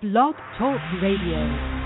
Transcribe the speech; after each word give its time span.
Blog 0.00 0.36
Talk 0.56 0.80
Radio. 1.02 1.77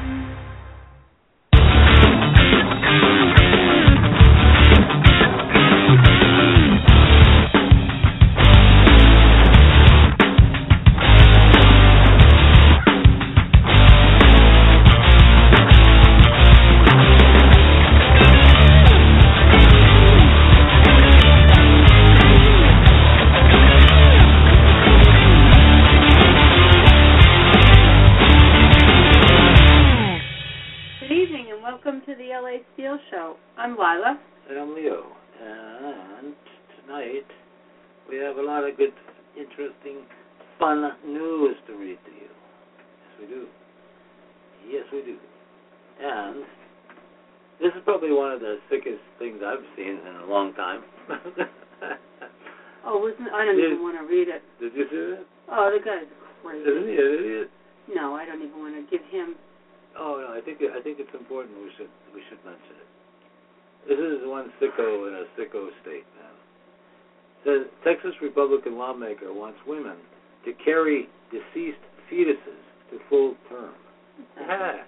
Fun 40.63 40.95
news 41.05 41.57
to 41.67 41.75
read 41.75 41.99
to 42.07 42.13
you. 42.15 42.31
Yes, 42.31 43.19
we 43.19 43.27
do. 43.27 43.47
Yes, 44.71 44.87
we 44.93 45.03
do. 45.03 45.19
And 45.99 46.47
this 47.59 47.75
is 47.75 47.83
probably 47.85 48.15
one 48.15 48.31
of 48.31 48.39
the 48.39 48.63
sickest 48.71 49.03
things 49.19 49.43
I've 49.43 49.67
seen 49.75 49.99
in 49.99 50.15
a 50.23 50.27
long 50.31 50.55
time. 50.55 50.87
oh, 52.87 53.03
wasn't 53.03 53.35
I 53.35 53.45
don't 53.45 53.59
did, 53.59 53.75
even 53.75 53.83
want 53.83 53.99
to 53.99 54.07
read 54.07 54.31
it. 54.31 54.43
Did 54.63 54.71
you 54.79 54.87
see 54.87 55.19
that? 55.19 55.27
Oh, 55.51 55.67
the 55.75 55.83
guy's 55.83 56.07
crazy. 56.47 56.63
Isn't 56.63 56.87
he 56.87 56.95
an 56.95 57.11
idiot? 57.19 57.51
No, 57.91 58.15
I 58.15 58.25
don't 58.25 58.39
even 58.39 58.63
want 58.63 58.79
to 58.79 58.87
give 58.87 59.03
him. 59.11 59.35
Oh 59.99 60.23
no, 60.23 60.31
I 60.31 60.41
think 60.47 60.63
I 60.63 60.81
think 60.81 61.03
it's 61.03 61.13
important. 61.13 61.59
We 61.59 61.75
should 61.77 61.91
we 62.15 62.23
should 62.31 62.39
mention 62.47 62.79
it. 62.79 62.89
This 63.91 63.99
is 63.99 64.23
one 64.31 64.55
sicko 64.63 65.11
in 65.11 65.13
a 65.19 65.27
sicko 65.35 65.75
state 65.83 66.07
now. 66.23 66.31
The 67.45 67.67
Texas 67.83 68.15
Republican 68.23 68.79
lawmaker 68.79 69.35
wants 69.35 69.59
women 69.67 69.99
to 70.45 70.53
carry 70.65 71.09
deceased 71.31 71.83
fetuses 72.11 72.63
to 72.91 72.99
full 73.09 73.35
term. 73.49 73.75
Yeah. 74.39 74.85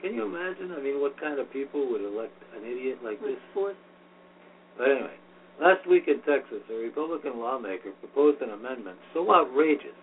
Can 0.00 0.14
you 0.14 0.24
imagine? 0.24 0.72
I 0.78 0.80
mean, 0.80 1.00
what 1.00 1.18
kind 1.20 1.40
of 1.40 1.52
people 1.52 1.90
would 1.90 2.02
elect 2.02 2.34
an 2.56 2.64
idiot 2.64 2.98
like 3.02 3.20
this? 3.20 3.38
But 3.54 4.86
anyway, 4.86 5.18
last 5.60 5.86
week 5.88 6.04
in 6.06 6.22
Texas, 6.22 6.62
a 6.70 6.74
Republican 6.74 7.40
lawmaker 7.40 7.90
proposed 7.98 8.40
an 8.42 8.50
amendment 8.50 8.98
so 9.12 9.34
outrageous 9.34 9.98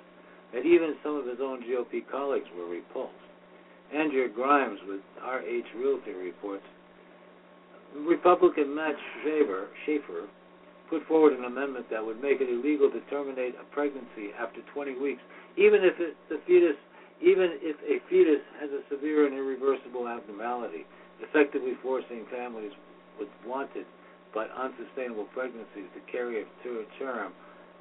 that 0.53 0.65
even 0.65 0.95
some 1.01 1.15
of 1.15 1.25
his 1.25 1.39
own 1.41 1.63
GOP 1.63 2.03
colleagues 2.11 2.47
were 2.57 2.67
repulsed. 2.67 3.15
Andrea 3.93 4.27
Grimes 4.27 4.79
with 4.87 4.99
RH 5.23 5.77
Reality 5.77 6.11
reports 6.11 6.63
Republican 7.95 8.75
Matt 8.75 8.95
Shaver, 9.23 9.67
Schaefer 9.85 10.27
put 10.89 11.05
forward 11.07 11.33
an 11.33 11.45
amendment 11.45 11.89
that 11.89 12.03
would 12.03 12.21
make 12.21 12.41
it 12.41 12.49
illegal 12.49 12.89
to 12.89 13.01
terminate 13.09 13.55
a 13.57 13.65
pregnancy 13.73 14.33
after 14.37 14.61
20 14.73 14.99
weeks, 14.99 15.21
even 15.57 15.81
if 15.83 15.97
it, 15.99 16.15
the 16.29 16.39
fetus, 16.45 16.77
even 17.21 17.57
if 17.63 17.77
a 17.85 18.03
fetus 18.09 18.43
has 18.59 18.69
a 18.69 18.81
severe 18.89 19.25
and 19.25 19.33
irreversible 19.33 20.07
abnormality, 20.07 20.85
effectively 21.21 21.73
forcing 21.81 22.25
families 22.29 22.71
with 23.19 23.29
wanted 23.47 23.85
but 24.35 24.51
unsustainable 24.51 25.25
pregnancies 25.31 25.87
to 25.95 26.01
carry 26.11 26.43
it 26.43 26.49
to 26.59 26.83
a 26.83 26.85
term 26.99 27.31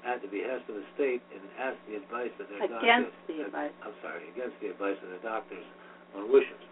at 0.07 0.23
the 0.23 0.31
behest 0.31 0.63
of 0.71 0.79
the 0.79 0.87
state 0.95 1.19
and 1.35 1.43
ask 1.59 1.75
the 1.91 1.99
advice 1.99 2.31
of 2.39 2.47
their 2.47 2.63
against 2.63 3.11
doctors. 3.11 3.27
The 3.27 3.43
advice. 3.51 3.75
I'm 3.83 3.97
sorry, 4.05 4.23
against 4.31 4.55
the 4.63 4.71
advice 4.71 5.01
of 5.03 5.11
the 5.11 5.21
doctors 5.27 5.67
on 6.15 6.31
wishes. 6.31 6.63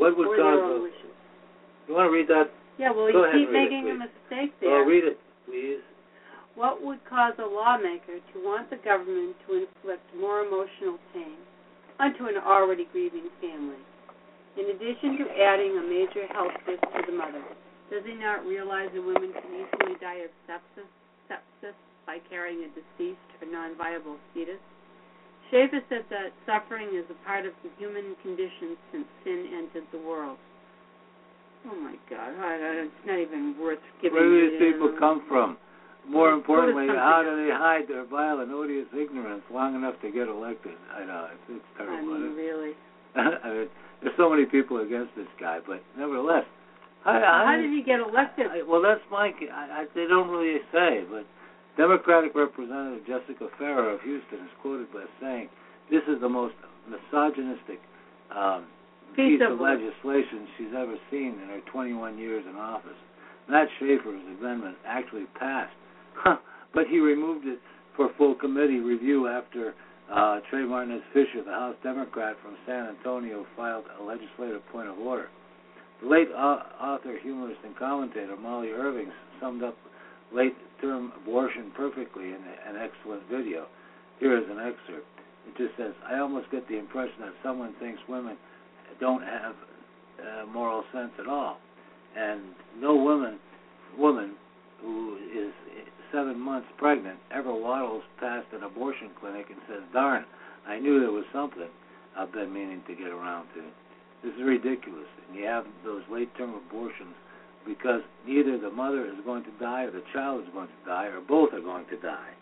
What 0.00 0.16
would 0.16 0.32
or 0.32 0.38
cause 0.38 0.56
their 0.56 0.64
own 0.64 0.82
wishes. 0.88 1.12
You 1.90 1.92
want 1.92 2.08
to 2.08 2.14
read 2.14 2.28
that? 2.32 2.48
Yeah, 2.80 2.94
well, 2.94 3.10
Go 3.10 3.26
you 3.28 3.44
keep 3.44 3.50
making 3.52 3.90
a 3.90 3.96
mistake 3.98 4.54
there. 4.62 4.80
Oh, 4.80 4.86
read 4.86 5.04
it, 5.04 5.18
please. 5.48 5.80
What 6.54 6.82
would 6.84 7.00
cause 7.08 7.34
a 7.38 7.46
lawmaker 7.46 8.20
to 8.20 8.36
want 8.44 8.68
the 8.68 8.82
government 8.84 9.36
to 9.46 9.64
inflict 9.64 10.04
more 10.18 10.44
emotional 10.44 11.00
pain 11.14 11.40
onto 11.98 12.26
an 12.26 12.36
already 12.36 12.86
grieving 12.92 13.32
family? 13.40 13.80
In 14.58 14.74
addition 14.74 15.16
to 15.22 15.26
adding 15.38 15.78
a 15.78 15.84
major 15.86 16.26
health 16.34 16.52
risk 16.66 16.82
to 16.82 17.02
the 17.06 17.14
mother, 17.14 17.42
does 17.90 18.02
he 18.04 18.14
not 18.14 18.44
realize 18.44 18.90
that 18.92 19.00
women 19.00 19.32
can 19.32 19.54
easily 19.54 19.96
die 20.02 20.26
of 20.26 20.34
sepsis, 20.44 20.90
sepsis 21.30 21.78
by 22.04 22.18
carrying 22.28 22.66
a 22.66 22.70
deceased 22.74 23.30
or 23.40 23.46
non-viable 23.46 24.18
fetus? 24.34 24.60
Schaefer 25.50 25.80
said 25.88 26.04
that 26.10 26.34
suffering 26.44 26.92
is 26.92 27.06
a 27.08 27.16
part 27.24 27.46
of 27.46 27.54
the 27.62 27.70
human 27.78 28.16
condition 28.20 28.76
since 28.92 29.06
sin 29.24 29.48
entered 29.56 29.86
the 29.92 30.02
world. 30.02 30.36
Oh 31.66 31.74
my 31.74 31.96
God! 32.08 32.32
it's 32.38 33.06
not 33.06 33.18
even 33.18 33.56
worth 33.60 33.82
giving. 34.00 34.14
Where 34.14 34.28
do 34.28 34.50
these 34.50 34.58
people 34.58 34.94
come 34.98 35.24
from? 35.28 35.58
More 36.08 36.32
importantly, 36.32 36.86
how 36.88 37.20
do 37.20 37.36
they 37.36 37.52
hide 37.52 37.84
their 37.88 38.06
vile 38.06 38.40
and 38.40 38.50
odious 38.52 38.86
ignorance 38.96 39.42
long 39.52 39.74
enough 39.74 40.00
to 40.00 40.10
get 40.10 40.28
elected? 40.28 40.72
I 40.94 41.04
know 41.04 41.28
it's, 41.34 41.60
it's 41.60 41.70
terrible. 41.76 42.14
I 42.14 42.18
mean, 42.18 42.36
really. 42.36 42.72
I 43.16 43.48
mean, 43.50 43.68
there's 44.00 44.16
so 44.16 44.30
many 44.30 44.46
people 44.46 44.80
against 44.80 45.14
this 45.16 45.28
guy, 45.38 45.58
but 45.66 45.82
nevertheless, 45.98 46.44
how, 47.04 47.20
how 47.20 47.56
did 47.60 47.70
he 47.70 47.82
get 47.82 48.00
elected? 48.00 48.46
I, 48.46 48.62
well, 48.62 48.82
that's 48.82 49.02
my. 49.10 49.30
I, 49.52 49.82
I, 49.82 49.84
they 49.94 50.06
don't 50.06 50.28
really 50.28 50.60
say, 50.72 51.04
but 51.10 51.26
Democratic 51.76 52.34
Representative 52.34 53.06
Jessica 53.06 53.48
Farrar 53.58 53.94
of 53.94 54.00
Houston 54.02 54.38
is 54.44 54.52
quoted 54.62 54.92
by 54.92 55.04
saying, 55.20 55.48
"This 55.90 56.02
is 56.08 56.20
the 56.20 56.28
most 56.28 56.54
misogynistic." 56.88 57.80
Um, 58.34 58.66
piece 59.16 59.40
of 59.46 59.60
legislation 59.60 60.46
she's 60.56 60.74
ever 60.76 60.96
seen 61.10 61.38
in 61.42 61.48
her 61.48 61.60
21 61.72 62.18
years 62.18 62.44
in 62.48 62.56
office. 62.56 62.98
Matt 63.48 63.68
Schaefer's 63.78 64.22
amendment 64.38 64.76
actually 64.86 65.24
passed, 65.38 65.74
but 66.74 66.86
he 66.88 66.98
removed 66.98 67.46
it 67.46 67.58
for 67.96 68.10
full 68.18 68.34
committee 68.34 68.78
review 68.78 69.26
after 69.26 69.74
uh, 70.12 70.40
Trey 70.48 70.64
Martinez 70.64 71.02
Fischer, 71.12 71.44
the 71.44 71.50
House 71.50 71.76
Democrat 71.82 72.36
from 72.42 72.56
San 72.66 72.96
Antonio, 72.96 73.46
filed 73.56 73.84
a 74.00 74.02
legislative 74.02 74.62
point 74.72 74.88
of 74.88 74.98
order. 74.98 75.28
The 76.02 76.08
late 76.08 76.28
author, 76.30 77.18
humorist, 77.22 77.60
and 77.64 77.76
commentator 77.76 78.36
Molly 78.36 78.70
Irving 78.70 79.10
summed 79.40 79.62
up 79.62 79.76
late 80.32 80.54
term 80.80 81.12
abortion 81.20 81.72
perfectly 81.76 82.28
in 82.28 82.40
an 82.66 82.76
excellent 82.76 83.22
video. 83.30 83.66
Here 84.20 84.36
is 84.38 84.44
an 84.48 84.58
excerpt. 84.58 85.06
It 85.48 85.56
just 85.56 85.76
says, 85.76 85.92
I 86.08 86.18
almost 86.18 86.50
get 86.50 86.68
the 86.68 86.78
impression 86.78 87.20
that 87.20 87.32
someone 87.42 87.74
thinks 87.80 88.00
women 88.08 88.36
don't 89.00 89.22
have 89.22 89.54
uh, 90.18 90.46
moral 90.46 90.84
sense 90.92 91.12
at 91.18 91.26
all. 91.26 91.58
And 92.16 92.40
no 92.78 92.96
woman 92.96 93.38
woman 93.96 94.34
who 94.80 95.16
is 95.34 95.52
seven 96.12 96.38
months 96.38 96.68
pregnant 96.78 97.18
ever 97.30 97.52
waddles 97.52 98.02
past 98.20 98.46
an 98.52 98.62
abortion 98.62 99.10
clinic 99.20 99.46
and 99.50 99.58
says, 99.68 99.82
"Darn, 99.92 100.24
I 100.66 100.78
knew 100.78 101.00
there 101.00 101.12
was 101.12 101.24
something 101.32 101.68
I've 102.16 102.32
been 102.32 102.52
meaning 102.52 102.82
to 102.86 102.94
get 102.94 103.08
around 103.08 103.48
to." 103.54 103.62
This 104.22 104.34
is 104.34 104.42
ridiculous, 104.42 105.06
and 105.28 105.38
you 105.38 105.44
have 105.44 105.64
those 105.84 106.02
late-term 106.10 106.54
abortions 106.54 107.14
because 107.66 108.02
either 108.26 108.58
the 108.58 108.70
mother 108.70 109.04
is 109.06 109.14
going 109.24 109.44
to 109.44 109.50
die 109.60 109.84
or 109.84 109.90
the 109.90 110.02
child 110.12 110.42
is 110.42 110.48
going 110.52 110.68
to 110.68 110.88
die 110.88 111.06
or 111.06 111.20
both 111.20 111.52
are 111.52 111.60
going 111.60 111.86
to 111.86 111.96
die. 111.96 112.32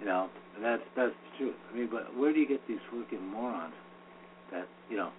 You 0.00 0.06
know, 0.06 0.28
and 0.54 0.64
that's 0.64 0.82
that's 0.94 1.14
the 1.14 1.38
truth. 1.38 1.56
I 1.72 1.76
mean, 1.76 1.88
but 1.90 2.14
where 2.16 2.32
do 2.32 2.38
you 2.38 2.46
get 2.46 2.60
these 2.68 2.80
freaking 2.92 3.22
morons 3.22 3.74
that 4.52 4.68
you 4.90 4.96
know 4.96 5.10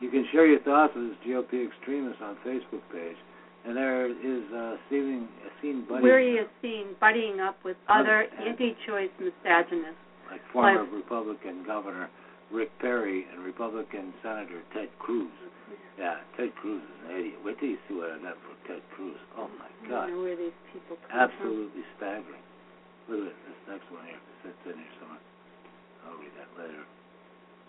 you 0.00 0.08
can 0.10 0.24
share 0.32 0.46
your 0.46 0.60
thoughts 0.60 0.92
with 0.96 1.10
this 1.10 1.18
GOP 1.26 1.66
extremist 1.66 2.20
on 2.20 2.36
Facebook 2.46 2.82
page. 2.92 3.16
And 3.64 3.76
there 3.76 4.08
is 4.08 4.44
uh, 4.56 4.76
seen, 4.88 5.28
seen 5.60 5.84
buddying. 5.84 6.02
Where 6.02 6.20
he 6.20 6.40
is 6.40 6.48
seen 6.62 6.96
buddying 7.00 7.46
up 7.46 7.56
with 7.62 7.76
other 7.88 8.24
anti-choice 8.40 9.10
misogynists. 9.20 10.00
Like 10.30 10.40
former 10.52 10.84
like, 10.84 10.92
Republican 10.92 11.64
Governor 11.66 12.08
Rick 12.50 12.70
Perry 12.80 13.26
and 13.30 13.44
Republican 13.44 14.12
Senator 14.22 14.62
Ted 14.74 14.88
Cruz. 14.98 15.30
Yeah, 15.98 16.18
Ted 16.36 16.50
Cruz 16.56 16.82
is 16.82 16.98
an 17.06 17.16
idiot. 17.18 17.38
Wait 17.44 17.58
till 17.60 17.68
you 17.68 17.78
see 17.86 17.94
what 17.94 18.10
I 18.10 18.18
got 18.18 18.34
for 18.42 18.56
Ted 18.66 18.82
Cruz. 18.96 19.18
Oh 19.38 19.50
my 19.58 19.70
God! 19.86 20.08
I 20.08 20.10
know 20.10 20.22
where 20.22 20.36
these 20.36 20.56
people 20.72 20.98
come 21.06 21.14
Absolutely 21.14 21.84
from. 21.84 21.94
staggering. 21.98 22.44
Look 23.06 23.26
at 23.30 23.38
this 23.46 23.60
next 23.70 23.86
one 23.90 24.06
here. 24.06 24.18
It 24.18 24.36
sits 24.42 24.62
in 24.66 24.78
here 24.82 24.94
somewhere. 24.98 25.22
I'll 26.06 26.18
read 26.18 26.34
that 26.38 26.50
later. 26.58 26.82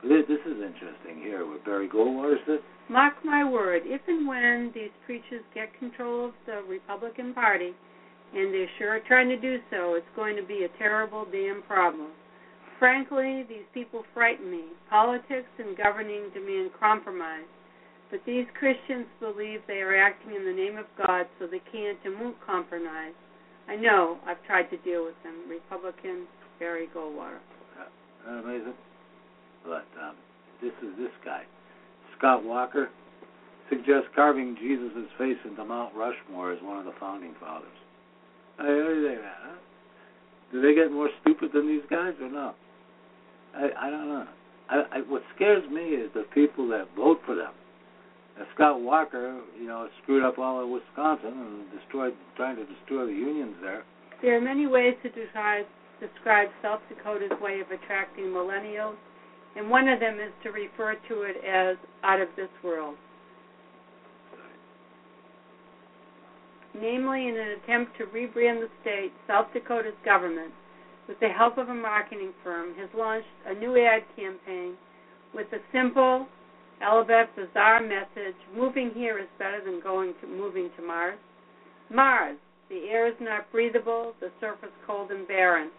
This, 0.04 0.26
this 0.28 0.42
is 0.46 0.58
interesting 0.58 1.22
here 1.22 1.46
where 1.46 1.60
Barry 1.60 1.88
Goldwater 1.88 2.38
sits. 2.48 2.64
Mark 2.90 3.14
my 3.24 3.48
word, 3.48 3.84
if 3.86 4.02
and 4.08 4.28
when 4.28 4.72
these 4.74 4.90
preachers 5.06 5.44
get 5.54 5.78
control 5.78 6.26
of 6.26 6.34
the 6.46 6.62
Republican 6.68 7.34
Party, 7.34 7.72
and 8.34 8.54
they're 8.54 8.70
sure 8.80 9.00
trying 9.08 9.30
to 9.30 9.40
do 9.40 9.60
so, 9.70 9.94
it's 9.96 10.16
going 10.16 10.36
to 10.36 10.44
be 10.44 10.66
a 10.66 10.78
terrible 10.80 11.26
damn 11.32 11.62
problem. 11.64 12.10
Frankly, 12.80 13.46
these 13.48 13.68
people 13.74 14.04
frighten 14.14 14.50
me. 14.50 14.64
Politics 14.90 15.50
and 15.60 15.78
governing 15.78 16.32
demand 16.34 16.72
compromise. 16.80 17.46
But 18.10 18.22
these 18.26 18.46
Christians 18.58 19.06
believe 19.20 19.60
they 19.68 19.82
are 19.82 19.96
acting 19.96 20.36
in 20.36 20.46
the 20.46 20.52
name 20.52 20.78
of 20.78 20.86
God, 20.98 21.28
so 21.38 21.46
they 21.46 21.62
can't 21.72 22.00
and 22.04 22.20
won't 22.20 22.38
compromise. 22.46 23.14
I 23.70 23.76
know. 23.76 24.18
I've 24.26 24.44
tried 24.48 24.70
to 24.72 24.78
deal 24.78 25.06
with 25.06 25.16
them. 25.24 25.48
Republican 25.48 26.26
Barry 26.60 26.88
Goldwater. 26.96 27.40
Uh, 28.28 28.32
amazing. 28.32 28.74
But 29.64 29.86
um, 30.02 30.16
this 30.62 30.74
is 30.82 30.98
this 30.98 31.12
guy. 31.24 31.44
Scott 32.18 32.44
Walker 32.44 32.90
suggests 33.70 34.10
carving 34.16 34.56
Jesus' 34.60 35.10
face 35.18 35.38
into 35.46 35.64
Mount 35.64 35.96
Rushmore 35.96 36.52
as 36.52 36.60
one 36.62 36.78
of 36.78 36.86
the 36.86 36.94
founding 37.00 37.34
fathers. 37.40 37.70
I, 38.60 38.64
of 38.64 39.02
that? 39.04 39.22
Huh? 39.24 39.56
Do 40.52 40.62
they 40.62 40.76
get 40.76 40.92
more 40.92 41.10
stupid 41.22 41.52
than 41.54 41.68
these 41.68 41.86
guys 41.90 42.14
or 42.22 42.30
no? 42.30 42.54
I 43.56 43.70
I 43.80 43.90
don't 43.90 44.10
know. 44.10 44.28
I, 44.70 44.76
I 44.92 44.98
what 45.08 45.24
scares 45.36 45.64
me 45.70 45.82
is 45.82 46.12
the 46.14 46.26
people 46.34 46.68
that 46.70 46.88
vote 46.96 47.20
for 47.26 47.36
them. 47.36 47.54
Now, 48.38 48.46
Scott 48.56 48.82
Walker, 48.82 49.42
you 49.60 49.68
know, 49.68 49.88
screwed 50.04 50.24
up 50.24 50.38
all 50.40 50.64
of 50.64 50.70
Wisconsin 50.70 51.34
and 51.34 51.80
destroyed, 51.80 52.14
trying 52.36 52.56
to 52.56 52.66
destroy 52.66 53.06
the 53.06 53.14
unions 53.14 53.56
there. 53.62 53.84
There 54.22 54.38
are 54.38 54.42
many 54.42 54.68
ways 54.68 54.96
to 55.04 55.10
describe, 55.10 55.66
describe 56.00 56.50
South 56.62 56.82
Dakota's 56.90 57.32
way 57.42 57.60
of 57.60 57.72
attracting 57.72 58.26
millennials, 58.26 58.96
and 59.56 59.70
one 59.70 59.88
of 59.88 60.00
them 60.00 60.16
is 60.16 60.32
to 60.44 60.52
refer 60.52 60.96
to 61.08 61.22
it 61.24 61.38
as 61.46 61.78
out 62.04 62.22
of 62.22 62.30
this 62.36 62.50
world. 62.64 62.96
Namely, 66.74 67.28
in 67.28 67.36
an 67.36 67.60
attempt 67.64 67.98
to 67.98 68.06
rebrand 68.06 68.62
the 68.62 68.70
state, 68.82 69.12
South 69.28 69.48
Dakota's 69.54 69.94
government, 70.06 70.54
with 71.08 71.20
the 71.20 71.28
help 71.28 71.58
of 71.58 71.68
a 71.68 71.74
marketing 71.74 72.32
firm, 72.44 72.74
has 72.76 72.90
launched 72.96 73.28
a 73.46 73.54
new 73.54 73.78
ad 73.78 74.04
campaign 74.16 74.76
with 75.34 75.48
a 75.52 75.60
simple, 75.74 76.28
Alabeth 76.82 77.28
bizarre 77.36 77.82
message 77.82 78.36
moving 78.56 78.92
here 78.96 79.20
is 79.20 79.28
better 79.38 79.62
than 79.64 79.82
going 79.82 80.14
to 80.22 80.28
moving 80.28 80.70
to 80.78 80.82
Mars. 80.82 81.20
Mars, 81.90 82.38
the 82.70 82.88
air 82.90 83.08
is 83.08 83.16
not 83.20 83.52
breathable, 83.52 84.14
the 84.20 84.32
surface 84.40 84.72
cold 84.88 85.12
and 85.12 85.28
barren. 85.28 85.70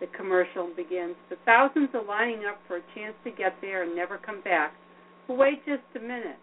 The 0.00 0.06
commercial 0.16 0.72
begins. 0.74 1.14
The 1.28 1.36
thousands 1.44 1.90
are 1.94 2.04
lining 2.04 2.44
up 2.48 2.58
for 2.66 2.76
a 2.78 2.82
chance 2.94 3.14
to 3.24 3.30
get 3.30 3.54
there 3.60 3.82
and 3.82 3.94
never 3.94 4.16
come 4.18 4.40
back. 4.42 4.72
But 5.28 5.36
wait 5.36 5.64
just 5.66 5.84
a 5.94 6.00
minute. 6.00 6.38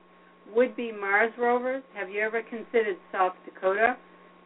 Would 0.56 0.76
be 0.76 0.92
Mars 0.92 1.34
rovers, 1.38 1.84
have 1.94 2.10
you 2.10 2.22
ever 2.22 2.42
considered 2.44 2.98
South 3.12 3.34
Dakota? 3.44 3.98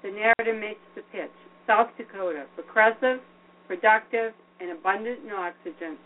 The 0.01 0.09
narrative 0.09 0.59
makes 0.59 0.81
the 0.95 1.03
pitch. 1.11 1.29
South 1.67 1.89
Dakota, 1.97 2.45
progressive, 2.55 3.21
productive, 3.67 4.33
and 4.59 4.71
abundant 4.71 5.19
in 5.23 5.31
oxygen. 5.31 5.97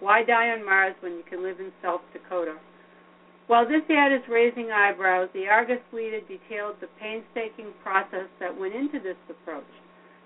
Why 0.00 0.24
die 0.24 0.50
on 0.50 0.64
Mars 0.64 0.94
when 1.00 1.12
you 1.12 1.24
can 1.28 1.42
live 1.42 1.60
in 1.60 1.72
South 1.82 2.00
Dakota? 2.12 2.56
While 3.46 3.68
this 3.68 3.82
ad 3.90 4.12
is 4.12 4.22
raising 4.30 4.70
eyebrows, 4.70 5.28
the 5.34 5.46
Argus 5.48 5.82
leader 5.92 6.20
detailed 6.20 6.76
the 6.80 6.88
painstaking 6.98 7.72
process 7.82 8.28
that 8.40 8.58
went 8.58 8.74
into 8.74 8.98
this 9.00 9.20
approach. 9.28 9.68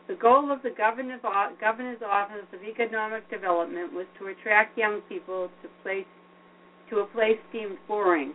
The 0.08 0.14
goal 0.14 0.50
of 0.50 0.62
the 0.62 0.70
governor's 0.70 1.20
Office 1.22 2.49
of 2.55 2.62
Economic 2.64 3.28
Development 3.28 3.93
was 3.93 4.06
to 4.19 4.28
attract 4.28 4.78
young 4.78 5.02
people 5.06 5.50
to 5.62 5.69
place 5.82 6.06
to 6.88 7.00
a 7.00 7.06
place 7.06 7.37
deemed 7.52 7.76
boring. 7.87 8.32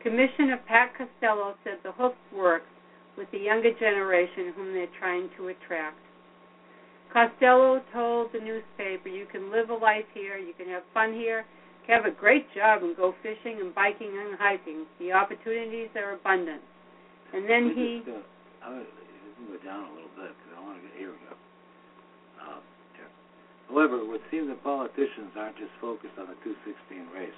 Commissioner 0.00 0.60
Pat 0.68 0.94
Costello 0.94 1.54
said 1.64 1.78
the 1.82 1.90
hook 1.90 2.14
works 2.32 2.70
with 3.16 3.26
the 3.32 3.38
younger 3.38 3.74
generation 3.74 4.54
whom 4.54 4.72
they're 4.72 4.94
trying 5.00 5.28
to 5.36 5.48
attract. 5.48 5.98
Costello 7.12 7.82
told 7.92 8.30
the 8.32 8.38
newspaper, 8.38 9.08
"You 9.08 9.26
can 9.26 9.50
live 9.50 9.70
a 9.70 9.74
life 9.74 10.06
here, 10.14 10.38
you 10.38 10.54
can 10.54 10.68
have 10.68 10.84
fun 10.94 11.12
here, 11.14 11.44
You 11.80 11.94
can 11.94 12.04
have 12.04 12.12
a 12.12 12.14
great 12.14 12.46
job 12.54 12.84
and 12.84 12.94
go 12.94 13.12
fishing 13.22 13.58
and 13.60 13.74
biking 13.74 14.16
and 14.16 14.38
hiking. 14.38 14.86
The 15.00 15.12
opportunities 15.12 15.88
are 15.96 16.12
abundant. 16.12 16.62
And 17.32 17.48
then 17.48 17.74
he. 17.74 18.02
Just, 18.04 18.18
uh, 18.62 18.68
I 18.68 18.84
go 19.48 19.56
down 19.64 19.84
a 19.90 19.92
little 19.94 20.10
bit 20.14 20.36
to 20.82 20.90
get. 20.94 21.08
We 21.08 21.18
go. 21.26 21.34
Uh. 22.42 22.60
However, 23.68 24.00
it 24.00 24.08
would 24.08 24.24
seem 24.32 24.48
that 24.48 24.64
politicians 24.64 25.36
aren't 25.36 25.60
just 25.60 25.72
focused 25.80 26.16
on 26.16 26.32
the 26.32 26.38
216 26.40 27.12
race, 27.12 27.36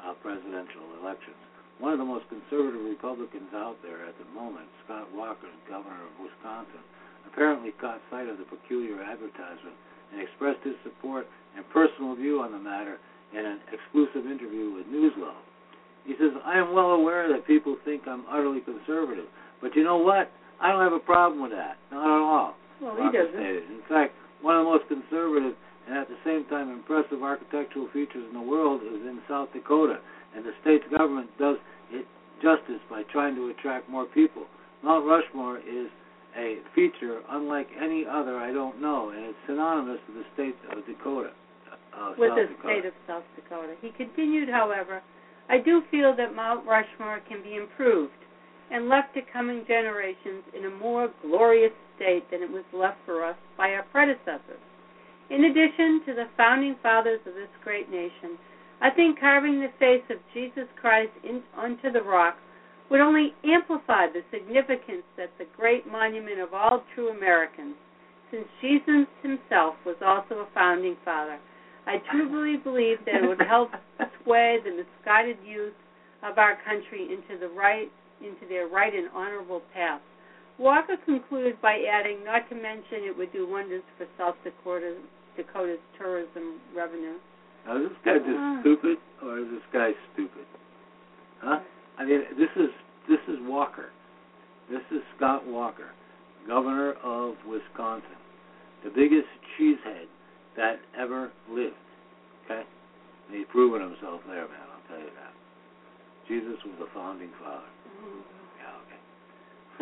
uh, 0.00 0.16
presidential 0.24 0.80
elections. 0.96 1.36
One 1.76 1.92
of 1.92 2.00
the 2.00 2.08
most 2.08 2.24
conservative 2.32 2.80
Republicans 2.80 3.52
out 3.52 3.76
there 3.84 4.06
at 4.08 4.16
the 4.16 4.24
moment, 4.32 4.64
Scott 4.84 5.12
Walker, 5.12 5.52
governor 5.68 6.08
of 6.08 6.14
Wisconsin, 6.24 6.80
apparently 7.28 7.72
caught 7.80 8.00
sight 8.10 8.28
of 8.28 8.38
the 8.38 8.48
peculiar 8.48 9.02
advertisement 9.02 9.76
and 10.12 10.20
expressed 10.20 10.64
his 10.64 10.76
support 10.84 11.28
and 11.56 11.68
personal 11.70 12.16
view 12.16 12.40
on 12.40 12.52
the 12.52 12.58
matter 12.58 12.96
in 13.32 13.44
an 13.44 13.60
exclusive 13.72 14.24
interview 14.24 14.72
with 14.72 14.86
Newslo. 14.88 15.36
He 16.04 16.14
says, 16.18 16.32
I 16.44 16.58
am 16.58 16.72
well 16.72 16.96
aware 16.96 17.28
that 17.32 17.46
people 17.46 17.76
think 17.84 18.08
I'm 18.08 18.24
utterly 18.28 18.60
conservative, 18.60 19.26
but 19.60 19.74
you 19.76 19.84
know 19.84 19.98
what? 19.98 20.30
I 20.62 20.70
don't 20.70 20.80
have 20.82 20.92
a 20.94 21.02
problem 21.02 21.42
with 21.42 21.52
that. 21.52 21.76
Not 21.90 22.06
at 22.06 22.22
all. 22.22 22.54
Well, 22.80 22.96
he 22.96 23.10
doesn't. 23.10 23.34
In 23.34 23.82
fact, 23.88 24.14
one 24.40 24.56
of 24.56 24.64
the 24.64 24.70
most 24.70 24.86
conservative 24.88 25.54
and 25.88 25.98
at 25.98 26.08
the 26.08 26.18
same 26.24 26.44
time 26.46 26.70
impressive 26.70 27.22
architectural 27.22 27.88
features 27.92 28.22
in 28.26 28.34
the 28.34 28.42
world 28.42 28.82
is 28.82 29.02
in 29.02 29.18
South 29.28 29.48
Dakota, 29.52 29.98
and 30.34 30.44
the 30.44 30.52
state's 30.62 30.84
government 30.96 31.28
does 31.38 31.56
it 31.90 32.06
justice 32.40 32.80
by 32.88 33.02
trying 33.10 33.34
to 33.34 33.50
attract 33.50 33.88
more 33.88 34.06
people. 34.06 34.46
Mount 34.82 35.06
Rushmore 35.06 35.58
is 35.58 35.90
a 36.38 36.58
feature 36.74 37.20
unlike 37.30 37.68
any 37.80 38.06
other 38.08 38.38
I 38.38 38.52
don't 38.52 38.80
know, 38.80 39.10
and 39.10 39.24
it's 39.26 39.38
synonymous 39.46 39.98
with 40.06 40.24
the 40.24 40.26
state 40.34 40.56
of 40.70 40.86
Dakota 40.86 41.30
uh, 41.94 42.14
with 42.18 42.30
South 42.30 42.38
the 42.38 42.46
Dakota. 42.54 42.62
state 42.62 42.86
of 42.86 42.94
South 43.06 43.24
Dakota. 43.36 43.74
He 43.80 43.90
continued, 43.90 44.48
however, 44.48 45.02
I 45.48 45.58
do 45.58 45.82
feel 45.90 46.14
that 46.16 46.34
Mount 46.34 46.66
Rushmore 46.66 47.20
can 47.28 47.42
be 47.42 47.56
improved 47.56 48.14
and 48.72 48.88
left 48.88 49.12
to 49.14 49.20
coming 49.30 49.64
generations 49.68 50.42
in 50.56 50.64
a 50.64 50.70
more 50.82 51.12
glorious 51.20 51.72
state 51.96 52.24
than 52.30 52.42
it 52.42 52.50
was 52.50 52.64
left 52.72 52.96
for 53.04 53.22
us 53.24 53.36
by 53.56 53.68
our 53.70 53.84
predecessors. 53.92 54.64
In 55.28 55.44
addition 55.44 56.00
to 56.06 56.14
the 56.14 56.32
founding 56.36 56.76
fathers 56.82 57.20
of 57.26 57.34
this 57.34 57.52
great 57.62 57.90
nation, 57.90 58.40
I 58.80 58.90
think 58.90 59.20
carving 59.20 59.60
the 59.60 59.70
face 59.78 60.02
of 60.10 60.16
Jesus 60.32 60.66
Christ 60.80 61.12
in, 61.22 61.42
onto 61.56 61.92
the 61.92 62.02
rock 62.02 62.36
would 62.90 63.00
only 63.00 63.34
amplify 63.44 64.06
the 64.08 64.24
significance 64.32 65.04
that 65.16 65.30
the 65.38 65.46
great 65.56 65.86
monument 65.86 66.40
of 66.40 66.52
all 66.52 66.82
true 66.94 67.10
Americans, 67.10 67.76
since 68.30 68.48
Jesus 68.60 69.06
himself 69.22 69.76
was 69.84 69.96
also 70.04 70.40
a 70.40 70.48
founding 70.54 70.96
father, 71.04 71.38
I 71.86 71.96
truly 72.10 72.56
believe 72.56 72.98
that 73.04 73.22
it 73.22 73.28
would 73.28 73.42
help 73.46 73.70
sway 74.24 74.58
the 74.64 74.70
misguided 74.70 75.38
youth 75.44 75.74
of 76.22 76.38
our 76.38 76.56
country 76.64 77.08
into 77.12 77.38
the 77.38 77.48
right 77.48 77.90
into 78.24 78.46
their 78.48 78.68
right 78.68 78.94
and 78.94 79.08
honorable 79.14 79.62
path. 79.74 80.00
Walker 80.58 80.96
concluded 81.04 81.60
by 81.60 81.82
adding, 81.90 82.24
not 82.24 82.48
to 82.50 82.54
mention 82.54 83.02
it 83.04 83.16
would 83.16 83.32
do 83.32 83.48
wonders 83.48 83.82
for 83.98 84.06
South 84.18 84.36
Dakota 84.44 84.96
Dakota's 85.36 85.80
tourism 85.98 86.60
revenue. 86.76 87.16
Now, 87.66 87.76
is 87.80 87.88
this 87.88 87.98
guy 88.04 88.18
just 88.18 88.36
Uh. 88.38 88.60
stupid, 88.60 88.98
or 89.22 89.38
is 89.38 89.48
this 89.50 89.62
guy 89.72 89.94
stupid? 90.12 90.44
Huh? 91.40 91.60
I 91.98 92.04
mean, 92.04 92.22
this 92.36 92.50
is 92.56 92.70
this 93.08 93.20
is 93.28 93.40
Walker. 93.48 93.90
This 94.70 94.82
is 94.90 95.02
Scott 95.16 95.44
Walker, 95.46 95.90
governor 96.46 96.92
of 97.02 97.34
Wisconsin, 97.46 98.16
the 98.84 98.90
biggest 98.90 99.26
cheesehead 99.56 100.06
that 100.56 100.80
ever 100.96 101.32
lived. 101.48 101.74
Okay, 102.44 102.62
and 103.28 103.36
he's 103.36 103.46
proven 103.48 103.80
himself 103.80 104.20
there, 104.26 104.46
man. 104.46 104.66
I'll 104.70 104.86
tell 104.88 105.00
you 105.00 105.10
that. 105.16 105.32
Jesus 106.28 106.62
was 106.64 106.76
a 106.88 106.94
founding 106.94 107.30
father. 107.42 107.66
Yeah, 108.02 108.82
okay. 108.82 109.00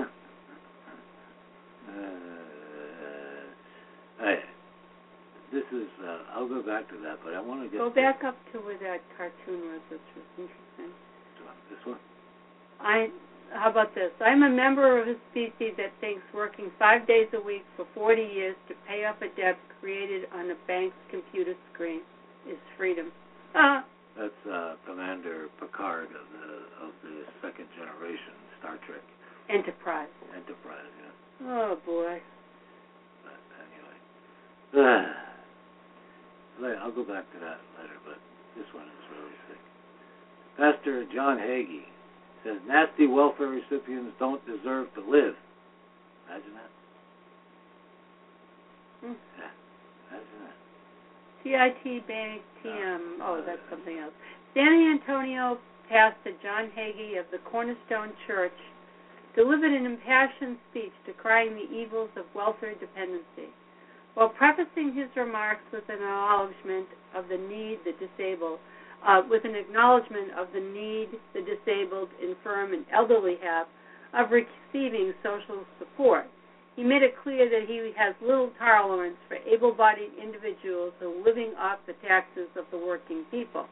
uh, 1.91 3.45
hey, 4.25 4.39
this 5.53 5.65
is. 5.73 5.89
Uh, 6.05 6.19
I'll 6.35 6.49
go 6.49 6.63
back 6.63 6.89
to 6.91 6.97
that, 7.03 7.19
but 7.25 7.35
I 7.35 7.41
want 7.41 7.63
to 7.63 7.69
get 7.69 7.79
Go 7.79 7.91
back 7.91 8.25
up 8.25 8.37
to 8.53 8.59
where 8.59 8.79
that 8.79 9.01
cartoon 9.17 9.61
was, 9.73 9.81
which 9.91 10.01
was 10.17 10.25
interesting. 10.37 10.95
This 11.71 11.87
one. 11.87 11.99
I 12.81 13.09
how 13.53 13.71
about 13.71 13.95
this? 13.95 14.11
I'm 14.21 14.43
a 14.43 14.49
member 14.49 15.01
of 15.01 15.09
a 15.09 15.15
species 15.31 15.75
that 15.77 15.93
thinks 16.01 16.23
working 16.33 16.71
five 16.79 17.07
days 17.07 17.27
a 17.35 17.41
week 17.41 17.65
for 17.77 17.87
40 17.95 18.23
years 18.23 18.57
to 18.69 18.75
pay 18.87 19.05
off 19.05 19.17
a 19.23 19.29
debt 19.37 19.59
created 19.81 20.29
on 20.33 20.51
a 20.51 20.55
bank's 20.67 20.97
computer 21.11 21.55
screen 21.73 22.01
is 22.49 22.59
freedom. 22.77 23.11
Ah, 23.55 23.85
That's 24.19 24.43
uh, 24.51 24.75
Commander 24.87 25.47
Picard 25.61 26.09
of 26.11 26.27
the 26.35 26.51
of 26.87 26.93
the 27.03 27.25
second 27.41 27.67
generation 27.79 28.35
Star 28.59 28.77
Trek 28.87 29.03
enterprise. 29.49 30.09
Enterprise. 30.35 30.91
Yeah. 31.01 31.13
Oh 31.47 31.79
boy. 31.87 32.21
But 33.25 33.41
anyway, 33.65 33.97
I'll 36.83 36.93
go 36.93 37.05
back 37.05 37.33
to 37.33 37.39
that 37.41 37.61
later. 37.79 37.97
But 38.05 38.19
this 38.57 38.67
one 38.75 38.85
is 38.85 39.05
really 39.15 39.37
sick. 39.49 39.59
Pastor 40.57 41.05
John 41.15 41.39
Hagee 41.39 41.87
says 42.45 42.57
nasty 42.67 43.07
welfare 43.07 43.49
recipients 43.49 44.13
don't 44.19 44.45
deserve 44.47 44.93
to 44.95 45.01
live. 45.01 45.35
Imagine 46.29 46.55
that. 46.55 46.71
Hmm. 49.01 49.13
Yeah. 49.39 49.51
Imagine 50.11 50.39
that. 50.45 50.57
CIT 51.43 52.07
Bank 52.07 52.43
TM. 52.65 53.19
Oh, 53.23 53.43
that's 53.45 53.63
something 53.71 53.99
else. 53.99 54.13
San 54.55 54.99
Antonio 55.01 55.59
pastor 55.89 56.33
John 56.43 56.71
Hagee 56.77 57.19
of 57.19 57.27
the 57.33 57.39
Cornerstone 57.51 58.13
Church 58.27 58.57
delivered 59.35 59.73
an 59.73 59.87
impassioned 59.87 60.59
speech 60.71 60.93
decrying 61.07 61.55
the 61.55 61.71
evils 61.71 62.11
of 62.17 62.25
welfare 62.35 62.75
dependency. 62.75 63.51
While 64.15 64.31
prefacing 64.31 64.95
his 64.95 65.09
remarks 65.17 65.63
with 65.73 65.85
an 65.89 66.03
acknowledgement 66.03 66.89
of 67.15 67.29
the 67.29 67.39
need 67.39 67.79
the 67.85 67.95
disabled 67.95 68.59
uh, 69.07 69.23
with 69.29 69.45
an 69.45 69.55
acknowledgement 69.55 70.31
of 70.39 70.49
the 70.53 70.61
need 70.61 71.09
the 71.33 71.41
disabled, 71.41 72.09
infirm, 72.23 72.75
and 72.75 72.85
elderly 72.93 73.37
have 73.43 73.67
of 74.13 74.31
receiving 74.31 75.13
social 75.23 75.65
support. 75.79 76.27
He 76.81 76.87
made 76.87 77.03
it 77.03 77.13
clear 77.23 77.45
that 77.45 77.69
he 77.69 77.93
has 77.95 78.15
little 78.25 78.49
tolerance 78.59 79.19
for 79.29 79.37
able 79.45 79.71
bodied 79.71 80.17
individuals 80.17 80.95
who 80.99 81.13
are 81.13 81.23
living 81.23 81.53
off 81.61 81.77
the 81.85 81.93
taxes 82.01 82.49
of 82.57 82.65
the 82.71 82.79
working 82.79 83.29
people. 83.31 83.69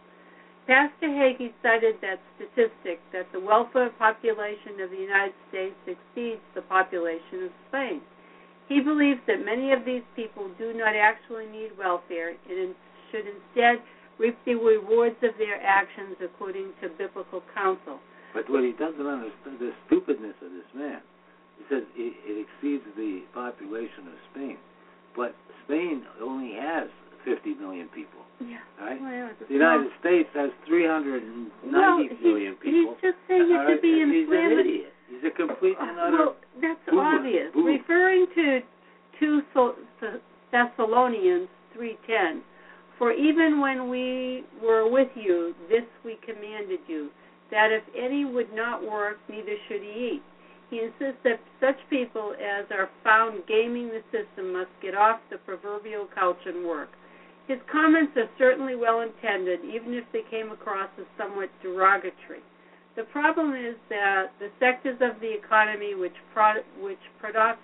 Pastor 0.66 1.08
Hagee 1.08 1.54
cited 1.62 1.96
that 2.02 2.20
statistic 2.36 3.00
that 3.16 3.24
the 3.32 3.40
welfare 3.40 3.88
population 3.96 4.76
of 4.84 4.90
the 4.90 5.00
United 5.00 5.32
States 5.48 5.74
exceeds 5.88 6.44
the 6.54 6.60
population 6.60 7.48
of 7.48 7.50
Spain. 7.72 8.02
He 8.68 8.84
believes 8.84 9.24
that 9.26 9.42
many 9.42 9.72
of 9.72 9.86
these 9.86 10.04
people 10.14 10.50
do 10.58 10.74
not 10.76 10.92
actually 10.94 11.46
need 11.46 11.72
welfare 11.78 12.36
and 12.44 12.74
should 13.10 13.24
instead 13.24 13.80
reap 14.18 14.36
the 14.44 14.52
rewards 14.52 15.16
of 15.22 15.32
their 15.38 15.56
actions 15.64 16.20
according 16.20 16.76
to 16.82 16.90
biblical 16.90 17.40
counsel. 17.54 18.00
But 18.34 18.50
what 18.50 18.64
he 18.64 18.72
doesn't 18.72 19.00
understand, 19.00 19.56
the 19.60 19.72
stupidness 19.86 20.36
of 20.44 20.52
this 20.52 20.68
man, 20.76 21.00
he 21.58 21.64
says 21.68 21.82
it, 21.94 22.14
it 22.24 22.46
exceeds 22.46 22.84
the 22.96 23.22
population 23.34 24.06
of 24.08 24.16
Spain. 24.32 24.56
But 25.16 25.34
Spain 25.64 26.04
only 26.22 26.54
has 26.54 26.88
50 27.24 27.54
million 27.54 27.88
people. 27.94 28.22
Yeah. 28.40 28.62
Right? 28.80 29.00
Well, 29.00 29.30
the 29.48 29.52
United 29.52 29.90
States 30.00 30.28
has 30.34 30.50
390 30.66 31.50
well, 31.74 31.98
million 32.22 32.54
people. 32.62 32.94
He's 32.94 33.10
just 33.10 33.18
saying 33.26 33.50
it 33.50 33.74
to 33.74 33.82
be 33.82 33.98
He's 33.98 34.02
an 34.02 34.14
inflammatory. 34.14 34.60
idiot. 34.60 34.92
He's 35.10 35.24
a 35.26 35.34
complete 35.34 35.76
and 35.80 35.98
utter. 35.98 36.16
Well, 36.16 36.36
that's 36.62 36.78
boomer. 36.88 37.18
obvious. 37.18 37.50
Boomer. 37.52 37.72
Referring 37.72 38.26
to 38.36 38.60
2 39.18 39.42
Thessalonians 40.52 41.48
3:10, 41.76 42.42
for 42.98 43.12
even 43.12 43.60
when 43.60 43.88
we 43.88 44.44
were 44.62 44.88
with 44.88 45.08
you, 45.14 45.54
this 45.68 45.84
we 46.04 46.18
commanded 46.24 46.80
you, 46.86 47.10
that 47.50 47.72
if 47.72 47.82
any 47.96 48.24
would 48.24 48.52
not 48.54 48.82
work, 48.82 49.18
neither 49.28 49.56
should 49.66 49.82
he 49.82 50.18
eat. 50.18 50.22
He 50.70 50.80
insists 50.80 51.22
that 51.24 51.40
such 51.60 51.78
people 51.88 52.34
as 52.34 52.66
are 52.70 52.90
found 53.02 53.46
gaming 53.46 53.88
the 53.88 54.02
system 54.12 54.52
must 54.52 54.70
get 54.82 54.94
off 54.94 55.20
the 55.30 55.38
proverbial 55.38 56.08
couch 56.14 56.40
and 56.44 56.66
work. 56.66 56.90
His 57.46 57.58
comments 57.72 58.12
are 58.16 58.28
certainly 58.36 58.76
well 58.76 59.00
intended, 59.00 59.64
even 59.64 59.94
if 59.94 60.04
they 60.12 60.22
came 60.30 60.52
across 60.52 60.90
as 60.98 61.06
somewhat 61.16 61.48
derogatory. 61.62 62.42
The 62.96 63.04
problem 63.04 63.54
is 63.54 63.76
that 63.88 64.32
the 64.38 64.50
sectors 64.60 65.00
of 65.00 65.20
the 65.20 65.32
economy 65.32 65.94
which 65.94 66.16
which 66.78 66.98
produce 67.18 67.56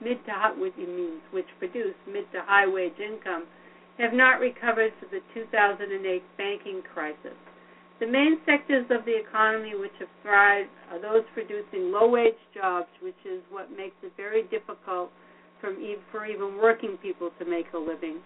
mid 0.00 0.24
to 0.26 0.32
high, 0.32 0.52
which 0.52 0.76
means 0.76 1.22
which 1.30 1.48
produce 1.58 1.94
mid 2.06 2.30
to 2.32 2.42
high 2.42 2.66
wage 2.66 2.98
income 2.98 3.46
have 3.98 4.12
not 4.12 4.40
recovered 4.40 4.92
from 4.98 5.08
the 5.10 5.20
2008 5.32 6.22
banking 6.36 6.82
crisis. 6.82 7.38
The 8.02 8.10
main 8.10 8.42
sectors 8.44 8.84
of 8.90 9.04
the 9.06 9.14
economy 9.14 9.78
which 9.78 9.94
have 10.00 10.10
thrived 10.26 10.74
are 10.90 10.98
those 10.98 11.22
producing 11.34 11.92
low 11.92 12.10
wage 12.10 12.34
jobs, 12.52 12.88
which 13.00 13.22
is 13.24 13.38
what 13.48 13.70
makes 13.70 13.94
it 14.02 14.10
very 14.16 14.42
difficult 14.50 15.12
for 15.60 15.70
even 15.78 16.58
working 16.58 16.98
people 16.98 17.30
to 17.38 17.44
make 17.44 17.66
a 17.72 17.78
living 17.78 18.18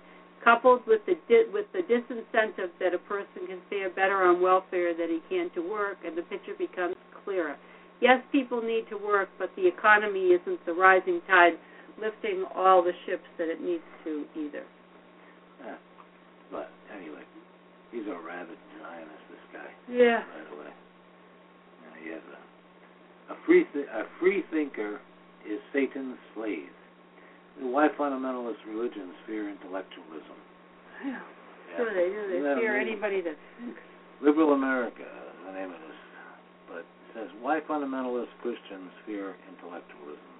coupled 0.42 0.80
with 0.86 1.04
the 1.04 1.12
di- 1.28 1.52
with 1.52 1.66
the 1.74 1.84
disincentive 1.84 2.72
that 2.80 2.94
a 2.94 2.98
person 3.04 3.46
can 3.46 3.60
fare 3.68 3.90
better 3.90 4.24
on 4.24 4.40
welfare 4.40 4.94
than 4.96 5.10
he 5.10 5.20
can 5.28 5.50
to 5.50 5.60
work, 5.60 5.98
and 6.06 6.16
the 6.16 6.22
picture 6.22 6.54
becomes 6.56 6.96
clearer. 7.24 7.56
Yes, 8.00 8.22
people 8.32 8.62
need 8.62 8.88
to 8.88 8.96
work, 8.96 9.28
but 9.38 9.50
the 9.56 9.68
economy 9.68 10.32
isn't 10.32 10.64
the 10.64 10.72
rising 10.72 11.20
tide 11.26 11.58
lifting 12.00 12.46
all 12.54 12.82
the 12.82 12.92
ships 13.04 13.28
that 13.36 13.48
it 13.48 13.60
needs 13.60 13.84
to 14.04 14.24
either. 14.36 14.64
Yeah. 15.60 15.76
But 16.50 16.70
anyway, 16.96 17.24
he's 17.92 18.06
a 18.06 18.16
rabid 18.26 18.56
Zionist. 18.56 18.56
This 18.56 18.56
guy. 18.56 18.65
Yeah. 19.88 20.22
By 20.26 20.42
the 20.50 20.56
way, 20.60 20.70
yeah, 20.70 21.94
he 22.02 22.10
has 22.10 22.22
a 22.32 22.46
a 23.32 23.36
free 23.46 23.64
th- 23.72 23.86
a 23.86 24.04
free 24.20 24.44
thinker 24.50 25.00
is 25.48 25.58
Satan's 25.72 26.18
slave. 26.34 26.70
Why 27.58 27.88
fundamentalist 27.98 28.60
religions 28.68 29.14
fear 29.26 29.48
intellectualism? 29.48 30.38
Yeah. 31.04 31.20
Sure 31.76 31.92
they 31.94 32.08
do. 32.12 32.32
They 32.32 32.40
that 32.42 32.58
fear 32.58 32.76
amazing? 32.76 32.92
anybody 32.92 33.20
that 33.22 33.36
thinks. 33.58 33.80
Liberal 34.22 34.52
America 34.52 35.02
is 35.02 35.46
the 35.46 35.52
name 35.52 35.70
of 35.70 35.80
this, 35.80 36.00
but 36.68 36.78
it 36.78 36.86
says 37.14 37.28
why 37.40 37.60
fundamentalist 37.68 38.30
Christians 38.42 38.90
fear 39.04 39.34
intellectualism. 39.50 40.32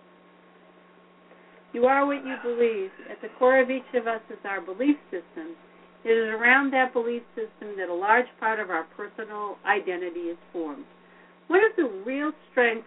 You 1.73 1.85
are 1.87 2.07
what 2.07 2.25
you 2.25 2.37
believe. 2.43 2.91
At 3.11 3.21
the 3.21 3.29
core 3.39 3.61
of 3.61 3.71
each 3.71 3.91
of 3.95 4.07
us 4.07 4.21
is 4.31 4.39
our 4.45 4.61
belief 4.61 4.97
system. 5.11 5.55
It 6.07 6.11
is 6.11 6.31
around 6.39 6.73
that 6.73 6.93
belief 6.93 7.23
system 7.35 7.75
that 7.79 7.89
a 7.89 7.95
large 7.95 8.31
part 8.39 8.61
of 8.61 8.71
our 8.71 8.85
personal 8.97 9.57
identity 9.67 10.31
is 10.31 10.39
formed. 10.53 10.85
One 11.49 11.59
of 11.65 11.75
the 11.77 12.05
real 12.07 12.31
strengths 12.53 12.87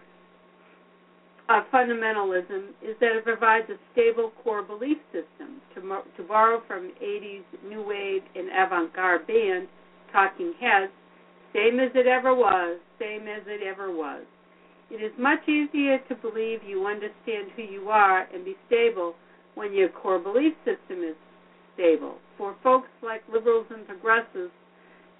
of 1.50 1.64
fundamentalism 1.70 2.70
is 2.80 2.96
that 3.00 3.16
it 3.16 3.24
provides 3.24 3.68
a 3.68 3.76
stable 3.92 4.32
core 4.42 4.62
belief 4.62 4.96
system. 5.12 5.60
To, 5.74 5.82
to 6.16 6.22
borrow 6.26 6.62
from 6.66 6.92
80s 7.02 7.44
new 7.68 7.82
wave 7.86 8.22
and 8.34 8.48
avant-garde 8.56 9.26
band 9.26 9.68
Talking 10.12 10.54
Heads, 10.58 10.92
same 11.52 11.78
as 11.78 11.90
it 11.94 12.06
ever 12.06 12.34
was, 12.34 12.78
same 12.98 13.28
as 13.28 13.42
it 13.46 13.60
ever 13.62 13.94
was. 13.94 14.24
It 14.90 15.04
is 15.04 15.12
much 15.18 15.46
easier 15.46 15.98
to 16.08 16.14
believe 16.14 16.60
you 16.66 16.86
understand 16.86 17.52
who 17.54 17.62
you 17.62 17.90
are 17.90 18.26
and 18.32 18.46
be 18.46 18.56
stable 18.66 19.14
when 19.56 19.74
your 19.74 19.90
core 19.90 20.18
belief 20.18 20.54
system 20.64 21.04
is 21.04 21.16
stable. 21.74 22.16
For 22.40 22.56
folks 22.62 22.88
like 23.02 23.20
liberals 23.30 23.66
and 23.68 23.86
progressives, 23.86 24.50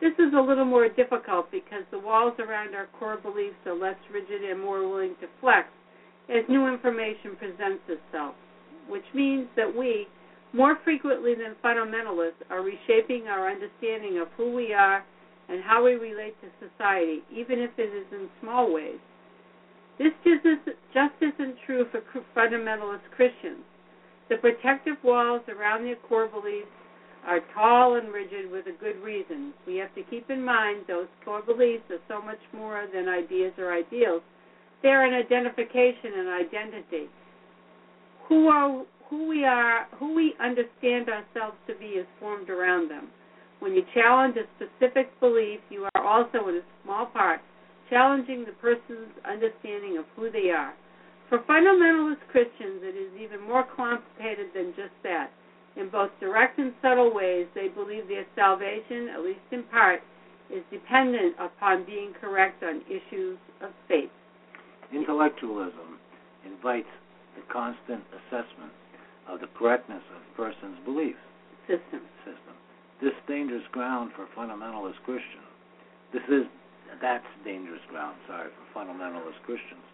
this 0.00 0.14
is 0.14 0.32
a 0.34 0.40
little 0.40 0.64
more 0.64 0.88
difficult 0.88 1.50
because 1.52 1.84
the 1.90 1.98
walls 1.98 2.32
around 2.38 2.74
our 2.74 2.88
core 2.98 3.18
beliefs 3.20 3.60
are 3.66 3.76
less 3.76 3.98
rigid 4.10 4.42
and 4.42 4.58
more 4.58 4.88
willing 4.88 5.14
to 5.20 5.28
flex 5.38 5.68
as 6.30 6.48
new 6.48 6.66
information 6.66 7.36
presents 7.36 7.84
itself, 7.92 8.34
which 8.88 9.04
means 9.12 9.46
that 9.54 9.68
we, 9.68 10.08
more 10.54 10.78
frequently 10.82 11.34
than 11.34 11.56
fundamentalists, 11.62 12.40
are 12.48 12.62
reshaping 12.62 13.28
our 13.28 13.50
understanding 13.50 14.18
of 14.18 14.28
who 14.38 14.54
we 14.54 14.72
are 14.72 15.04
and 15.50 15.62
how 15.62 15.84
we 15.84 15.96
relate 15.96 16.34
to 16.40 16.48
society, 16.56 17.20
even 17.30 17.58
if 17.58 17.70
it 17.76 17.92
is 17.92 18.06
in 18.12 18.30
small 18.40 18.72
ways. 18.72 18.96
This 19.98 20.12
just 20.24 21.12
isn't, 21.20 21.56
true 21.66 21.84
for 21.92 22.00
fundamentalist 22.34 23.04
Christians. 23.14 23.60
The 24.30 24.36
protective 24.36 24.96
walls 25.04 25.42
around 25.50 25.84
their 25.84 25.96
core 26.08 26.26
beliefs 26.26 26.68
are 27.26 27.40
tall 27.54 27.96
and 27.96 28.12
rigid 28.12 28.50
with 28.50 28.66
a 28.66 28.78
good 28.78 29.00
reason. 29.02 29.52
We 29.66 29.76
have 29.76 29.94
to 29.94 30.02
keep 30.10 30.30
in 30.30 30.42
mind 30.44 30.84
those 30.88 31.08
core 31.24 31.42
beliefs 31.42 31.84
are 31.90 32.02
so 32.08 32.24
much 32.24 32.40
more 32.54 32.86
than 32.92 33.08
ideas 33.08 33.52
or 33.58 33.72
ideals. 33.72 34.22
They're 34.82 35.04
an 35.04 35.14
identification 35.14 36.12
and 36.16 36.28
identity. 36.28 37.06
Who 38.28 38.48
are 38.48 38.84
who 39.10 39.28
we 39.28 39.44
are, 39.44 39.88
who 39.98 40.14
we 40.14 40.34
understand 40.40 41.08
ourselves 41.08 41.56
to 41.66 41.74
be 41.74 41.98
is 41.98 42.06
formed 42.20 42.48
around 42.48 42.88
them. 42.88 43.08
When 43.58 43.74
you 43.74 43.82
challenge 43.92 44.36
a 44.36 44.46
specific 44.56 45.18
belief, 45.18 45.58
you 45.68 45.88
are 45.94 46.06
also 46.06 46.48
in 46.48 46.54
a 46.56 46.60
small 46.84 47.06
part 47.06 47.40
challenging 47.90 48.46
the 48.46 48.52
person's 48.62 49.10
understanding 49.26 49.98
of 49.98 50.04
who 50.14 50.30
they 50.30 50.50
are. 50.50 50.72
For 51.28 51.40
fundamentalist 51.40 52.22
Christians, 52.30 52.80
it 52.82 52.96
is 52.96 53.10
even 53.20 53.46
more 53.46 53.66
complicated 53.76 54.54
than 54.54 54.72
just 54.76 54.94
that. 55.02 55.30
In 55.76 55.88
both 55.88 56.10
direct 56.18 56.58
and 56.58 56.72
subtle 56.82 57.14
ways, 57.14 57.46
they 57.54 57.68
believe 57.68 58.08
their 58.08 58.26
salvation, 58.34 59.08
at 59.14 59.22
least 59.22 59.40
in 59.52 59.62
part, 59.64 60.02
is 60.50 60.62
dependent 60.70 61.36
upon 61.38 61.84
being 61.86 62.12
correct 62.20 62.62
on 62.62 62.82
issues 62.88 63.38
of 63.62 63.70
faith. 63.86 64.10
Intellectualism 64.92 65.98
invites 66.44 66.90
the 67.36 67.42
constant 67.52 68.02
assessment 68.10 68.72
of 69.28 69.40
the 69.40 69.46
correctness 69.56 70.02
of 70.10 70.22
a 70.22 70.36
person's 70.36 70.78
beliefs 70.84 71.22
System. 71.68 72.02
system. 72.26 72.54
This 73.00 73.14
dangerous 73.28 73.62
ground 73.70 74.10
for 74.16 74.26
fundamentalist 74.36 74.98
Christians. 75.06 75.46
This 76.12 76.26
is 76.28 76.44
that's 77.00 77.24
dangerous 77.44 77.80
ground, 77.88 78.16
sorry, 78.26 78.50
for 78.50 78.80
fundamentalist 78.80 79.38
Christians. 79.46 79.86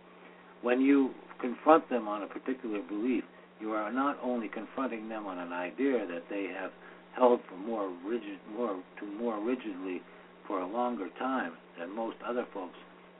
When 0.62 0.80
you 0.80 1.10
confront 1.38 1.88
them 1.90 2.08
on 2.08 2.22
a 2.22 2.26
particular 2.26 2.80
belief, 2.80 3.24
you 3.60 3.72
are 3.72 3.92
not 3.92 4.18
only 4.22 4.48
confronting 4.48 5.08
them 5.08 5.26
on 5.26 5.38
an 5.38 5.52
idea 5.52 6.06
that 6.06 6.24
they 6.28 6.48
have 6.58 6.70
held 7.14 7.40
for 7.48 7.56
more 7.56 7.90
rigid 8.04 8.38
more 8.54 8.76
to 9.00 9.06
more 9.18 9.40
rigidly 9.42 10.02
for 10.46 10.60
a 10.60 10.66
longer 10.66 11.08
time 11.18 11.52
than 11.78 11.94
most 11.94 12.16
other 12.26 12.46
folks, 12.52 12.76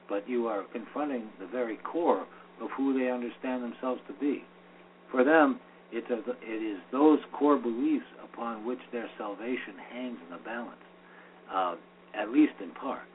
but 0.09 0.29
you 0.29 0.47
are 0.47 0.65
confronting 0.73 1.29
the 1.41 1.47
very 1.47 1.77
core 1.79 2.27
of 2.61 2.71
who 2.77 2.99
they 2.99 3.11
understand 3.11 3.63
themselves 3.63 4.01
to 4.07 4.15
be. 4.15 4.45
For 5.11 5.25
them, 5.25 5.61
it 5.93 6.05
is 6.11 6.79
those 6.93 7.19
core 7.33 7.57
beliefs 7.57 8.07
upon 8.23 8.65
which 8.67 8.79
their 8.93 9.09
salvation 9.19 9.75
hangs 9.93 10.19
in 10.25 10.37
the 10.37 10.43
balance, 10.43 10.85
uh, 11.53 11.77
at 12.15 12.31
least 12.31 12.55
in 12.63 12.71
part. 12.71 13.07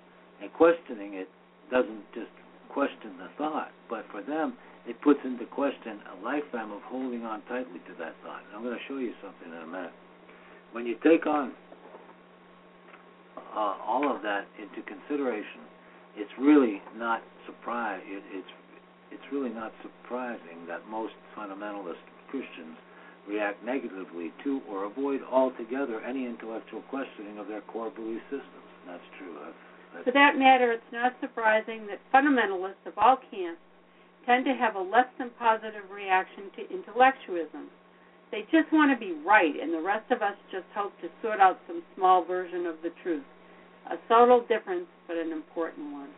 And 0.41 0.51
questioning 0.53 1.13
it 1.15 1.29
doesn't 1.69 2.03
just 2.13 2.31
question 2.69 3.11
the 3.17 3.29
thought, 3.37 3.71
but 3.89 4.05
for 4.11 4.21
them, 4.21 4.53
it 4.87 4.99
puts 5.01 5.19
into 5.23 5.45
question 5.45 5.99
a 6.17 6.23
lifetime 6.23 6.71
of 6.71 6.81
holding 6.83 7.23
on 7.23 7.41
tightly 7.43 7.79
to 7.87 7.93
that 7.99 8.15
thought. 8.23 8.41
And 8.47 8.55
I'm 8.55 8.63
going 8.63 8.77
to 8.77 8.85
show 8.87 8.97
you 8.97 9.13
something 9.21 9.47
in 9.47 9.61
a 9.61 9.67
minute. 9.67 9.93
When 10.71 10.85
you 10.85 10.95
take 11.03 11.27
on 11.27 11.51
uh, 13.37 13.75
all 13.85 14.09
of 14.09 14.21
that 14.23 14.47
into 14.57 14.81
consideration, 14.87 15.67
it's 16.15 16.31
really 16.39 16.81
not 16.95 17.21
surprise. 17.45 18.01
It, 18.05 18.23
it's 18.31 18.47
it's 19.11 19.27
really 19.31 19.49
not 19.49 19.73
surprising 19.83 20.65
that 20.69 20.87
most 20.87 21.13
fundamentalist 21.35 21.99
Christians 22.29 22.79
react 23.27 23.63
negatively 23.63 24.31
to 24.43 24.61
or 24.69 24.85
avoid 24.85 25.19
altogether 25.29 25.99
any 25.99 26.25
intellectual 26.25 26.81
questioning 26.89 27.37
of 27.37 27.47
their 27.47 27.59
core 27.61 27.91
belief 27.91 28.21
systems. 28.31 28.71
That's 28.87 29.03
true. 29.19 29.35
For 30.05 30.11
that 30.11 30.39
matter, 30.39 30.71
it's 30.71 30.91
not 30.93 31.13
surprising 31.19 31.87
that 31.87 31.99
fundamentalists 32.13 32.87
of 32.87 32.93
all 32.97 33.17
camps 33.29 33.59
tend 34.25 34.45
to 34.45 34.53
have 34.53 34.75
a 34.75 34.81
less 34.81 35.07
than 35.17 35.31
positive 35.39 35.89
reaction 35.89 36.49
to 36.55 36.73
intellectualism. 36.73 37.69
They 38.31 38.41
just 38.51 38.71
want 38.71 38.91
to 38.91 38.97
be 38.97 39.11
right, 39.25 39.53
and 39.61 39.73
the 39.73 39.81
rest 39.81 40.09
of 40.11 40.21
us 40.21 40.35
just 40.51 40.65
hope 40.73 40.91
to 41.01 41.09
sort 41.21 41.39
out 41.39 41.57
some 41.67 41.83
small 41.95 42.23
version 42.23 42.65
of 42.65 42.75
the 42.81 42.91
truth. 43.03 43.25
A 43.89 43.97
subtle 44.07 44.41
difference, 44.47 44.87
but 45.07 45.17
an 45.17 45.31
important 45.31 45.91
one. 45.91 46.09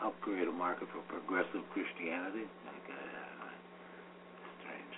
Help 0.00 0.16
create 0.24 0.48
a 0.48 0.52
market 0.52 0.88
for 0.88 1.04
progressive 1.12 1.60
Christianity. 1.76 2.48
Okay, 2.48 2.96
uh, 2.96 3.52
strange. 4.64 4.94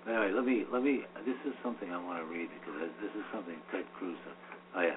But 0.00 0.16
anyway, 0.16 0.32
let 0.32 0.44
me 0.48 0.64
let 0.72 0.80
me. 0.80 1.04
This 1.28 1.36
is 1.44 1.52
something 1.62 1.92
I 1.92 2.00
want 2.00 2.16
to 2.16 2.24
read 2.24 2.48
because 2.48 2.88
this 2.96 3.12
is 3.12 3.24
something 3.28 3.60
Ted 3.70 3.84
Cruz. 4.00 4.16
Oh 4.74 4.80
yeah, 4.80 4.96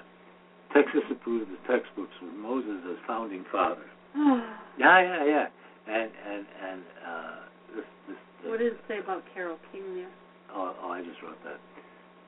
Texas 0.74 1.02
approved 1.10 1.50
the 1.52 1.58
textbooks 1.66 2.14
with 2.22 2.34
Moses 2.36 2.78
as 2.90 2.98
founding 3.08 3.44
father. 3.52 3.86
yeah, 4.16 5.02
yeah, 5.02 5.24
yeah. 5.26 5.46
And 5.88 6.12
and 6.30 6.46
and 6.62 6.82
uh, 7.06 7.36
this 7.76 7.86
this. 8.08 8.18
what 8.46 8.60
does 8.60 8.74
it 8.74 8.80
say 8.88 9.00
about 9.00 9.24
Carole 9.34 9.58
King 9.72 9.96
there? 9.96 10.12
Oh, 10.54 10.76
oh, 10.82 10.90
I 10.92 11.02
just 11.02 11.22
wrote 11.24 11.38
that. 11.44 11.58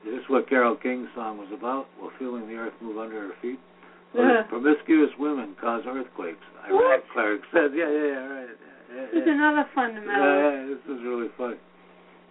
Is 0.08 0.18
this 0.18 0.26
what 0.28 0.48
Carole 0.48 0.76
King's 0.76 1.08
song 1.14 1.38
was 1.38 1.48
about? 1.54 1.86
Well, 2.00 2.10
feeling 2.18 2.48
the 2.48 2.54
earth 2.54 2.74
move 2.82 2.98
under 2.98 3.28
her 3.30 3.34
feet? 3.40 3.58
Well, 4.14 4.42
promiscuous 4.48 5.10
women 5.18 5.54
cause 5.60 5.82
earthquakes. 5.86 6.42
I 6.66 6.72
What? 6.72 6.82
read 6.90 7.02
Clark 7.14 7.40
said, 7.54 7.70
yeah, 7.74 7.86
yeah, 7.86 8.06
yeah, 8.10 8.26
right. 8.26 8.48
Yeah, 8.50 8.98
yeah, 8.98 9.06
There's 9.14 9.28
another 9.30 9.64
fundamental. 9.74 10.18
yeah, 10.26 10.50
yeah, 10.58 10.74
this 10.74 10.82
is 10.90 11.00
really 11.06 11.28
funny. 11.38 11.56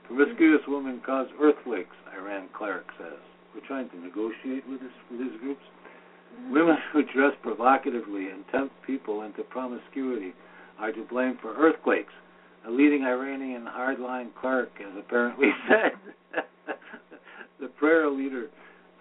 Promiscuous 0.08 0.62
women 0.68 1.02
cause 1.06 1.28
earthquakes, 1.42 1.96
Iran 2.16 2.50
Clark 2.54 2.86
says. 3.00 3.18
We're 3.56 3.66
trying 3.68 3.88
to 3.90 3.98
negotiate 4.00 4.68
with, 4.68 4.80
this, 4.84 4.92
with 5.10 5.20
these 5.20 5.40
groups. 5.40 5.64
Women 6.50 6.78
who 6.92 7.04
dress 7.04 7.34
provocatively 7.42 8.28
and 8.30 8.44
tempt 8.52 8.74
people 8.86 9.22
into 9.24 9.44
promiscuity 9.44 10.34
are 10.80 10.92
to 10.92 11.04
blame 11.10 11.38
for 11.42 11.56
earthquakes. 11.56 12.14
A 12.68 12.72
leading 12.72 13.04
Iranian 13.04 13.66
hardline 13.66 14.30
Clark 14.40 14.70
has 14.80 14.94
apparently 14.98 15.50
said. 15.70 16.44
the 17.60 17.68
prayer 17.68 18.10
leader, 18.10 18.48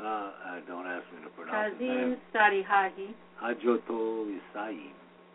uh, 0.00 0.04
uh, 0.04 0.30
don't 0.68 0.86
ask 0.86 1.04
me 1.14 1.22
to 1.24 1.30
pronounce 1.30 1.72
his 1.78 1.88
Kazim 1.88 2.10
name, 2.10 2.16
Sadihahi. 2.34 3.14
Hajatul 3.42 4.38
Islam, 4.38 4.92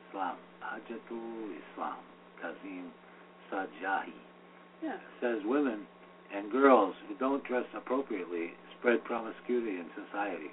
Islam, 0.09 0.35
Hajatul 0.63 1.53
Islam, 1.73 1.97
Kazim 2.41 2.85
Sajahi, 3.51 4.13
Yeah. 4.83 4.97
says 5.21 5.39
women 5.45 5.85
and 6.35 6.51
girls 6.51 6.95
who 7.07 7.15
don't 7.15 7.43
dress 7.43 7.65
appropriately 7.75 8.53
spread 8.79 9.03
promiscuity 9.03 9.77
in 9.77 9.85
society. 9.95 10.51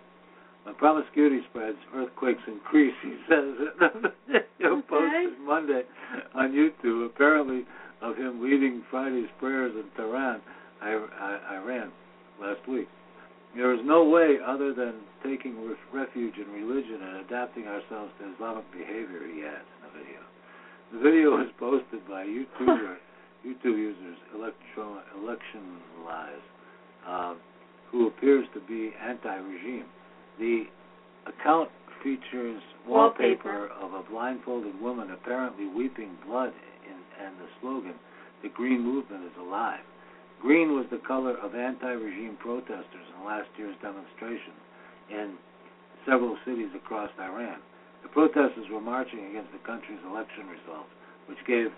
When 0.65 0.75
promiscuity 0.77 1.41
spreads, 1.51 1.79
earthquakes 1.95 2.43
increase, 2.47 2.95
he 3.03 3.17
says. 3.29 3.55
he 4.59 4.65
Okay. 4.65 4.83
posted 4.89 5.39
Monday 5.45 5.83
on 6.35 6.53
YouTube, 6.53 7.07
apparently 7.07 7.65
of 8.01 8.17
him 8.17 8.43
leading 8.43 8.83
Friday's 8.91 9.29
prayers 9.39 9.75
in 9.75 9.85
Tehran, 9.97 10.41
I- 10.81 10.93
I- 10.95 11.57
Iran, 11.57 11.91
last 12.41 12.67
week. 12.69 12.89
There 13.57 13.75
is 13.75 13.81
no 13.85 14.05
way 14.05 14.39
other 14.45 14.73
than 14.73 14.95
taking 15.23 15.55
refuge 15.93 16.35
in 16.39 16.51
religion 16.53 17.03
and 17.03 17.17
adapting 17.27 17.67
ourselves 17.69 18.11
to 18.19 18.33
Islamic 18.35 18.65
behavior, 18.73 19.21
he 19.33 19.45
adds 19.45 19.67
in 19.77 19.83
the 19.83 19.99
video. 19.99 20.21
The 20.93 20.99
video 20.99 21.31
was 21.37 21.49
posted 21.59 22.07
by 22.09 22.25
YouTuber, 22.25 22.97
YouTube 23.47 23.77
users 23.79 24.17
Electro, 24.35 25.03
Election 25.19 25.79
Lies, 26.05 26.45
uh, 27.07 27.35
who 27.91 28.07
appears 28.07 28.47
to 28.55 28.61
be 28.61 28.93
anti-regime. 29.03 29.85
The 30.39 30.65
account 31.27 31.71
features 32.03 32.63
wallpaper, 32.87 33.69
Wallpaper. 33.69 33.85
of 33.85 33.95
a 33.95 34.03
blindfolded 34.11 34.81
woman 34.81 35.11
apparently 35.13 35.67
weeping 35.67 36.17
blood 36.27 36.53
in, 36.87 37.25
and 37.25 37.39
the 37.39 37.47
slogan, 37.61 37.95
"The 38.43 38.49
Green 38.49 38.81
Movement 38.81 39.25
is 39.25 39.37
alive." 39.39 39.81
Green 40.41 40.75
was 40.75 40.87
the 40.91 40.99
color 40.99 41.37
of 41.39 41.55
anti-regime 41.55 42.37
protesters 42.41 43.07
in 43.17 43.25
last 43.25 43.49
year's 43.57 43.77
demonstration 43.81 44.53
in 45.09 45.39
several 46.05 46.37
cities 46.45 46.75
across 46.75 47.11
Iran. 47.21 47.61
The 48.03 48.09
protesters 48.09 48.69
were 48.69 48.81
marching 48.81 49.25
against 49.31 49.53
the 49.53 49.63
country's 49.63 50.03
election 50.05 50.49
results, 50.49 50.91
which 51.27 51.39
gave 51.47 51.71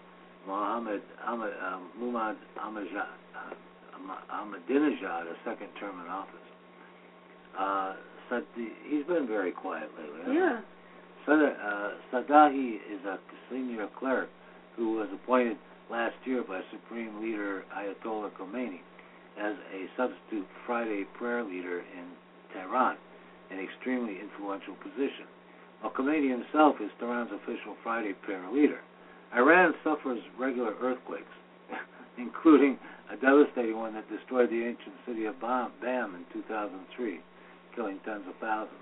Mohammed 0.47 1.03
Ahmed, 1.27 1.53
um, 1.61 1.91
Muhammad 1.99 2.39
uh, 2.57 3.53
Ahmadinejad 4.33 5.27
a 5.29 5.37
second 5.45 5.69
term 5.79 6.01
in 6.01 6.07
office. 6.09 6.49
Uh, 7.59 7.93
Sadi, 8.29 8.73
he's 8.89 9.05
been 9.07 9.27
very 9.27 9.53
quiet 9.53 9.91
lately. 9.99 10.35
Yeah. 10.35 10.61
Uh, 11.27 11.91
Sadahi 12.13 12.77
is 12.77 13.05
a 13.07 13.19
senior 13.51 13.89
cleric 13.99 14.29
who 14.77 14.93
was 14.93 15.09
appointed 15.13 15.57
last 15.91 16.17
year 16.25 16.43
by 16.47 16.61
Supreme 16.71 17.23
Leader 17.23 17.65
Ayatollah 17.73 18.31
Khomeini 18.33 18.81
as 19.41 19.55
a 19.73 19.87
substitute 19.97 20.47
Friday 20.67 21.05
prayer 21.17 21.43
leader 21.43 21.81
in 21.81 22.07
Tehran, 22.53 22.97
an 23.51 23.59
extremely 23.59 24.19
influential 24.21 24.75
position. 24.83 25.27
While 25.81 25.93
Khomeini 25.93 26.31
himself 26.31 26.77
is 26.81 26.91
Tehran's 27.01 27.33
official 27.33 27.77
Friday 27.83 28.13
prayer 28.23 28.49
leader, 28.53 28.81
Iran 29.35 29.75
suffers 29.83 30.21
regular 30.39 30.75
earthquakes, 30.81 31.35
including 32.19 32.79
a 33.13 33.17
devastating 33.17 33.77
one 33.77 33.95
that 33.95 34.09
destroyed 34.09 34.51
the 34.51 34.65
ancient 34.65 34.95
city 35.07 35.25
of 35.27 35.41
Bam, 35.41 35.73
Bam 35.81 36.15
in 36.15 36.25
2003, 36.33 37.21
killing 37.75 37.99
tens 38.05 38.25
of 38.29 38.35
thousands. 38.41 38.79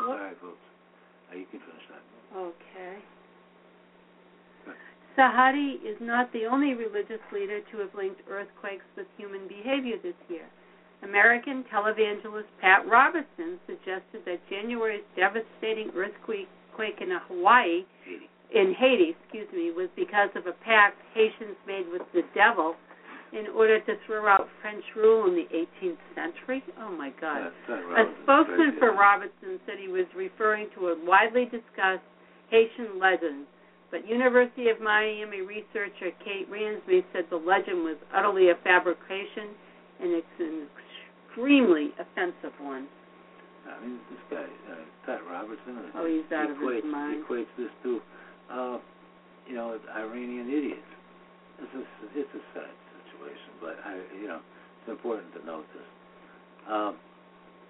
All 0.00 0.16
right, 0.16 0.36
folks. 0.40 0.56
Uh, 1.30 1.36
you 1.36 1.46
can 1.50 1.60
finish 1.60 1.86
that. 1.90 2.02
Okay. 2.38 2.96
Sahadi 5.18 5.74
is 5.84 5.96
not 6.00 6.32
the 6.32 6.46
only 6.46 6.74
religious 6.74 7.20
leader 7.32 7.60
to 7.72 7.78
have 7.78 7.90
linked 7.96 8.22
earthquakes 8.30 8.84
with 8.96 9.06
human 9.18 9.48
behavior 9.48 9.96
this 10.02 10.14
year. 10.28 10.46
American 11.02 11.64
televangelist 11.72 12.48
Pat 12.60 12.86
Robertson 12.88 13.58
suggested 13.66 14.22
that 14.24 14.38
January's 14.48 15.04
devastating 15.16 15.90
earthquake 15.96 16.48
in 17.00 17.10
Hawaii, 17.28 17.84
Haiti. 18.04 18.28
in 18.54 18.74
Haiti, 18.78 19.16
excuse 19.20 19.48
me, 19.52 19.70
was 19.70 19.88
because 19.96 20.30
of 20.36 20.46
a 20.46 20.52
pact 20.64 20.96
Haitians 21.12 21.56
made 21.66 21.84
with 21.92 22.02
the 22.14 22.22
devil 22.34 22.74
in 23.32 23.46
order 23.54 23.78
to 23.80 23.94
throw 24.06 24.26
out 24.26 24.48
French 24.60 24.82
rule 24.96 25.26
in 25.28 25.34
the 25.34 25.46
18th 25.54 26.02
century. 26.14 26.62
Oh 26.78 26.90
my 26.90 27.10
God. 27.20 27.52
A 27.68 28.04
spokesman 28.24 28.74
for 28.78 28.92
Robertson 28.92 29.60
said 29.66 29.76
he 29.80 29.88
was 29.88 30.06
referring 30.16 30.68
to 30.76 30.88
a 30.88 30.96
widely 31.06 31.44
discussed 31.44 32.02
Haitian 32.50 32.98
legend, 32.98 33.46
but 33.90 34.06
University 34.08 34.68
of 34.68 34.80
Miami 34.80 35.42
researcher 35.42 36.10
Kate 36.24 36.48
Ramsey 36.50 37.04
said 37.12 37.24
the 37.30 37.36
legend 37.38 37.84
was 37.84 37.96
utterly 38.14 38.50
a 38.50 38.56
fabrication 38.64 39.54
and 40.02 40.10
it's 40.12 40.36
an 40.40 40.66
extremely 41.30 41.90
offensive 42.00 42.54
one. 42.58 42.88
I 43.70 43.78
mean, 43.84 44.00
this 44.10 44.18
guy, 44.30 44.42
uh, 44.72 44.74
Pat 45.06 45.20
Robertson, 45.30 45.78
uh, 45.78 45.98
Oh, 46.02 46.06
he's 46.08 46.26
out 46.32 46.50
of 46.50 46.56
his 46.58 46.66
equates, 46.66 46.90
mind. 46.90 47.24
equates 47.28 47.52
this 47.56 47.70
to, 47.84 48.00
uh, 48.50 48.78
you 49.46 49.54
know, 49.54 49.78
Iranian 49.94 50.48
idiots. 50.50 50.90
It's 51.62 51.74
a, 51.76 52.18
it's 52.18 52.34
a 52.34 52.42
sad 52.54 52.72
situation, 53.20 53.52
but 53.60 53.76
I, 53.84 54.00
you 54.20 54.28
know, 54.28 54.40
it's 54.80 54.88
important 54.90 55.32
to 55.36 55.44
note 55.44 55.64
this. 55.74 55.84
Um, 56.68 56.96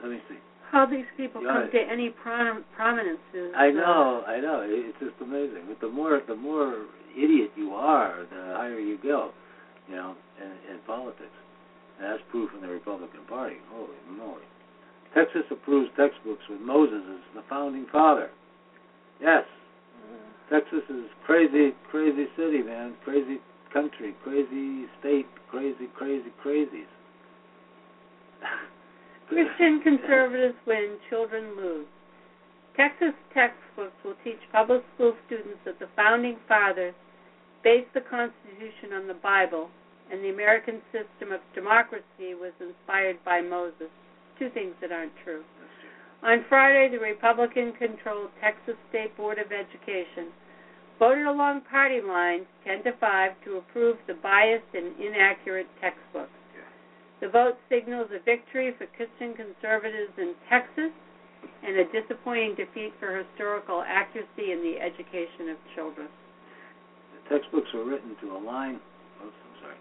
let 0.03 0.11
me 0.11 0.19
see. 0.29 0.39
How 0.71 0.87
these 0.87 1.07
people 1.17 1.43
Yeah. 1.43 1.67
come 1.67 1.71
to 1.71 1.81
any 1.81 2.11
prom- 2.11 2.65
prominence 2.77 3.21
is 3.35 3.53
I 3.57 3.69
uh, 3.69 3.73
know, 3.73 4.23
I 4.27 4.41
know. 4.41 4.63
It's 4.65 4.99
just 5.01 5.19
amazing. 5.21 5.67
But 5.67 5.81
the 5.81 5.89
more, 5.89 6.21
the 6.27 6.37
more 6.37 6.87
idiot 7.17 7.51
you 7.57 7.75
are, 7.75 8.27
the 8.31 8.55
higher 8.57 8.79
you 8.79 8.99
go. 9.03 9.33
You 9.89 9.97
know, 9.97 10.15
in, 10.39 10.75
in 10.75 10.79
politics. 10.87 11.35
And 11.99 12.07
that's 12.07 12.23
proof 12.31 12.51
in 12.55 12.63
the 12.63 12.69
Republican 12.69 13.27
Party. 13.29 13.57
Holy 13.73 13.99
moly! 14.17 14.47
Texas 15.13 15.43
approves 15.51 15.91
textbooks 15.97 16.43
with 16.49 16.61
Moses 16.61 17.03
as 17.11 17.21
the 17.35 17.43
founding 17.51 17.87
father. 17.91 18.31
Yes, 19.21 19.43
Texas 20.49 20.83
is 20.89 21.07
crazy, 21.27 21.75
crazy 21.91 22.27
city, 22.37 22.63
man. 22.63 22.95
Crazy 23.05 23.39
country, 23.73 24.15
crazy 24.23 24.87
state, 25.01 25.27
crazy, 25.51 25.89
crazy, 25.95 26.31
crazies. 26.45 26.91
Christian 29.29 29.81
conservatives 29.83 30.57
win, 30.67 30.97
children 31.09 31.57
lose. 31.57 31.87
Texas 32.77 33.15
textbooks 33.35 33.95
will 34.05 34.15
teach 34.25 34.41
public 34.53 34.83
school 34.95 35.15
students 35.27 35.59
that 35.65 35.79
the 35.79 35.89
founding 35.97 36.37
fathers 36.49 36.95
based 37.63 37.93
the 37.95 38.01
Constitution 38.01 38.95
on 38.95 39.07
the 39.07 39.15
Bible 39.15 39.69
and 40.11 40.25
the 40.25 40.31
American 40.31 40.81
system 40.91 41.31
of 41.33 41.41
democracy 41.55 42.35
was 42.35 42.53
inspired 42.61 43.23
by 43.25 43.41
Moses. 43.41 43.91
Two 44.39 44.51
things 44.51 44.75
that 44.81 44.91
aren't 44.91 45.13
true. 45.25 45.45
On 46.23 46.45
Friday, 46.49 46.89
the 46.91 46.99
Republican 46.99 47.73
controlled 47.79 48.31
Texas 48.41 48.77
State 48.89 49.17
Board 49.17 49.39
of 49.39 49.53
Education 49.53 50.33
voted 51.01 51.27
along 51.27 51.63
party 51.63 52.05
lines 52.05 52.45
10 52.69 52.85
to 52.85 52.93
5 53.01 53.33
to 53.47 53.57
approve 53.57 53.97
the 54.07 54.15
biased 54.23 54.69
and 54.77 54.93
inaccurate 55.01 55.67
textbooks. 55.81 56.31
The 57.25 57.29
vote 57.29 57.57
signals 57.69 58.09
a 58.13 58.23
victory 58.23 58.73
for 58.77 58.87
Christian 58.97 59.33
conservatives 59.33 60.13
in 60.17 60.37
Texas 60.49 60.93
and 61.65 61.77
a 61.77 61.85
disappointing 61.89 62.55
defeat 62.55 62.93
for 63.01 63.17
historical 63.17 63.83
accuracy 63.85 64.53
in 64.53 64.61
the 64.61 64.81
education 64.81 65.49
of 65.49 65.57
children. 65.75 66.09
The 67.17 67.37
textbooks 67.37 67.69
were 67.73 67.85
written 67.85 68.17
to 68.21 68.37
align. 68.37 68.81
Oops, 69.25 69.37
I'm 69.37 69.57
sorry. 69.61 69.81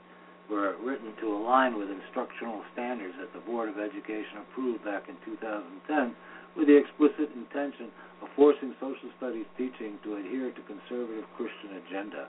Were 0.51 0.75
written 0.83 1.15
to 1.19 1.35
align 1.35 1.79
with 1.79 1.87
instructional 1.91 2.63
standards 2.73 3.15
that 3.19 3.31
the 3.31 3.43
Board 3.43 3.69
of 3.69 3.79
Education 3.79 4.43
approved 4.43 4.83
back 4.83 5.07
in 5.07 5.15
2010 5.23 6.15
with 6.55 6.67
the 6.67 6.77
explicit 6.77 7.29
intention 7.35 7.91
of 8.21 8.29
forcing 8.35 8.73
social 8.79 9.09
studies 9.17 9.45
teaching 9.57 9.97
to 10.03 10.15
adhere 10.15 10.51
to 10.51 10.61
conservative 10.67 11.25
Christian 11.37 11.81
agenda. 11.85 12.27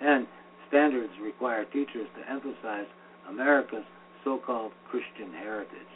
And 0.00 0.26
standards 0.68 1.12
require 1.22 1.64
teachers 1.66 2.08
to 2.18 2.30
emphasize 2.30 2.86
America's 3.28 3.86
so-called 4.24 4.72
Christian 4.90 5.32
heritage. 5.32 5.92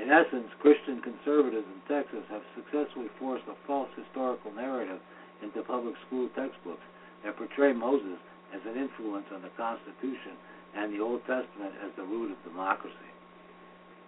In 0.00 0.10
essence, 0.10 0.48
Christian 0.60 1.02
conservatives 1.02 1.66
in 1.66 1.80
Texas 1.90 2.24
have 2.30 2.42
successfully 2.54 3.10
forced 3.18 3.44
a 3.48 3.56
false 3.66 3.90
historical 3.96 4.52
narrative 4.52 5.00
into 5.42 5.62
public 5.62 5.94
school 6.06 6.28
textbooks 6.36 6.84
that 7.24 7.36
portray 7.36 7.72
Moses 7.72 8.18
as 8.54 8.60
an 8.66 8.80
influence 8.80 9.26
on 9.34 9.42
the 9.42 9.52
Constitution 9.56 10.38
and 10.76 10.94
the 10.94 11.02
Old 11.02 11.20
Testament 11.26 11.74
as 11.84 11.90
the 11.96 12.04
root 12.04 12.30
of 12.30 12.38
democracy. 12.44 13.09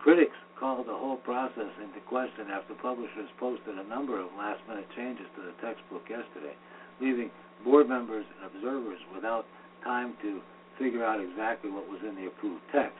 Critics 0.02 0.34
called 0.58 0.86
the 0.86 0.98
whole 0.98 1.16
process 1.22 1.70
into 1.78 2.02
question 2.10 2.50
after 2.50 2.74
publishers 2.74 3.30
posted 3.38 3.78
a 3.78 3.86
number 3.86 4.18
of 4.18 4.34
last 4.36 4.58
minute 4.68 4.86
changes 4.96 5.26
to 5.36 5.42
the 5.42 5.54
textbook 5.62 6.02
yesterday, 6.10 6.58
leaving 7.00 7.30
board 7.64 7.88
members 7.88 8.26
and 8.34 8.50
observers 8.50 8.98
without 9.14 9.46
time 9.84 10.14
to 10.22 10.40
figure 10.78 11.04
out 11.04 11.22
exactly 11.22 11.70
what 11.70 11.88
was 11.88 12.00
in 12.02 12.16
the 12.16 12.26
approved 12.26 12.62
text. 12.74 12.98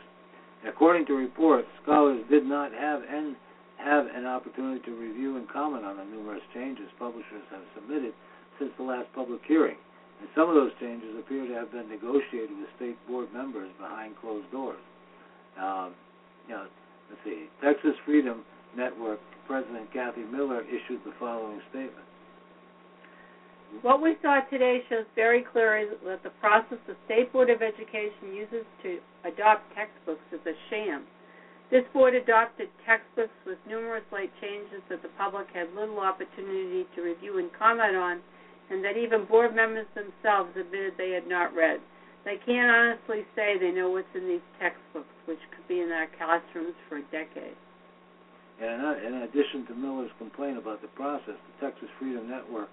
According 0.62 1.06
to 1.06 1.14
reports, 1.14 1.66
scholars 1.82 2.22
did 2.30 2.46
not 2.46 2.70
have 2.72 3.02
an, 3.02 3.34
have 3.78 4.06
an 4.06 4.26
opportunity 4.26 4.78
to 4.86 4.94
review 4.94 5.36
and 5.36 5.50
comment 5.50 5.84
on 5.84 5.96
the 5.96 6.04
numerous 6.04 6.42
changes 6.54 6.86
publishers 7.00 7.42
have 7.50 7.66
submitted 7.74 8.14
since 8.60 8.70
the 8.78 8.84
last 8.84 9.10
public 9.12 9.40
hearing. 9.46 9.76
And 10.20 10.30
some 10.36 10.48
of 10.48 10.54
those 10.54 10.70
changes 10.78 11.18
appear 11.18 11.48
to 11.48 11.54
have 11.54 11.72
been 11.72 11.88
negotiated 11.88 12.54
with 12.54 12.70
state 12.76 12.94
board 13.08 13.26
members 13.34 13.70
behind 13.80 14.14
closed 14.22 14.46
doors. 14.52 14.78
Um, 15.58 15.94
you 16.46 16.54
know, 16.54 16.66
let's 17.10 17.22
see, 17.24 17.50
Texas 17.62 17.94
Freedom 18.04 18.42
Network 18.76 19.20
President 19.46 19.92
Kathy 19.92 20.22
Miller 20.22 20.62
issued 20.62 20.98
the 21.06 21.12
following 21.20 21.60
statement. 21.70 22.06
What 23.82 24.02
we 24.02 24.16
saw 24.20 24.40
today 24.50 24.82
shows 24.90 25.06
very 25.14 25.46
clearly 25.46 25.94
that 26.04 26.22
the 26.22 26.34
process 26.40 26.78
the 26.86 26.96
State 27.06 27.32
Board 27.32 27.48
of 27.50 27.62
Education 27.62 28.34
uses 28.34 28.66
to 28.82 28.98
adopt 29.24 29.62
textbooks 29.74 30.26
is 30.32 30.40
a 30.44 30.52
sham. 30.68 31.04
This 31.70 31.84
board 31.94 32.14
adopted 32.14 32.68
textbooks 32.84 33.32
with 33.46 33.56
numerous 33.66 34.04
late 34.12 34.32
changes 34.42 34.82
that 34.90 35.00
the 35.00 35.08
public 35.16 35.46
had 35.54 35.72
little 35.72 36.00
opportunity 36.00 36.84
to 36.94 37.00
review 37.00 37.38
and 37.38 37.48
comment 37.56 37.96
on, 37.96 38.20
and 38.70 38.84
that 38.84 38.98
even 38.98 39.24
board 39.24 39.54
members 39.54 39.86
themselves 39.94 40.50
admitted 40.58 40.94
they 40.98 41.12
had 41.12 41.26
not 41.26 41.54
read. 41.54 41.80
They 42.24 42.36
can't 42.44 42.70
honestly 42.70 43.24
say 43.34 43.56
they 43.58 43.70
know 43.70 43.88
what's 43.88 44.12
in 44.14 44.28
these 44.28 44.44
textbooks, 44.60 45.08
which 45.26 45.40
could 45.54 45.66
be 45.68 45.80
in 45.80 45.90
our 45.92 46.08
classrooms 46.18 46.74
for 46.88 46.98
a 46.98 47.06
decade. 47.10 47.56
And 48.60 48.82
in 49.02 49.22
addition 49.22 49.66
to 49.66 49.74
Miller's 49.74 50.10
complaint 50.18 50.58
about 50.58 50.82
the 50.82 50.88
process, 50.88 51.34
the 51.34 51.66
Texas 51.66 51.88
Freedom 51.98 52.28
Network 52.28 52.70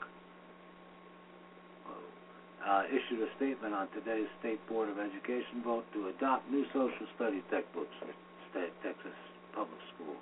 uh, 2.66 2.84
issued 2.92 3.22
a 3.24 3.30
statement 3.38 3.74
on 3.74 3.88
today's 3.96 4.28
State 4.40 4.60
Board 4.68 4.90
of 4.90 5.00
Education 5.00 5.64
vote 5.64 5.86
to 5.94 6.08
adopt 6.10 6.50
new 6.52 6.66
social 6.74 7.08
studies 7.16 7.44
textbooks 7.50 7.90
for 8.00 8.08
state 8.52 8.74
Texas 8.84 9.16
public 9.56 9.80
schools, 9.96 10.22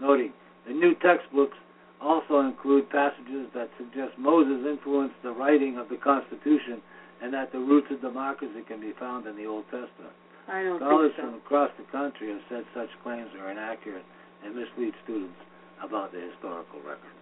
noting 0.00 0.32
the 0.66 0.72
new 0.72 0.94
textbooks 1.02 1.56
also 2.00 2.40
include 2.40 2.90
passages 2.90 3.48
that 3.54 3.70
suggest 3.78 4.18
Moses 4.18 4.66
influenced 4.68 5.16
the 5.22 5.32
writing 5.32 5.78
of 5.78 5.88
the 5.88 5.96
Constitution 5.96 6.82
and 7.22 7.32
that 7.32 7.50
the 7.52 7.58
roots 7.58 7.88
of 7.90 8.00
democracy 8.00 8.62
can 8.68 8.80
be 8.80 8.92
found 9.00 9.26
in 9.26 9.36
the 9.36 9.46
Old 9.46 9.64
Testament. 9.64 10.12
I 10.48 10.62
don't 10.62 10.78
Scholars 10.78 11.12
think 11.16 11.26
so. 11.26 11.32
from 11.32 11.34
across 11.42 11.70
the 11.78 11.86
country 11.90 12.30
have 12.30 12.42
said 12.48 12.64
such 12.74 12.90
claims 13.02 13.30
are 13.40 13.50
inaccurate 13.50 14.04
and 14.44 14.54
mislead 14.54 14.94
students 15.04 15.38
about 15.82 16.12
the 16.12 16.20
historical 16.22 16.78
record. 16.86 17.14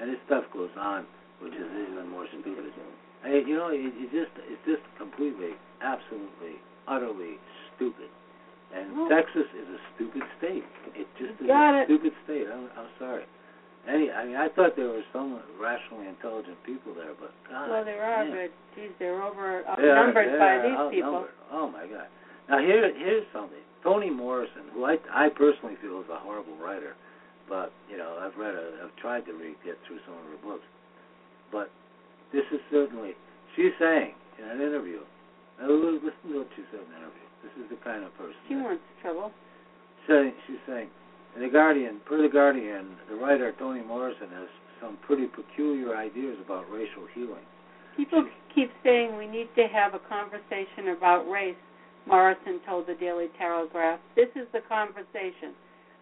And 0.00 0.08
this 0.10 0.20
stuff 0.26 0.44
goes 0.54 0.70
on, 0.78 1.04
which 1.42 1.52
is 1.54 1.66
even 1.90 2.08
more 2.08 2.26
stupid. 2.30 2.70
I, 3.24 3.42
you 3.44 3.56
know, 3.58 3.68
it, 3.68 3.80
it 4.00 4.08
just 4.14 4.32
it's 4.48 4.62
just 4.64 4.80
completely, 4.96 5.52
absolutely, 5.82 6.56
utterly 6.88 7.36
stupid. 7.76 8.08
And 8.72 8.96
Well- 8.96 9.10
Texas 9.10 9.50
is 9.52 9.66
a 9.68 9.80
stupid 9.96 10.22
state. 10.38 10.64
It 10.94 11.06
just 11.18 11.36
is 11.42 11.50
a 11.50 11.82
it. 11.82 11.86
stupid 11.90 12.12
state. 12.24 12.46
I'm, 12.48 12.70
I'm 12.78 12.88
sorry. 12.98 13.24
Any, 13.88 14.12
I 14.12 14.24
mean, 14.28 14.36
I 14.36 14.48
thought 14.52 14.76
there 14.76 14.88
were 14.92 15.02
some 15.12 15.40
rationally 15.58 16.06
intelligent 16.06 16.56
people 16.64 16.92
there, 16.94 17.16
but 17.18 17.32
God, 17.48 17.68
Well, 17.70 17.84
there 17.84 18.04
are, 18.04 18.24
man. 18.24 18.48
but 18.48 18.50
geez, 18.76 18.92
they're 19.00 19.20
over 19.22 19.64
They 19.76 19.88
are- 19.88 19.96
outnumbered 20.06 20.32
they 20.32 20.38
by 20.38 20.52
are 20.54 20.62
these 20.62 20.96
people. 21.00 21.24
outnumbered. 21.26 21.34
Oh 21.50 21.66
my 21.68 21.84
God! 21.88 22.06
Now 22.50 22.58
here, 22.58 22.90
here's 22.98 23.24
something. 23.32 23.62
Toni 23.82 24.10
Morrison, 24.10 24.66
who 24.74 24.84
I, 24.84 24.98
I 25.14 25.28
personally 25.30 25.76
feel 25.80 26.00
is 26.02 26.10
a 26.10 26.18
horrible 26.18 26.58
writer, 26.58 26.98
but 27.48 27.72
you 27.88 27.96
know, 27.96 28.18
I've 28.20 28.36
read, 28.36 28.54
a, 28.54 28.84
I've 28.84 28.94
tried 29.00 29.24
to 29.26 29.32
read, 29.32 29.54
get 29.64 29.78
through 29.86 30.02
some 30.04 30.18
of 30.18 30.24
her 30.34 30.40
books, 30.42 30.66
but 31.52 31.70
this 32.34 32.44
is 32.52 32.60
certainly. 32.70 33.14
She's 33.56 33.72
saying 33.78 34.14
in 34.38 34.44
an 34.50 34.60
interview. 34.60 35.00
Now, 35.58 35.70
listen 35.70 36.10
to 36.26 36.38
what 36.42 36.50
she 36.56 36.62
said 36.70 36.82
in 36.82 36.90
an 36.90 37.06
interview. 37.06 37.26
This 37.42 37.54
is 37.64 37.66
the 37.70 37.78
kind 37.82 38.04
of 38.04 38.10
person. 38.18 38.36
She 38.48 38.54
that- 38.54 38.64
wants 38.64 38.82
trouble. 39.00 39.32
saying 40.06 40.34
she's 40.46 40.60
saying 40.66 40.90
in 41.36 41.42
the 41.42 41.48
Guardian, 41.48 42.00
per 42.04 42.20
the 42.20 42.28
Guardian, 42.28 42.98
the 43.08 43.14
writer 43.14 43.54
Toni 43.58 43.82
Morrison 43.82 44.28
has 44.34 44.48
some 44.80 44.98
pretty 45.06 45.26
peculiar 45.26 45.96
ideas 45.96 46.36
about 46.44 46.66
racial 46.70 47.06
healing. 47.14 47.46
People 47.96 48.26
keep 48.54 48.70
saying 48.82 49.16
we 49.16 49.26
need 49.26 49.48
to 49.54 49.66
have 49.68 49.94
a 49.94 50.00
conversation 50.08 50.96
about 50.96 51.28
race, 51.30 51.58
Morrison 52.06 52.60
told 52.66 52.86
the 52.86 52.94
Daily 52.94 53.28
Telegraph. 53.38 54.00
This 54.16 54.28
is 54.36 54.46
the 54.52 54.60
conversation. 54.68 55.54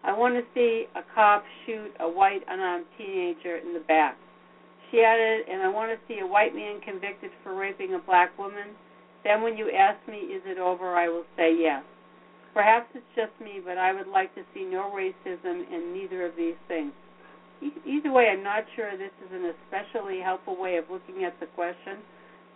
I 0.03 0.13
want 0.17 0.35
to 0.35 0.43
see 0.53 0.85
a 0.95 1.01
cop 1.15 1.43
shoot 1.65 1.91
a 1.99 2.09
white 2.09 2.41
unarmed 2.49 2.85
teenager 2.97 3.57
in 3.57 3.73
the 3.73 3.81
back. 3.87 4.17
She 4.91 5.01
added, 5.01 5.47
and 5.51 5.61
I 5.61 5.69
want 5.69 5.91
to 5.91 5.99
see 6.07 6.19
a 6.21 6.27
white 6.27 6.55
man 6.55 6.81
convicted 6.81 7.31
for 7.43 7.55
raping 7.55 7.93
a 7.95 7.99
black 7.99 8.37
woman. 8.39 8.69
Then 9.23 9.41
when 9.43 9.57
you 9.57 9.71
ask 9.71 9.99
me, 10.07 10.17
is 10.17 10.41
it 10.45 10.57
over, 10.59 10.95
I 10.95 11.09
will 11.09 11.25
say 11.37 11.55
yes. 11.59 11.83
Perhaps 12.53 12.87
it's 12.95 13.05
just 13.15 13.33
me, 13.43 13.61
but 13.63 13.77
I 13.77 13.93
would 13.93 14.07
like 14.07 14.33
to 14.35 14.41
see 14.53 14.65
no 14.65 14.91
racism 14.91 15.63
in 15.71 15.93
neither 15.93 16.25
of 16.25 16.35
these 16.37 16.57
things. 16.67 16.93
E- 17.61 17.73
Either 17.85 18.11
way, 18.11 18.29
I'm 18.31 18.43
not 18.43 18.65
sure 18.75 18.91
this 18.97 19.13
is 19.25 19.31
an 19.33 19.53
especially 19.65 20.19
helpful 20.21 20.59
way 20.59 20.77
of 20.77 20.85
looking 20.91 21.25
at 21.25 21.39
the 21.39 21.47
question. 21.47 21.99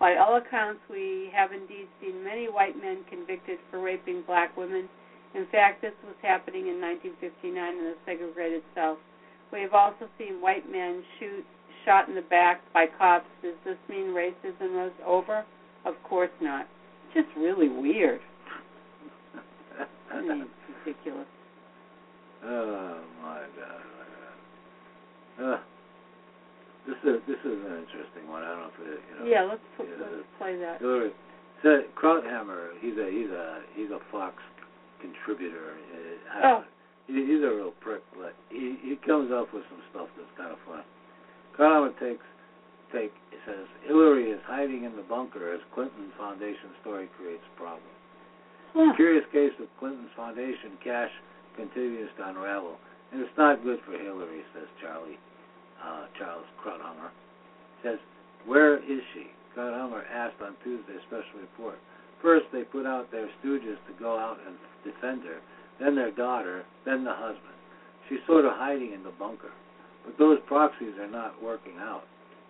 By 0.04 0.18
all 0.18 0.36
accounts, 0.36 0.82
we 0.90 1.32
have 1.34 1.54
indeed 1.54 1.88
seen 2.02 2.26
many 2.26 2.50
white 2.52 2.76
men 2.76 3.06
convicted 3.10 3.58
for 3.72 3.80
raping 3.80 4.24
black 4.28 4.58
women. 4.58 4.90
In 5.34 5.48
fact, 5.50 5.82
this 5.82 5.94
was 6.04 6.16
happening 6.22 6.68
in 6.68 6.82
1959 6.82 7.56
in 7.56 7.84
the 7.86 7.96
segregated 8.06 8.64
South. 8.76 8.98
We 9.54 9.62
have 9.62 9.74
also 9.74 10.10
seen 10.20 10.42
white 10.42 10.70
men 10.70 11.06
shoot 11.18 11.46
shot 11.86 12.10
in 12.10 12.16
the 12.16 12.22
back 12.22 12.60
by 12.74 12.88
cops. 12.98 13.28
Does 13.42 13.56
this 13.64 13.78
mean 13.88 14.08
racism 14.08 14.76
was 14.76 14.92
over? 15.08 15.46
Of 15.86 15.94
course 16.04 16.36
not. 16.42 16.68
Just 17.14 17.30
really 17.38 17.70
weird. 17.70 18.20
I 20.12 20.20
mean, 20.20 20.50
ridiculous. 20.86 21.28
Oh 22.44 23.00
my 23.22 23.40
God! 23.56 23.82
my 25.40 25.46
God. 25.46 25.54
Uh, 25.54 25.73
this 26.88 27.00
is 27.08 27.18
this 27.28 27.40
is 27.48 27.58
an 27.64 27.80
interesting 27.80 28.28
one. 28.28 28.44
I 28.44 28.52
don't 28.52 28.68
know 28.68 28.72
if 28.76 28.80
it, 28.84 29.00
you 29.08 29.14
know. 29.16 29.26
Yeah, 29.26 29.44
let's 29.48 29.64
put, 29.78 29.88
yeah, 29.88 30.04
let's 30.04 30.34
play 30.38 30.60
that. 30.60 30.84
Hillary 30.84 31.16
said 31.64 31.88
Krauthammer. 31.96 32.76
He's 32.84 33.00
a 33.00 33.08
he's 33.08 33.32
a 33.32 33.64
he's 33.76 33.92
a 33.92 34.04
Fox 34.12 34.36
contributor. 35.00 35.80
Uh, 35.80 36.36
I 36.36 36.40
Oh. 36.44 36.64
He, 37.08 37.20
he's 37.20 37.44
a 37.44 37.52
real 37.52 37.76
prick, 37.80 38.04
but 38.16 38.36
he 38.50 38.76
he 38.84 39.00
comes 39.06 39.32
up 39.32 39.54
with 39.54 39.64
some 39.72 39.84
stuff 39.92 40.08
that's 40.16 40.32
kind 40.36 40.52
of 40.52 40.60
fun. 40.68 40.84
Krauthammer 41.56 41.96
takes 42.00 42.28
take 42.92 43.16
it 43.32 43.40
says 43.48 43.66
Hillary 43.88 44.32
is 44.32 44.40
hiding 44.44 44.84
in 44.84 44.96
the 44.96 45.08
bunker 45.08 45.54
as 45.56 45.60
Clinton 45.74 46.12
Foundation 46.20 46.76
story 46.84 47.08
creates 47.16 47.44
problems. 47.56 47.88
Huh. 48.76 48.92
Curious 48.96 49.24
case 49.32 49.54
of 49.62 49.68
Clinton's 49.80 50.12
foundation 50.16 50.76
cash 50.84 51.12
continues 51.56 52.10
to 52.18 52.28
unravel, 52.28 52.76
and 53.12 53.22
it's 53.22 53.38
not 53.38 53.64
good 53.64 53.80
for 53.86 53.94
Hillary, 53.94 54.42
says 54.54 54.68
Charlie 54.82 55.20
uh, 55.84 56.06
Charles 56.18 56.46
Krauthammer. 56.64 57.12
Says, 57.84 58.00
where 58.46 58.78
is 58.78 59.02
she? 59.14 59.28
Krauthammer 59.56 60.04
asked 60.12 60.42
on 60.42 60.56
Tuesday's 60.64 61.04
special 61.08 61.40
report. 61.42 61.78
First, 62.22 62.46
they 62.52 62.64
put 62.64 62.86
out 62.86 63.12
their 63.12 63.30
stooges 63.40 63.78
to 63.88 63.94
go 64.00 64.18
out 64.18 64.38
and 64.48 64.56
defend 64.84 65.24
her, 65.24 65.40
then 65.80 65.96
their 65.96 66.12
daughter, 66.12 66.64
then 66.86 67.04
the 67.04 67.14
husband. 67.14 67.54
She's 68.08 68.20
sort 68.28 68.46
of 68.46 68.54
hiding 68.56 68.94
in 68.94 69.04
the 69.04 69.12
bunker. 69.12 69.52
But 70.06 70.18
those 70.18 70.40
proxies 70.48 70.96
are 71.00 71.10
not 71.10 71.42
working 71.42 71.78
out. 71.80 72.04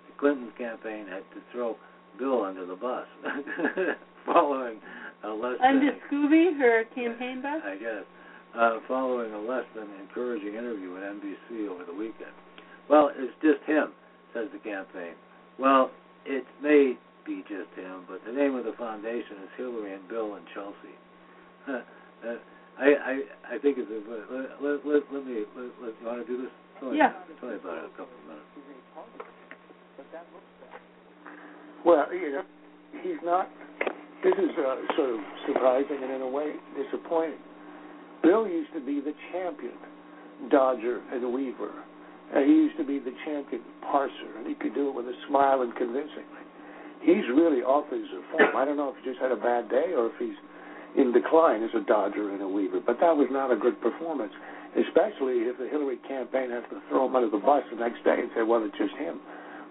The 0.07 0.13
Clinton 0.19 0.51
campaign 0.57 1.05
had 1.07 1.23
to 1.33 1.41
throw 1.51 1.75
Bill 2.17 2.43
under 2.43 2.65
the 2.65 2.75
bus, 2.75 3.07
following 4.25 4.77
a 5.23 5.29
less 5.29 5.57
Under 5.63 5.91
than 5.91 5.99
Scooby, 6.09 6.57
her 6.59 6.83
campaign 6.93 7.41
bus? 7.41 7.61
I 7.65 7.75
guess, 7.75 8.05
uh, 8.55 8.79
following 8.87 9.33
a 9.33 9.39
less 9.39 9.65
than 9.75 9.87
encouraging 10.01 10.53
interview 10.53 10.93
with 10.93 11.01
NBC 11.01 11.69
over 11.69 11.85
the 11.85 11.93
weekend. 11.93 12.33
Well, 12.89 13.11
it's 13.15 13.33
just 13.41 13.63
him, 13.65 13.93
says 14.33 14.47
the 14.51 14.59
campaign. 14.59 15.15
Well, 15.59 15.91
it 16.25 16.45
may 16.61 16.97
be 17.25 17.43
just 17.47 17.71
him, 17.75 18.03
but 18.07 18.19
the 18.25 18.33
name 18.33 18.55
of 18.55 18.65
the 18.65 18.73
foundation 18.77 19.39
is 19.43 19.49
Hillary 19.57 19.93
and 19.93 20.07
Bill 20.07 20.35
and 20.35 20.45
Chelsea. 20.53 20.95
uh, 21.69 22.35
I 22.79 22.85
I 22.85 23.55
I 23.55 23.57
think 23.59 23.77
it's 23.77 23.87
a, 23.87 23.99
let, 24.09 24.59
let, 24.59 24.85
let, 24.85 25.01
let 25.13 25.23
me 25.25 25.45
let, 25.55 25.69
let 25.79 25.93
you 25.99 26.05
want 26.05 26.25
to 26.25 26.27
do 26.27 26.41
this? 26.43 26.51
It's 26.51 26.83
only, 26.83 26.97
Yeah. 26.97 27.13
It's 27.29 27.39
only 27.43 27.55
about 27.55 27.85
a 27.85 27.93
couple 27.95 28.17
of 28.17 28.25
minutes. 28.27 28.49
Well, 31.85 32.13
you 32.13 32.31
know, 32.31 32.43
he's 33.03 33.21
not. 33.23 33.49
This 34.23 34.33
is 34.39 34.51
uh, 34.57 34.75
sort 34.95 35.09
of 35.15 35.19
surprising 35.47 35.99
and 36.01 36.11
in 36.11 36.21
a 36.21 36.27
way 36.27 36.55
disappointing. 36.79 37.39
Bill 38.23 38.47
used 38.47 38.71
to 38.73 38.79
be 38.79 39.01
the 39.01 39.13
champion 39.31 39.75
dodger 40.49 41.01
and 41.11 41.33
weaver. 41.33 41.71
Uh, 42.33 42.41
he 42.41 42.65
used 42.65 42.77
to 42.77 42.83
be 42.83 42.97
the 42.97 43.13
champion 43.25 43.61
parser, 43.85 44.33
and 44.37 44.47
he 44.47 44.55
could 44.55 44.73
do 44.73 44.89
it 44.89 44.95
with 44.95 45.05
a 45.05 45.13
smile 45.27 45.61
and 45.61 45.75
convincingly. 45.75 46.41
He's 47.01 47.27
really 47.29 47.61
off 47.61 47.85
his 47.91 48.07
form. 48.31 48.55
I 48.55 48.65
don't 48.65 48.77
know 48.77 48.89
if 48.89 48.97
he 49.03 49.11
just 49.11 49.21
had 49.21 49.31
a 49.31 49.37
bad 49.37 49.69
day 49.69 49.93
or 49.93 50.07
if 50.07 50.17
he's 50.17 50.39
in 50.95 51.11
decline 51.11 51.63
as 51.63 51.69
a 51.75 51.83
dodger 51.85 52.31
and 52.31 52.41
a 52.41 52.47
weaver. 52.47 52.79
But 52.79 52.99
that 53.01 53.15
was 53.15 53.27
not 53.29 53.51
a 53.51 53.57
good 53.57 53.79
performance, 53.81 54.31
especially 54.73 55.45
if 55.45 55.57
the 55.57 55.67
Hillary 55.67 55.99
campaign 56.07 56.49
has 56.49 56.63
to 56.71 56.81
throw 56.89 57.05
him 57.05 57.15
under 57.15 57.29
the 57.29 57.43
bus 57.43 57.63
the 57.69 57.77
next 57.77 58.03
day 58.03 58.17
and 58.17 58.31
say, 58.33 58.41
"Well, 58.41 58.63
it's 58.63 58.77
just 58.77 58.95
him." 58.95 59.19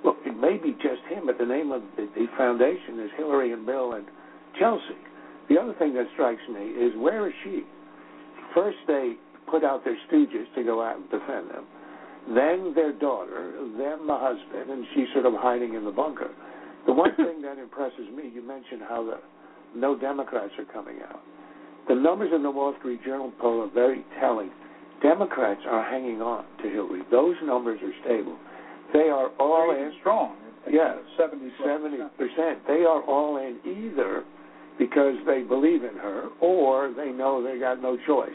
Well, 0.05 0.17
it 0.27 0.37
may 0.37 0.59
be 0.59 0.73
just 0.83 1.03
him, 1.09 1.27
but 1.27 1.39
the 1.39 1.47
name 1.47 1.71
of 1.71 1.83
the, 1.97 2.07
the 2.15 2.27
foundation 2.37 2.99
is 3.01 3.11
Hillary 3.17 3.53
and 3.53 3.65
Bill 3.65 3.95
and 3.95 4.05
Chelsea. 4.59 4.99
The 5.49 5.59
other 5.59 5.75
thing 5.79 5.95
that 5.95 6.07
strikes 6.15 6.43
me 6.49 6.75
is 6.75 6.93
where 6.97 7.27
is 7.29 7.35
she? 7.45 7.63
First, 8.55 8.79
they 8.87 9.15
put 9.49 9.65
out 9.65 9.85
their 9.85 9.97
stooges 10.11 10.53
to 10.55 10.65
go 10.65 10.83
out 10.83 10.97
and 10.97 11.09
defend 11.09 11.51
them. 11.51 11.65
Then 12.29 12.73
their 12.75 12.93
daughter, 12.93 13.53
then 13.77 14.07
the 14.07 14.17
husband, 14.17 14.71
and 14.71 14.87
she's 14.95 15.09
sort 15.13 15.27
of 15.27 15.35
hiding 15.35 15.75
in 15.75 15.85
the 15.85 15.91
bunker. 15.91 16.31
The 16.87 16.93
one 16.93 17.15
thing 17.17 17.43
that 17.43 17.59
impresses 17.59 18.07
me, 18.15 18.31
you 18.33 18.43
mentioned 18.47 18.83
how 18.89 19.05
the 19.05 19.19
no 19.75 19.99
Democrats 19.99 20.53
are 20.59 20.67
coming 20.73 21.01
out. 21.09 21.21
The 21.89 21.95
numbers 21.95 22.31
in 22.35 22.43
the 22.43 22.51
Wall 22.51 22.75
Street 22.79 23.03
Journal 23.05 23.33
poll 23.41 23.63
are 23.63 23.71
very 23.71 24.05
telling. 24.21 24.51
Democrats 25.03 25.63
are 25.69 25.83
hanging 25.83 26.23
on 26.23 26.45
to 26.63 26.71
Hillary. 26.71 27.03
Those 27.11 27.35
numbers 27.43 27.81
are 27.83 27.93
stable. 28.05 28.39
They 28.93 29.09
are 29.09 29.31
all 29.41 29.73
in 29.73 29.93
strong. 30.01 30.37
Yeah, 30.71 30.97
seventy 31.19 31.51
seventy 31.65 31.99
percent. 32.17 32.61
They 32.69 32.85
are 32.85 33.03
all 33.03 33.39
in 33.39 33.59
either 33.67 34.23
because 34.79 35.17
they 35.27 35.43
believe 35.43 35.83
in 35.83 35.97
her 35.97 36.29
or 36.41 36.93
they 36.97 37.11
know 37.11 37.43
they 37.43 37.59
got 37.59 37.83
no 37.83 37.99
choice. 38.07 38.31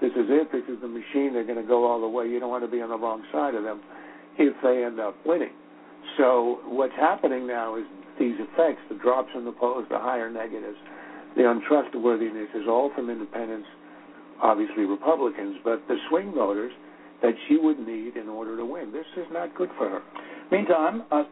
This 0.00 0.12
is 0.12 0.26
it. 0.28 0.52
This 0.52 0.62
is 0.68 0.80
the 0.80 0.88
machine. 0.88 1.32
They're 1.32 1.44
going 1.44 1.60
to 1.60 1.66
go 1.66 1.86
all 1.86 2.00
the 2.00 2.08
way. 2.08 2.26
You 2.28 2.38
don't 2.38 2.50
want 2.50 2.64
to 2.64 2.70
be 2.70 2.80
on 2.80 2.90
the 2.90 2.98
wrong 2.98 3.22
side 3.32 3.54
of 3.54 3.64
them 3.64 3.80
if 4.38 4.54
they 4.62 4.84
end 4.84 5.00
up 5.00 5.14
winning. 5.26 5.52
So 6.16 6.60
what's 6.66 6.94
happening 6.94 7.46
now 7.46 7.76
is 7.76 7.84
these 8.18 8.34
effects, 8.38 8.80
the 8.88 8.96
drops 8.96 9.30
in 9.34 9.44
the 9.44 9.52
polls, 9.52 9.86
the 9.90 9.98
higher 9.98 10.30
negatives, 10.30 10.78
the 11.36 11.50
untrustworthiness 11.50 12.48
is 12.54 12.66
all 12.68 12.90
from 12.94 13.10
independents, 13.10 13.66
obviously 14.42 14.84
Republicans, 14.84 15.56
but 15.64 15.82
the 15.88 15.96
swing 16.08 16.32
voters 16.32 16.72
that 17.22 17.34
she 17.48 17.56
would 17.56 17.78
need 17.78 18.16
in 18.16 18.28
order 18.28 18.56
to 18.56 18.64
win. 18.64 18.92
This 18.92 19.06
is 19.16 19.26
not 19.32 19.54
good 19.54 19.70
for 19.76 19.88
her. 19.88 20.02
Meantime, 20.50 21.02
uh, 21.10 21.24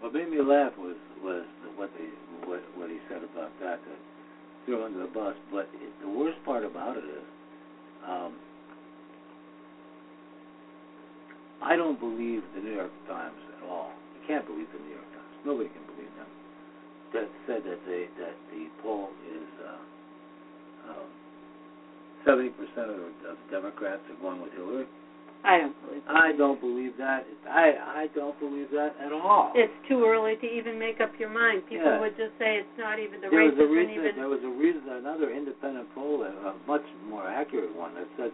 What 0.00 0.12
made 0.12 0.28
me 0.28 0.42
laugh 0.42 0.72
was 0.76 0.96
was 1.22 1.44
what 1.76 1.90
they 1.96 2.08
what 2.46 2.60
what 2.76 2.90
he 2.90 2.98
said 3.08 3.22
about 3.24 3.50
that 3.60 3.80
that 3.80 4.13
threw 4.64 4.84
under 4.84 5.00
the 5.00 5.12
bus. 5.12 5.34
But 5.50 5.68
it, 5.74 5.92
the 6.02 6.08
worst 6.08 6.38
part 6.44 6.64
about 6.64 6.96
it 6.96 7.04
is, 7.04 7.24
um, 8.06 8.32
I 11.62 11.76
don't 11.76 11.98
believe 11.98 12.42
the 12.54 12.60
New 12.60 12.74
York 12.74 12.92
Times 13.08 13.40
at 13.56 13.68
all. 13.68 13.92
I 13.92 14.26
can't 14.26 14.46
believe 14.46 14.66
the 14.72 14.82
New 14.84 14.92
York 14.92 15.10
Times. 15.12 15.34
Nobody 15.44 15.68
can 15.68 15.82
believe 15.94 16.12
them. 16.16 16.28
That 17.12 17.28
said 17.46 17.62
that 17.64 17.78
they 17.86 18.08
that 18.18 18.34
the 18.50 18.68
poll 18.82 19.08
is 19.30 19.48
uh, 19.64 19.78
seventy 22.24 22.50
percent 22.50 22.90
of, 22.90 22.98
of 23.28 23.36
Democrats 23.50 24.02
are 24.10 24.20
going 24.20 24.40
with 24.42 24.52
Hillary. 24.52 24.86
I 25.44 25.58
don't 25.60 25.76
believe 25.84 26.00
it. 26.00 26.08
I 26.08 26.32
don't 26.32 26.60
believe 26.60 26.92
that. 26.98 27.20
I 27.48 28.04
I 28.04 28.06
don't 28.14 28.38
believe 28.40 28.70
that 28.72 28.96
at 28.98 29.12
all. 29.12 29.52
It's 29.54 29.72
too 29.88 30.04
early 30.04 30.36
to 30.36 30.46
even 30.48 30.78
make 30.78 31.00
up 31.00 31.10
your 31.18 31.28
mind. 31.28 31.62
People 31.68 31.84
Yeah. 31.84 32.00
would 32.00 32.16
just 32.16 32.32
say 32.38 32.56
it's 32.56 32.78
not 32.78 32.98
even 32.98 33.20
the 33.20 33.28
there 33.28 33.38
race 33.44 33.52
was 33.52 33.68
a 33.68 33.90
even. 33.92 34.16
there 34.16 34.28
was 34.28 34.42
a 34.42 34.48
reason 34.48 34.88
another 34.88 35.30
independent 35.30 35.92
poll, 35.94 36.22
a 36.24 36.32
a 36.48 36.54
much 36.66 36.84
more 37.08 37.28
accurate 37.28 37.74
one, 37.76 37.94
that 37.94 38.08
said 38.16 38.32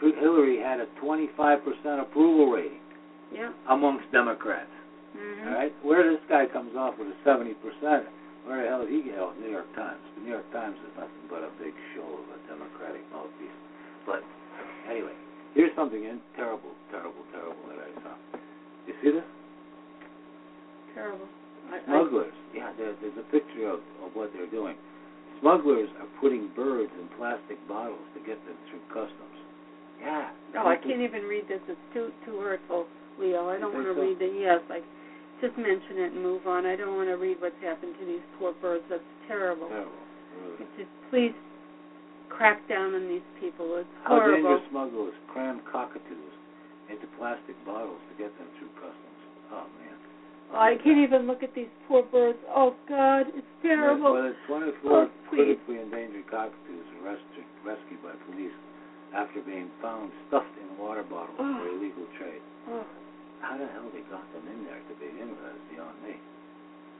Hillary 0.00 0.58
had 0.58 0.80
a 0.80 0.86
25% 0.98 2.00
approval 2.00 2.50
rating 2.50 2.80
Yeah. 3.30 3.50
amongst 3.68 4.10
Democrats. 4.10 4.70
hmm 5.14 5.46
All 5.48 5.54
right, 5.54 5.72
where 5.82 6.02
this 6.10 6.20
guy 6.28 6.46
comes 6.46 6.74
off 6.74 6.96
with 6.98 7.08
a 7.08 7.16
70%, 7.24 8.06
where 8.46 8.62
the 8.62 8.68
hell 8.68 8.80
did 8.82 8.90
he 8.90 9.02
get? 9.02 9.14
The 9.18 9.40
New 9.46 9.50
York 9.50 9.70
Times. 9.74 10.00
The 10.16 10.22
New 10.22 10.30
York 10.30 10.50
Times 10.52 10.76
is 10.78 10.90
nothing 10.96 11.26
but 11.30 11.42
a 11.44 11.50
big 11.62 11.74
show 11.94 12.02
of 12.02 12.26
a 12.34 12.38
Democratic 12.48 13.02
mouthpiece. 13.12 13.54
But 14.06 14.24
anyway, 14.90 15.14
here's 15.54 15.74
something 15.76 16.04
in 16.04 16.20
terrible, 16.36 16.72
terrible, 16.90 17.24
terrible 17.32 17.62
that 17.68 17.80
I 17.80 17.90
saw. 18.02 18.14
You 18.86 18.94
see 19.02 19.10
this? 19.12 19.28
Terrible. 20.94 21.28
I, 21.70 21.76
I, 21.76 21.84
Smugglers. 21.86 22.34
Yeah, 22.54 22.72
there, 22.76 22.94
there's 23.00 23.16
a 23.16 23.28
picture 23.30 23.68
of, 23.68 23.80
of 24.04 24.12
what 24.14 24.32
they're 24.34 24.50
doing. 24.50 24.76
Smugglers 25.40 25.88
are 26.00 26.10
putting 26.20 26.50
birds 26.54 26.92
in 27.00 27.08
plastic 27.18 27.56
bottles 27.66 28.04
to 28.14 28.20
get 28.20 28.38
them 28.46 28.56
through 28.70 28.82
customs. 28.92 29.38
Yeah. 30.02 30.30
oh, 30.58 30.66
I 30.66 30.76
can't 30.76 31.00
even 31.00 31.22
read 31.22 31.46
this. 31.46 31.60
It's 31.68 31.78
too 31.94 32.10
too 32.26 32.38
hurtful, 32.42 32.86
Leo. 33.18 33.48
I 33.48 33.58
don't 33.58 33.72
want 33.72 33.86
to 33.86 33.94
so? 33.94 34.02
read 34.02 34.18
it. 34.18 34.34
Yes, 34.34 34.58
like 34.68 34.82
just 35.40 35.54
mention 35.58 35.98
it 35.98 36.10
and 36.12 36.22
move 36.22 36.46
on. 36.46 36.66
I 36.66 36.74
don't 36.74 36.96
want 36.96 37.08
to 37.08 37.14
read 37.14 37.38
what's 37.38 37.58
happened 37.62 37.94
to 37.98 38.04
these 38.06 38.22
poor 38.38 38.52
birds. 38.58 38.82
That's 38.90 39.02
terrible. 39.28 39.68
Terrible. 39.68 40.02
Really. 40.42 40.66
Just 40.78 40.90
please 41.10 41.34
crack 42.32 42.64
down 42.68 42.94
on 42.96 43.08
these 43.08 43.24
people. 43.40 43.76
It's 43.76 43.88
How 44.04 44.16
horrible. 44.20 44.36
dangerous 44.56 44.64
smugglers 44.70 45.14
cram 45.32 45.60
cockatoos 45.70 46.34
into 46.90 47.06
plastic 47.20 47.56
bottles 47.64 48.00
to 48.10 48.12
get 48.16 48.32
them 48.40 48.48
through 48.58 48.72
customs. 48.80 49.20
Oh 49.52 49.66
man. 49.80 49.96
Oh, 50.52 50.60
I 50.60 50.76
can't 50.82 51.00
even 51.00 51.26
look 51.28 51.42
at 51.42 51.54
these 51.54 51.70
poor 51.88 52.02
birds. 52.02 52.38
Oh 52.48 52.74
God, 52.88 53.28
it's 53.32 53.52
terrible. 53.62 54.12
Well, 54.12 54.26
it's 54.28 54.42
24 54.48 54.68
Oh, 54.84 55.08
please. 55.30 55.56
critically 55.60 55.78
endangered 55.80 56.28
cockatoos 56.28 56.88
arrested, 57.00 57.44
rescued 57.64 58.00
by 58.04 58.12
police 58.28 58.52
after 59.16 59.40
being 59.44 59.68
found 59.80 60.12
stuffed 60.28 60.52
in 60.60 60.68
water 60.80 61.04
bottles 61.04 61.36
Oh. 61.40 61.56
for 61.60 61.68
illegal 61.68 62.04
trade. 62.18 62.40
Oh, 62.68 62.84
How 63.40 63.56
the 63.56 63.66
hell 63.76 63.88
they 63.92 64.04
got 64.12 64.24
them 64.32 64.44
in 64.48 64.64
there 64.64 64.80
to 64.80 64.94
begin 65.00 65.30
with 65.36 65.52
is 65.56 65.64
beyond 65.72 65.96
me. 66.04 66.14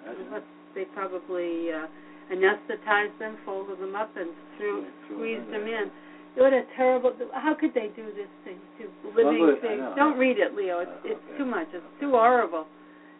That's 0.04 0.44
they 0.74 0.84
probably 0.96 1.70
uh, 1.70 1.86
anesthetized 2.30 3.18
them, 3.18 3.36
folded 3.44 3.78
them 3.80 3.94
up, 3.96 4.10
and 4.16 4.30
threw 4.56 4.84
squeezed 5.10 5.48
them 5.52 5.66
in. 5.66 5.90
What 6.36 6.52
a 6.52 6.64
terrible! 6.76 7.12
How 7.34 7.54
could 7.54 7.74
they 7.74 7.88
do 7.94 8.06
this 8.16 8.28
thing 8.44 8.56
to 8.78 8.88
living 9.16 9.56
things? 9.60 9.82
Don't 9.96 10.16
read 10.18 10.38
it, 10.38 10.54
Leo. 10.54 10.80
It's 10.80 10.90
Uh, 11.04 11.08
it's 11.12 11.20
okay. 11.28 11.38
too 11.38 11.44
much. 11.44 11.68
It's 11.74 11.84
too 12.00 12.10
horrible. 12.12 12.66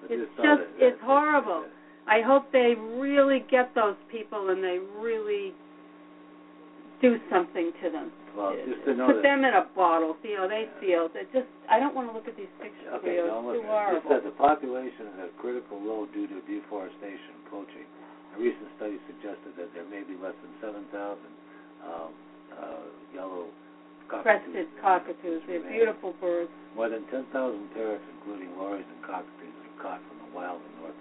But 0.01 0.11
It's 0.13 0.31
just- 0.37 0.63
it's 0.79 1.01
horrible. 1.03 1.65
I 2.07 2.21
hope 2.23 2.51
they 2.51 2.75
really 2.75 3.41
get 3.41 3.75
those 3.75 3.97
people 4.09 4.49
and 4.51 4.65
they 4.65 4.79
really 4.99 5.55
do 7.01 7.21
something 7.31 7.73
to 7.83 7.91
them. 7.91 8.11
Well, 8.35 8.57
just 8.65 8.85
to 8.87 8.95
know 8.95 9.07
Put 9.09 9.17
that. 9.17 9.23
them 9.23 9.45
in 9.45 9.53
a 9.55 9.67
bottle. 9.77 10.17
See 10.23 10.33
how 10.35 10.47
they 10.49 10.67
feel. 10.81 11.09
They 11.13 11.25
just. 11.35 11.47
I 11.69 11.79
don't 11.79 11.95
want 11.95 12.09
to 12.09 12.15
look 12.15 12.27
at 12.29 12.37
these 12.37 12.49
pictures, 12.61 12.89
Okay, 12.95 13.21
Leo. 13.21 13.27
don't 13.27 13.45
It's 13.45 13.47
look 13.47 13.63
too 13.63 13.69
at 13.69 13.93
it. 13.93 13.97
It 13.99 14.03
horrible. 14.09 14.31
the 14.31 14.37
population 14.39 15.07
is 15.13 15.19
at 15.21 15.27
a 15.27 15.33
critical 15.39 15.79
low 15.81 16.07
due 16.07 16.27
to 16.27 16.41
deforestation 16.49 17.35
poaching. 17.51 17.85
A 18.33 18.37
recent 18.41 18.69
study 18.81 18.97
suggested 19.07 19.53
that 19.61 19.69
there 19.77 19.85
may 19.93 20.01
be 20.03 20.17
less 20.17 20.35
than 20.41 20.53
7,000 20.65 20.89
um, 21.85 22.11
uh, 22.57 22.89
yellow 23.13 23.53
cockatoos. 24.09 24.25
Crested 24.25 24.69
cockatoos. 24.81 25.41
They're 25.47 25.61
beautiful 25.69 26.17
birds. 26.21 26.51
More 26.77 26.89
than 26.89 27.05
10,000 27.13 27.29
parrots, 27.77 28.05
including 28.17 28.57
lories 28.57 28.89
and 28.89 29.01
cockatoos, 29.05 29.53
are 29.53 29.77
caught 29.83 30.01
from 30.09 30.17
the 30.25 30.31
wild 30.33 30.61
in 30.65 30.73
North 30.81 31.01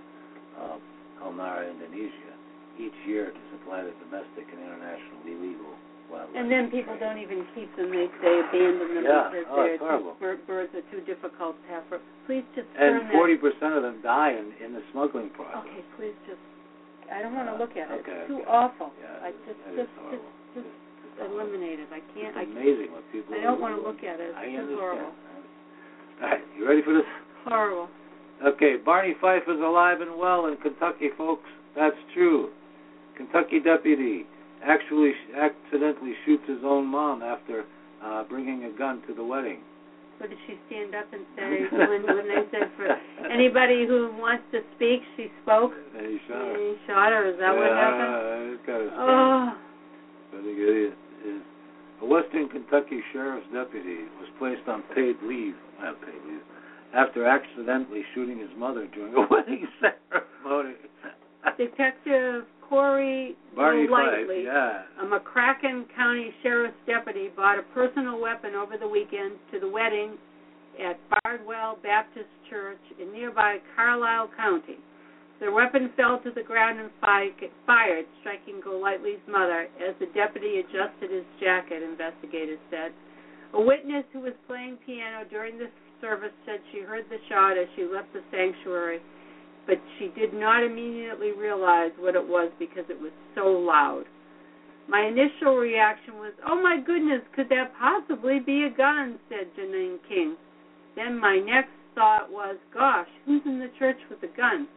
uh, 0.59 0.77
Halmahera, 1.23 1.71
Indonesia, 1.71 2.33
each 2.75 2.95
year 3.07 3.31
to 3.31 3.41
supply 3.55 3.83
the 3.87 3.95
domestic 4.03 4.43
and 4.51 4.59
international 4.59 5.23
illegal 5.23 5.71
wildlife. 6.11 6.35
And 6.35 6.51
then 6.51 6.67
people 6.67 6.99
don't 6.99 7.19
even 7.23 7.47
keep 7.55 7.71
them. 7.79 7.95
They 7.95 8.11
they 8.19 8.35
abandon 8.43 8.91
them 8.99 9.05
Yeah. 9.07 9.31
because 9.31 9.47
Oh, 9.47 9.63
they're 9.63 9.79
it's 9.79 9.83
horrible. 9.83 10.19
too, 10.19 10.43
birds 10.43 10.71
are 10.75 10.83
too 10.91 10.99
difficult 11.07 11.55
to 11.55 11.67
have. 11.71 11.87
For, 11.87 12.03
please 12.27 12.43
just 12.59 12.67
And 12.75 13.07
that. 13.07 13.15
40% 13.15 13.39
of 13.77 13.83
them 13.87 14.03
die 14.03 14.35
in, 14.35 14.51
in 14.59 14.75
the 14.75 14.83
smuggling 14.91 15.31
process. 15.31 15.63
Okay, 15.63 15.79
please 15.95 16.17
just. 16.27 16.43
I 17.11 17.21
don't 17.21 17.35
want 17.35 17.49
to 17.51 17.57
look 17.59 17.75
at 17.75 17.91
it. 17.91 17.99
Okay, 18.01 18.11
It's 18.23 18.27
too 18.31 18.41
okay. 18.41 18.49
awful. 18.49 18.91
Yeah, 19.01 19.27
I 19.27 19.31
just, 19.45 19.59
is 19.75 19.83
just, 19.83 19.91
just, 20.11 20.23
just 20.55 20.71
eliminate 21.27 21.79
it. 21.79 21.89
I 21.91 21.99
can't. 22.15 22.35
I 22.37 22.47
It's 22.47 22.55
can't. 22.55 22.57
amazing 22.57 22.89
what 22.95 23.03
people. 23.11 23.35
I 23.35 23.41
don't 23.43 23.59
want 23.59 23.75
to 23.75 23.81
look 23.83 23.99
at 24.03 24.19
it. 24.19 24.31
It's 24.31 24.37
I 24.39 24.47
understand. 24.47 24.79
horrible. 24.79 25.11
All 26.21 26.27
right, 26.29 26.43
you 26.57 26.67
ready 26.67 26.81
for 26.81 26.93
this? 26.93 27.07
Horrible. 27.45 27.89
Okay, 28.45 28.75
Barney 28.83 29.13
Fife 29.19 29.43
is 29.47 29.59
alive 29.59 30.01
and 30.01 30.17
well 30.17 30.47
in 30.47 30.57
Kentucky, 30.57 31.09
folks. 31.17 31.45
That's 31.75 31.95
true. 32.13 32.49
Kentucky 33.17 33.59
deputy 33.59 34.25
actually 34.63 35.11
accidentally 35.37 36.13
shoots 36.25 36.43
his 36.47 36.59
own 36.63 36.85
mom 36.87 37.21
after 37.21 37.65
uh, 38.03 38.23
bringing 38.23 38.65
a 38.65 38.71
gun 38.77 39.01
to 39.07 39.13
the 39.13 39.23
wedding. 39.23 39.59
What 40.21 40.29
did 40.29 40.37
she 40.45 40.53
stand 40.69 40.93
up 40.93 41.09
and 41.11 41.25
say 41.33 41.65
when, 41.73 42.05
when 42.05 42.29
they 42.29 42.45
said 42.53 42.69
for 42.77 42.85
anybody 43.25 43.87
who 43.89 44.13
wants 44.21 44.45
to 44.53 44.61
speak, 44.77 45.01
she 45.17 45.33
spoke? 45.41 45.73
And 45.97 46.05
he 46.05 46.21
shot 46.29 46.45
her. 46.45 46.61
He 46.61 46.75
shot 46.85 47.09
her. 47.09 47.25
Is 47.25 47.41
that 47.41 47.49
yeah, 47.49 47.57
what 47.57 47.73
happened? 47.73 48.53
It's 48.53 48.65
kind 48.69 48.85
of 48.85 48.93
Oh, 48.93 49.57
I 49.57 50.37
think 50.45 50.57
it 50.61 50.93
is. 51.25 51.41
A 52.01 52.05
Western 52.05 52.49
Kentucky 52.49 53.01
sheriff's 53.11 53.49
deputy 53.51 54.05
was 54.21 54.29
placed 54.37 54.69
on 54.69 54.83
paid 54.93 55.17
leave, 55.25 55.57
not 55.81 55.97
paid 56.01 56.21
leave, 56.29 56.45
after 56.93 57.25
accidentally 57.25 58.05
shooting 58.13 58.37
his 58.37 58.53
mother 58.57 58.85
during 58.93 59.15
a 59.17 59.25
wedding 59.31 59.65
ceremony. 59.81 60.75
Detective 61.57 62.45
Corey 62.71 63.35
Barney 63.53 63.85
Lightly, 63.91 64.47
yeah. 64.47 64.87
a 64.95 65.03
McCracken 65.03 65.83
County 65.93 66.31
Sheriff's 66.41 66.79
deputy, 66.87 67.27
bought 67.35 67.59
a 67.59 67.63
personal 67.75 68.15
weapon 68.15 68.55
over 68.55 68.77
the 68.79 68.87
weekend 68.87 69.35
to 69.51 69.59
the 69.59 69.67
wedding 69.67 70.15
at 70.79 70.95
Bardwell 71.11 71.77
Baptist 71.83 72.31
Church 72.49 72.79
in 72.95 73.11
nearby 73.11 73.57
Carlisle 73.75 74.31
County. 74.37 74.79
The 75.41 75.51
weapon 75.51 75.91
fell 75.97 76.21
to 76.23 76.31
the 76.31 76.47
ground 76.47 76.79
and 76.79 76.89
fired, 77.01 78.05
striking 78.21 78.61
Golightly's 78.63 79.19
mother 79.27 79.67
as 79.83 79.91
the 79.99 80.07
deputy 80.15 80.63
adjusted 80.63 81.11
his 81.11 81.27
jacket, 81.43 81.83
investigators 81.83 82.61
said. 82.71 82.95
A 83.53 83.59
witness 83.59 84.05
who 84.13 84.21
was 84.21 84.33
playing 84.47 84.77
piano 84.85 85.27
during 85.29 85.57
the 85.57 85.67
service 85.99 86.31
said 86.45 86.63
she 86.71 86.87
heard 86.87 87.03
the 87.09 87.19
shot 87.27 87.57
as 87.59 87.67
she 87.75 87.83
left 87.83 88.13
the 88.13 88.23
sanctuary, 88.31 89.01
but 89.71 89.79
she 89.97 90.11
did 90.19 90.33
not 90.33 90.65
immediately 90.65 91.31
realize 91.31 91.91
what 91.97 92.13
it 92.13 92.27
was 92.27 92.51
because 92.59 92.83
it 92.89 92.99
was 92.99 93.13
so 93.33 93.47
loud. 93.47 94.03
My 94.89 95.07
initial 95.07 95.55
reaction 95.55 96.15
was, 96.15 96.33
oh 96.45 96.61
my 96.61 96.75
goodness, 96.85 97.21
could 97.33 97.47
that 97.47 97.71
possibly 97.79 98.41
be 98.41 98.67
a 98.67 98.69
gun? 98.69 99.17
said 99.29 99.47
Janine 99.55 99.95
King. 100.09 100.35
Then 100.97 101.17
my 101.17 101.39
next 101.39 101.71
thought 101.95 102.29
was, 102.29 102.57
gosh, 102.73 103.07
who's 103.25 103.41
in 103.45 103.59
the 103.59 103.71
church 103.79 103.95
with 104.09 104.19
a 104.23 104.35
gun? 104.35 104.67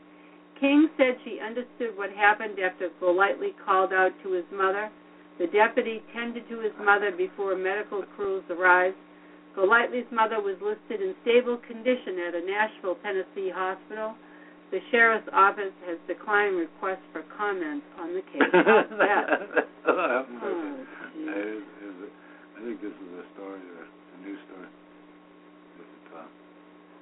King 0.60 0.86
said 0.96 1.18
she 1.24 1.42
understood 1.42 1.98
what 1.98 2.14
happened 2.14 2.60
after 2.62 2.90
Golightly 3.00 3.50
called 3.66 3.92
out 3.92 4.12
to 4.22 4.30
his 4.30 4.46
mother. 4.54 4.92
The 5.40 5.48
deputy 5.48 6.04
tended 6.14 6.48
to 6.50 6.60
his 6.60 6.72
mother 6.78 7.10
before 7.10 7.56
medical 7.56 8.04
crews 8.14 8.44
arrived. 8.48 8.94
Golightly's 9.56 10.06
mother 10.12 10.38
was 10.40 10.54
listed 10.62 11.02
in 11.02 11.16
stable 11.22 11.58
condition 11.66 12.22
at 12.28 12.38
a 12.38 12.46
Nashville, 12.46 12.94
Tennessee 13.02 13.50
hospital. 13.50 14.14
The 14.70 14.80
sheriff's 14.90 15.28
office 15.32 15.74
has 15.86 15.98
declined 16.08 16.56
requests 16.56 17.04
for 17.12 17.22
comment 17.36 17.82
on 18.00 18.14
the 18.14 18.22
case. 18.22 18.42
How's 18.52 18.90
that? 18.98 19.26
Oh, 19.86 20.24
Oh, 20.26 20.26
I, 20.26 20.82
gee. 21.14 21.28
I 21.30 22.58
think 22.64 22.80
this 22.80 22.90
is 22.96 23.10
a 23.20 23.24
story, 23.36 23.60
a 23.60 24.16
news 24.26 24.40
story. 24.50 24.66
This 25.78 25.86
is 25.86 26.02
Tom. 26.10 26.26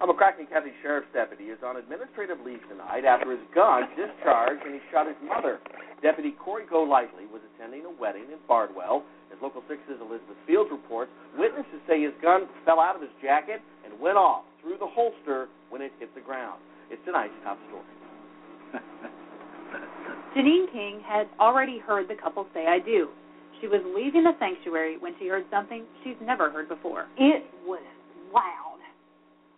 A 0.02 0.04
McCracken 0.10 0.50
County 0.50 0.72
Sheriff's 0.82 1.08
deputy 1.14 1.48
is 1.54 1.58
on 1.64 1.76
administrative 1.78 2.38
leave 2.44 2.60
tonight 2.68 3.06
after 3.06 3.30
his 3.30 3.40
gun 3.54 3.86
discharged 3.96 4.66
and 4.66 4.74
he 4.74 4.80
shot 4.90 5.06
his 5.06 5.16
mother. 5.24 5.60
Deputy 6.02 6.34
Corey 6.42 6.66
Golightly 6.68 7.24
was 7.30 7.40
attending 7.54 7.86
a 7.86 7.92
wedding 8.00 8.26
in 8.28 8.38
Bardwell. 8.48 9.04
As 9.32 9.38
Local 9.40 9.62
6's 9.70 9.96
Elizabeth 10.02 10.36
Fields 10.46 10.68
reports, 10.70 11.08
witnesses 11.38 11.80
say 11.88 12.02
his 12.02 12.12
gun 12.20 12.50
fell 12.66 12.80
out 12.80 12.96
of 12.96 13.00
his 13.00 13.14
jacket 13.22 13.62
and 13.86 13.94
went 14.02 14.18
off 14.18 14.42
through 14.60 14.76
the 14.76 14.90
holster 14.90 15.46
when 15.70 15.80
it 15.80 15.92
hit 16.02 16.12
the 16.14 16.20
ground. 16.20 16.60
It's 16.92 17.00
tonight's 17.08 17.32
top 17.42 17.56
story. 17.72 17.88
Janine 20.36 20.70
King 20.72 21.00
had 21.00 21.24
already 21.40 21.78
heard 21.78 22.06
the 22.06 22.14
couple 22.14 22.46
say 22.52 22.66
I 22.68 22.78
do. 22.84 23.08
She 23.60 23.66
was 23.66 23.80
leaving 23.96 24.24
the 24.24 24.36
sanctuary 24.38 24.98
when 25.00 25.14
she 25.18 25.26
heard 25.28 25.44
something 25.50 25.84
she's 26.04 26.20
never 26.20 26.50
heard 26.50 26.68
before. 26.68 27.08
It 27.16 27.48
was 27.64 27.80
loud. 28.34 28.80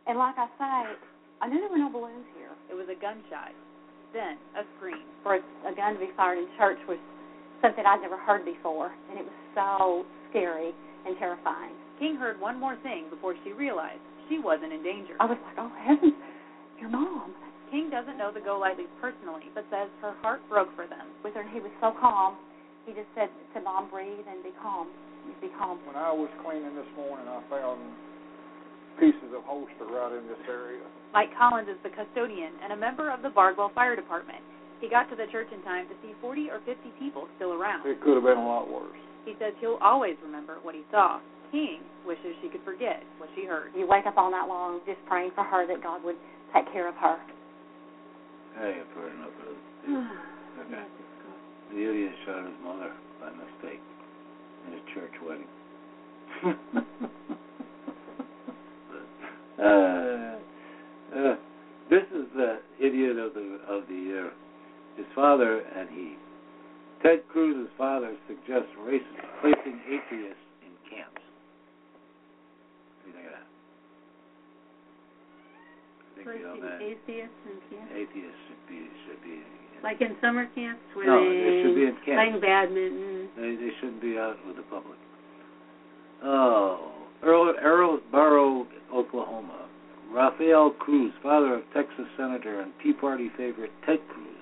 And 0.07 0.19
like 0.19 0.37
I 0.39 0.47
say, 0.59 0.95
I 1.43 1.49
knew 1.49 1.59
there 1.59 1.71
were 1.71 1.79
no 1.79 1.91
balloons 1.91 2.27
here. 2.39 2.55
It 2.71 2.75
was 2.75 2.87
a 2.87 2.95
gunshot, 3.01 3.51
then 4.13 4.39
a 4.55 4.63
scream. 4.77 5.03
For 5.23 5.37
a, 5.37 5.41
a 5.67 5.75
gun 5.75 5.95
to 5.95 6.01
be 6.01 6.15
fired 6.17 6.39
in 6.39 6.47
church 6.57 6.79
was 6.87 6.99
something 7.63 7.83
I'd 7.83 8.03
never 8.03 8.19
heard 8.19 8.45
before, 8.45 8.95
and 9.11 9.19
it 9.19 9.25
was 9.25 9.39
so 9.59 10.07
scary 10.31 10.71
and 11.07 11.19
terrifying. 11.19 11.75
King 11.99 12.15
heard 12.15 12.39
one 12.39 12.61
more 12.61 12.77
thing 12.83 13.11
before 13.11 13.35
she 13.43 13.53
realized 13.53 13.99
she 14.29 14.39
wasn't 14.39 14.73
in 14.73 14.83
danger. 14.83 15.15
I 15.19 15.27
was 15.27 15.39
like, 15.43 15.57
oh 15.59 15.73
heavens, 15.83 16.15
your 16.81 16.91
mom. 16.91 17.35
King 17.71 17.91
doesn't 17.91 18.19
know 18.19 18.31
the 18.31 18.41
Golightly's 18.41 18.93
personally, 19.01 19.51
but 19.55 19.67
says 19.71 19.91
her 20.01 20.15
heart 20.23 20.41
broke 20.49 20.71
for 20.77 20.87
them. 20.87 21.11
With 21.23 21.35
her, 21.35 21.43
and 21.43 21.51
he 21.51 21.59
was 21.59 21.73
so 21.81 21.91
calm. 21.99 22.37
He 22.87 22.93
just 22.93 23.09
said 23.17 23.33
to 23.55 23.61
mom, 23.61 23.91
breathe 23.91 24.29
and 24.29 24.45
be 24.45 24.53
calm. 24.61 24.89
Be 25.41 25.49
calm. 25.59 25.81
When 25.89 25.97
I 25.97 26.13
was 26.13 26.29
cleaning 26.45 26.77
this 26.77 26.89
morning, 26.95 27.27
I 27.27 27.41
found 27.49 27.81
pieces 29.01 29.33
of 29.35 29.43
holster 29.43 29.89
right 29.89 30.13
in 30.13 30.29
this 30.29 30.39
area. 30.47 30.85
Mike 31.13 31.33
Collins 31.35 31.69
is 31.69 31.81
the 31.83 31.91
custodian 31.91 32.53
and 32.63 32.73
a 32.73 32.79
member 32.79 33.11
of 33.11 33.23
the 33.23 33.31
Bardwell 33.31 33.73
Fire 33.75 33.97
Department. 33.97 34.43
He 34.81 34.91
got 34.91 35.09
to 35.11 35.17
the 35.17 35.27
church 35.33 35.49
in 35.55 35.63
time 35.63 35.89
to 35.89 35.95
see 36.03 36.13
40 36.21 36.51
or 36.51 36.61
50 36.67 36.93
people 36.99 37.27
still 37.37 37.55
around. 37.55 37.87
It 37.87 38.03
could 38.03 38.15
have 38.15 38.27
been 38.27 38.39
a 38.39 38.47
lot 38.47 38.69
worse. 38.69 38.99
He 39.25 39.33
says 39.41 39.55
he'll 39.61 39.81
always 39.81 40.15
remember 40.23 40.59
what 40.63 40.75
he 40.75 40.83
saw. 40.91 41.21
King 41.51 41.81
wishes 42.07 42.37
she 42.43 42.51
could 42.51 42.63
forget 42.65 43.03
what 43.17 43.31
she 43.35 43.47
heard. 43.47 43.73
You 43.75 43.89
wake 43.89 44.07
up 44.07 44.19
all 44.19 44.31
night 44.31 44.47
long 44.47 44.81
just 44.85 45.01
praying 45.07 45.31
for 45.35 45.45
her 45.45 45.67
that 45.67 45.83
God 45.83 46.05
would 46.05 46.17
take 46.55 46.73
care 46.73 46.89
of 46.89 46.95
her. 46.97 47.19
Hey, 48.57 48.81
I've 48.81 48.97
heard 48.97 49.13
enough 49.15 49.29
of 49.41 49.47
this. 49.47 49.59
Okay. 50.55 50.85
The 51.73 51.91
idiot 51.91 52.13
shot 52.25 52.45
his 52.45 52.55
mother 52.63 52.93
by 53.21 53.31
mistake 53.31 53.83
in 54.69 54.75
a 54.75 54.81
church 54.95 55.11
wedding. 55.27 55.49
uh, 59.59 60.39
uh, 61.19 61.37
this 61.91 62.05
is 62.15 62.27
the 62.37 62.61
idiot 62.79 63.19
of 63.19 63.35
the 63.35 63.59
of 63.69 63.89
the 63.89 63.95
year. 63.95 64.31
His 64.97 65.07
father 65.15 65.61
and 65.77 65.89
he. 65.91 66.17
Ted 67.03 67.27
Cruz's 67.29 67.69
father 67.77 68.15
suggests 68.29 68.71
race, 68.87 69.03
placing 69.41 69.81
atheists 69.87 70.47
in 70.63 70.73
camps. 70.89 71.21
What 73.03 73.05
do 73.05 73.09
you 73.09 73.15
think 73.15 73.27
of 73.27 73.33
that? 73.33 73.47
I 76.01 76.15
think 76.15 76.27
you 76.39 76.47
know 76.47 76.55
Placing 76.55 76.71
that 76.71 76.74
atheists 76.85 77.41
in 77.49 77.57
camp? 77.73 77.89
atheists 77.97 78.41
should 78.49 78.63
be 78.69 78.81
should 79.09 79.23
be 79.25 79.41
Like 79.83 80.01
in 80.05 80.13
summer 80.21 80.45
camps 80.55 80.85
where 80.95 81.07
No, 81.09 81.19
they, 81.25 81.41
they 81.41 81.55
should 81.65 81.75
be 81.77 81.85
in 81.89 81.97
camps. 82.05 82.19
playing 82.21 82.41
badminton. 82.45 83.29
They 83.41 83.57
they 83.57 83.73
shouldn't 83.81 84.03
be 84.05 84.19
out 84.21 84.37
with 84.47 84.57
the 84.61 84.67
public. 84.69 84.99
Oh, 86.23 86.93
Earl 87.23 87.55
Earlsboro, 87.63 88.67
Oklahoma. 88.93 89.69
Rafael 90.13 90.71
Cruz, 90.79 91.13
father 91.23 91.55
of 91.57 91.63
Texas 91.75 92.07
Senator 92.17 92.61
and 92.61 92.73
Tea 92.83 92.93
Party 92.93 93.31
favorite 93.37 93.73
Ted 93.85 93.99
Cruz, 94.09 94.39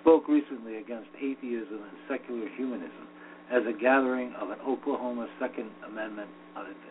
spoke 0.00 0.28
recently 0.28 0.76
against 0.78 1.08
atheism 1.16 1.82
and 1.82 1.96
secular 2.08 2.46
humanism 2.56 3.08
as 3.50 3.62
a 3.66 3.72
gathering 3.72 4.32
of 4.40 4.50
an 4.50 4.58
Oklahoma 4.66 5.26
Second 5.40 5.68
Amendment 5.84 6.30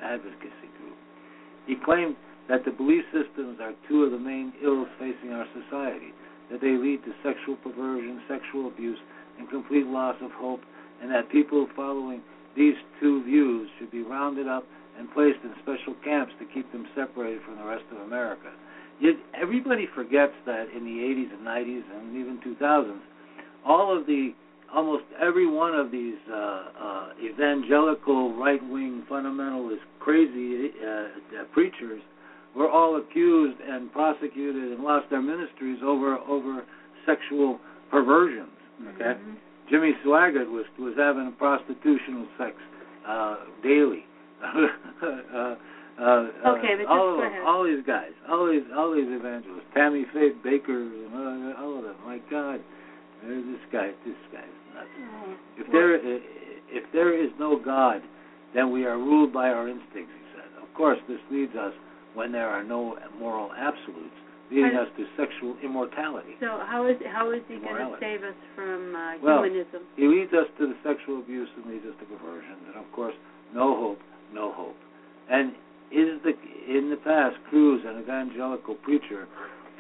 advocacy 0.04 0.68
group. 0.82 0.98
He 1.66 1.76
claimed 1.86 2.16
that 2.50 2.66
the 2.66 2.72
belief 2.72 3.06
systems 3.14 3.60
are 3.62 3.74
two 3.88 4.04
of 4.04 4.12
the 4.12 4.20
main 4.20 4.52
ills 4.64 4.90
facing 4.98 5.32
our 5.32 5.46
society, 5.54 6.12
that 6.52 6.60
they 6.60 6.74
lead 6.74 7.00
to 7.06 7.14
sexual 7.24 7.56
perversion, 7.58 8.22
sexual 8.28 8.68
abuse, 8.68 8.98
and 9.38 9.50
complete 9.50 9.86
loss 9.86 10.16
of 10.22 10.32
hope, 10.32 10.62
and 11.02 11.12
that 11.12 11.30
people 11.32 11.68
following 11.76 12.22
these 12.58 12.76
two 13.00 13.24
views 13.24 13.70
should 13.78 13.92
be 13.92 14.02
rounded 14.02 14.48
up 14.48 14.66
and 14.98 15.08
placed 15.14 15.40
in 15.44 15.54
special 15.62 15.96
camps 16.04 16.34
to 16.40 16.46
keep 16.54 16.70
them 16.74 16.86
separated 16.96 17.42
from 17.46 17.56
the 17.56 17.64
rest 17.64 17.86
of 17.92 18.02
America. 18.02 18.52
Yet 19.00 19.16
everybody 19.40 19.88
forgets 19.96 20.34
that 20.46 20.68
in 20.76 20.84
the 20.84 21.00
80s 21.00 21.32
and 21.32 21.48
90s 21.48 21.84
and 21.96 22.18
even 22.18 22.40
2000s, 22.44 23.00
all 23.66 23.96
of 23.96 24.06
the 24.08 24.34
almost 24.74 25.04
every 25.20 25.48
one 25.50 25.74
of 25.74 25.90
these 25.92 26.18
uh, 26.30 26.36
uh, 26.36 27.08
evangelical 27.24 28.36
right-wing 28.36 29.04
fundamentalist 29.10 29.80
crazy 30.00 30.72
uh, 30.84 30.90
uh, 30.90 31.44
preachers 31.54 32.02
were 32.56 32.70
all 32.70 32.98
accused 32.98 33.60
and 33.62 33.92
prosecuted 33.92 34.72
and 34.72 34.84
lost 34.84 35.10
their 35.10 35.22
ministries 35.22 35.80
over 35.84 36.18
over 36.28 36.64
sexual 37.06 37.60
perversions. 37.92 38.50
Okay, 38.96 39.16
Mhm. 39.20 39.36
Jimmy 39.70 39.94
Swaggart 40.04 40.50
was 40.50 40.66
was 40.78 40.96
having 40.96 41.28
a 41.28 41.32
prostitutional 41.32 42.28
sex 42.38 42.56
uh, 43.06 43.38
daily. 43.64 44.06
uh, 44.44 45.56
uh, 46.00 46.28
Okay, 46.46 46.76
but 46.76 46.84
just 46.84 46.90
all 46.90 47.22
of 47.22 47.34
all 47.46 47.64
these 47.64 47.84
guys, 47.86 48.12
all 48.30 48.48
these 48.48 48.64
all 48.76 48.92
these 48.94 49.10
evangelists, 49.10 49.68
Tammy 49.74 50.06
Faith 50.14 50.36
Bakker, 50.44 50.80
and 50.80 51.56
all, 51.56 51.78
of 51.78 51.84
them. 51.84 51.96
My 52.06 52.20
God, 52.32 52.62
This 53.22 53.60
guy, 53.72 53.92
this 54.06 54.16
guy's 54.32 54.48
nuts. 54.74 54.88
Oh. 54.98 55.34
If 55.58 55.72
there, 55.72 55.96
if 55.96 56.92
there 56.94 57.14
is 57.14 57.32
no 57.38 57.58
God, 57.58 58.02
then 58.54 58.72
we 58.72 58.86
are 58.86 58.98
ruled 58.98 59.34
by 59.34 59.50
our 59.50 59.68
instincts. 59.68 60.14
He 60.14 60.26
said. 60.36 60.64
Of 60.64 60.74
course, 60.74 61.00
this 61.08 61.20
leads 61.30 61.56
us 61.56 61.74
when 62.14 62.32
there 62.32 62.48
are 62.48 62.64
no 62.64 62.98
moral 63.20 63.52
absolutes, 63.54 64.16
leading 64.52 64.76
us 64.76 64.88
to 64.98 65.06
sexual 65.16 65.56
immortality. 65.64 66.34
So 66.40 66.60
how 66.66 66.88
is 66.88 66.98
how 67.12 67.32
is 67.32 67.42
he 67.48 67.58
going 67.58 67.78
to 67.78 67.98
save 68.00 68.24
us 68.24 68.36
from 68.56 68.96
uh, 68.96 69.18
Well, 69.22 69.44
humanism? 69.44 69.84
He 69.96 70.08
leads 70.08 70.34
us 70.34 70.48
to 70.58 70.68
the 70.68 70.78
sexual 70.84 71.20
abuse 71.20 71.50
and 71.58 71.72
leads 71.72 71.86
us 71.86 71.94
to 72.00 72.06
perversions, 72.06 72.66
and 72.68 72.76
of 72.84 72.92
course, 72.92 73.14
no 73.54 73.76
hope, 73.78 74.00
no 74.34 74.52
hope. 74.54 74.78
And 75.30 75.54
is 75.92 76.22
the 76.24 76.34
in 76.68 76.90
the 76.90 76.98
past, 76.98 77.38
Cruz, 77.50 77.82
an 77.86 78.00
evangelical 78.02 78.76
preacher, 78.76 79.28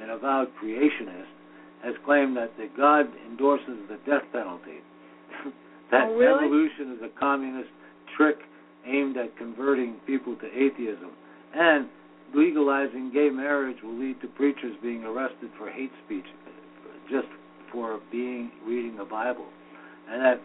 an 0.01 0.09
avowed 0.09 0.49
creationist, 0.61 1.29
has 1.83 1.93
claimed 2.05 2.37
that 2.37 2.55
the 2.57 2.67
God 2.77 3.05
endorses 3.29 3.77
the 3.89 3.97
death 4.09 4.23
penalty. 4.31 4.81
that 5.91 6.09
Oh, 6.09 6.15
really? 6.15 6.45
evolution 6.45 6.93
is 6.97 7.01
a 7.03 7.19
communist 7.19 7.69
trick 8.17 8.37
aimed 8.85 9.17
at 9.17 9.35
converting 9.37 9.95
people 10.05 10.35
to 10.37 10.45
atheism, 10.47 11.11
and 11.53 11.87
legalizing 12.33 13.11
gay 13.13 13.29
marriage 13.29 13.77
will 13.83 13.97
lead 13.97 14.21
to 14.21 14.27
preachers 14.27 14.75
being 14.81 15.03
arrested 15.03 15.49
for 15.57 15.69
hate 15.69 15.91
speech 16.05 16.25
just 17.09 17.27
for 17.71 17.99
being 18.11 18.51
reading 18.65 18.97
the 18.97 19.05
Bible, 19.05 19.45
and 20.09 20.21
that 20.21 20.41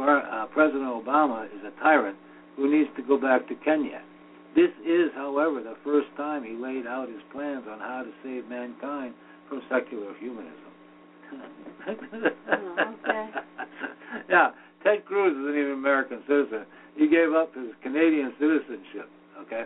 uh, 0.00 0.46
President 0.52 0.84
Obama 0.84 1.46
is 1.46 1.60
a 1.64 1.80
tyrant 1.80 2.16
who 2.56 2.70
needs 2.70 2.90
to 2.96 3.02
go 3.02 3.16
back 3.16 3.46
to 3.48 3.54
Kenya. 3.64 4.02
This 4.54 4.70
is, 4.84 5.10
however, 5.14 5.62
the 5.62 5.76
first 5.84 6.08
time 6.16 6.42
he 6.42 6.54
laid 6.54 6.86
out 6.86 7.08
his 7.08 7.22
plans 7.32 7.64
on 7.70 7.78
how 7.78 8.02
to 8.02 8.10
save 8.22 8.48
mankind 8.48 9.14
from 9.48 9.62
secular 9.70 10.14
humanism. 10.18 10.54
Oh, 11.86 12.94
okay. 13.04 13.30
Yeah, 14.28 14.50
Ted 14.82 15.04
Cruz 15.04 15.32
is 15.32 15.54
an 15.54 15.58
even 15.58 15.72
American 15.72 16.20
citizen. 16.26 16.64
He 16.96 17.08
gave 17.08 17.32
up 17.32 17.54
his 17.54 17.68
Canadian 17.82 18.32
citizenship. 18.38 19.08
Okay, 19.40 19.64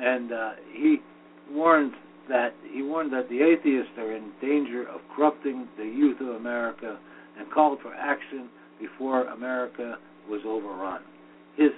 and 0.00 0.32
uh, 0.32 0.50
he 0.72 0.98
warned 1.50 1.92
that 2.28 2.54
he 2.72 2.82
warned 2.82 3.12
that 3.12 3.28
the 3.28 3.42
atheists 3.42 3.92
are 3.98 4.12
in 4.12 4.30
danger 4.40 4.82
of 4.88 5.00
corrupting 5.14 5.68
the 5.76 5.84
youth 5.84 6.20
of 6.20 6.28
America, 6.28 6.98
and 7.38 7.50
called 7.52 7.78
for 7.82 7.92
action 7.94 8.48
before 8.78 9.24
America 9.28 9.98
was 10.28 10.40
overrun. 10.46 11.02
His 11.56 11.70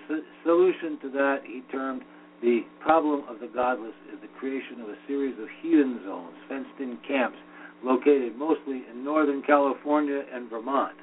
solution 0.44 0.98
to 1.02 1.10
that 1.10 1.38
he 1.44 1.62
termed 1.72 2.02
the 2.42 2.60
problem 2.80 3.22
of 3.28 3.40
the 3.40 3.46
godless 3.46 3.94
is 4.12 4.20
the 4.20 4.28
creation 4.38 4.80
of 4.82 4.88
a 4.88 4.96
series 5.06 5.38
of 5.38 5.48
heathen 5.62 6.00
zones, 6.04 6.34
fenced-in 6.48 6.98
camps 7.06 7.38
located 7.84 8.36
mostly 8.36 8.82
in 8.90 9.04
Northern 9.04 9.42
California 9.42 10.22
and 10.32 10.50
Vermont. 10.50 10.94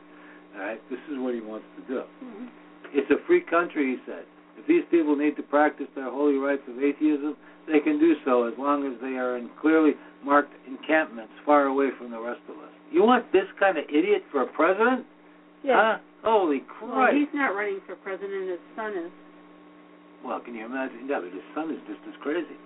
All 0.56 0.62
right, 0.62 0.82
this 0.90 1.00
is 1.12 1.18
what 1.18 1.34
he 1.34 1.42
wants 1.42 1.66
to 1.76 1.82
do. 1.94 2.04
Mhm. 2.24 2.48
It's 2.94 3.10
a 3.12 3.18
free 3.28 3.42
country, 3.42 3.96
he 3.96 4.02
said. 4.06 4.26
If 4.60 4.68
these 4.68 4.84
people 4.92 5.16
need 5.16 5.38
to 5.38 5.44
practice 5.44 5.88
their 5.96 6.12
holy 6.12 6.36
rites 6.36 6.64
of 6.68 6.84
atheism, 6.84 7.38
they 7.68 7.80
can 7.80 8.00
do 8.00 8.16
so 8.26 8.48
as 8.48 8.54
long 8.58 8.86
as 8.86 9.00
they 9.00 9.16
are 9.16 9.38
in 9.38 9.50
clearly 9.62 9.94
marked 10.24 10.52
encampments 10.68 11.32
far 11.46 11.66
away 11.66 11.90
from 11.98 12.12
the 12.12 12.20
rest 12.20 12.42
of 12.50 12.58
us. 12.58 12.72
You 12.92 13.04
want 13.04 13.32
this 13.32 13.48
kind 13.60 13.78
of 13.78 13.86
idiot 13.88 14.24
for 14.32 14.42
a 14.42 14.48
president? 14.48 15.06
Yeah. 15.64 15.96
Huh? 15.96 15.98
Holy 16.24 16.64
Well, 16.82 17.08
he's 17.14 17.32
not 17.34 17.56
running 17.56 17.80
for 17.88 17.96
president. 17.96 18.50
His 18.50 18.60
son 18.76 18.92
is. 18.92 19.12
Well, 20.26 20.42
can 20.42 20.54
you 20.56 20.66
imagine? 20.66 21.08
Yeah, 21.08 21.22
but 21.24 21.32
his 21.32 21.44
son 21.56 21.72
is 21.72 21.80
just 21.88 22.02
as 22.08 22.16
crazy. 22.22 22.60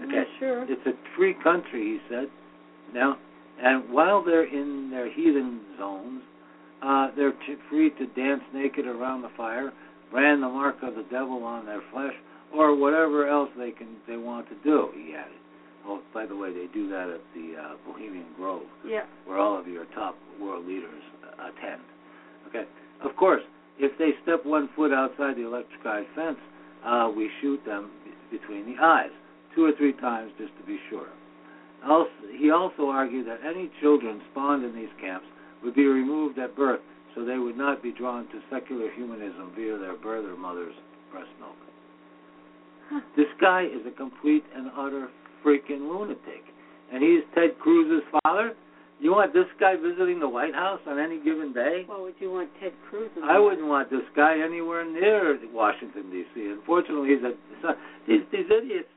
Yeah, 0.00 0.22
sure. 0.38 0.62
It's 0.70 0.86
a 0.86 0.92
free 1.16 1.34
country, 1.42 1.82
he 1.82 1.98
said. 2.08 2.26
Now, 2.94 3.18
and 3.60 3.90
while 3.90 4.22
they're 4.24 4.46
in 4.46 4.90
their 4.90 5.10
heathen 5.12 5.60
zones, 5.78 6.22
uh, 6.82 7.08
they're 7.16 7.32
t- 7.32 7.56
free 7.68 7.90
to 7.90 8.06
dance 8.14 8.42
naked 8.54 8.86
around 8.86 9.22
the 9.22 9.30
fire, 9.36 9.72
brand 10.12 10.42
the 10.42 10.48
mark 10.48 10.76
of 10.82 10.94
the 10.94 11.04
devil 11.10 11.42
on 11.42 11.66
their 11.66 11.82
flesh, 11.90 12.12
or 12.54 12.76
whatever 12.76 13.26
else 13.26 13.48
they 13.58 13.70
can 13.72 13.88
they 14.06 14.16
want 14.16 14.46
to 14.50 14.54
do. 14.62 14.90
He 14.94 15.14
added. 15.14 15.32
Oh, 15.84 16.00
by 16.14 16.26
the 16.26 16.36
way, 16.36 16.52
they 16.52 16.66
do 16.72 16.88
that 16.90 17.08
at 17.10 17.20
the 17.34 17.54
uh, 17.58 17.74
Bohemian 17.84 18.26
Grove, 18.36 18.62
Yeah. 18.86 19.02
where 19.26 19.38
all 19.38 19.58
of 19.58 19.66
your 19.66 19.86
top 19.96 20.14
world 20.40 20.64
leaders 20.64 21.02
uh, 21.26 21.48
attend. 21.48 21.80
Okay. 22.46 22.64
Of 23.02 23.16
course, 23.16 23.42
if 23.80 23.90
they 23.98 24.10
step 24.22 24.46
one 24.46 24.68
foot 24.76 24.92
outside 24.92 25.34
the 25.36 25.44
electrified 25.44 26.04
fence, 26.14 26.38
uh, 26.86 27.10
we 27.14 27.28
shoot 27.40 27.58
them 27.66 27.90
between 28.30 28.64
the 28.66 28.80
eyes, 28.80 29.10
two 29.56 29.64
or 29.64 29.72
three 29.76 29.92
times 29.94 30.30
just 30.38 30.52
to 30.60 30.64
be 30.64 30.78
sure. 30.88 31.08
Also, 31.88 32.10
he 32.38 32.50
also 32.50 32.86
argued 32.86 33.26
that 33.26 33.40
any 33.44 33.68
children 33.80 34.20
spawned 34.30 34.64
in 34.64 34.72
these 34.76 34.92
camps 35.00 35.26
would 35.64 35.74
be 35.74 35.86
removed 35.86 36.38
at 36.38 36.54
birth 36.54 36.80
so 37.14 37.24
they 37.24 37.38
would 37.38 37.56
not 37.56 37.82
be 37.82 37.92
drawn 37.92 38.26
to 38.28 38.40
secular 38.50 38.90
humanism 38.92 39.52
via 39.54 39.78
their 39.78 39.96
birth 39.96 40.24
or 40.24 40.36
mother's 40.36 40.74
breast 41.10 41.30
milk. 41.38 41.56
This 43.16 43.28
guy 43.40 43.64
is 43.64 43.86
a 43.86 43.96
complete 43.96 44.44
and 44.54 44.70
utter 44.76 45.08
freaking 45.44 45.88
lunatic. 45.88 46.44
And 46.92 47.02
he's 47.02 47.22
Ted 47.34 47.58
Cruz's 47.58 48.04
father? 48.22 48.52
You 49.00 49.10
want 49.10 49.32
this 49.32 49.50
guy 49.58 49.74
visiting 49.76 50.20
the 50.20 50.28
White 50.28 50.54
House 50.54 50.80
on 50.86 50.98
any 50.98 51.18
given 51.18 51.52
day? 51.52 51.84
Well, 51.88 52.02
would 52.02 52.14
you 52.20 52.30
want 52.30 52.50
Ted 52.60 52.72
Cruz? 52.88 53.10
I 53.24 53.38
wouldn't 53.38 53.66
want 53.66 53.90
this 53.90 54.06
guy 54.14 54.38
anywhere 54.38 54.84
near 54.84 55.38
Washington 55.52 56.10
D.C. 56.10 56.54
Unfortunately, 56.54 57.08
he's 57.08 57.24
a 57.24 57.32
these 58.06 58.22
these 58.30 58.46
idiots 58.46 58.88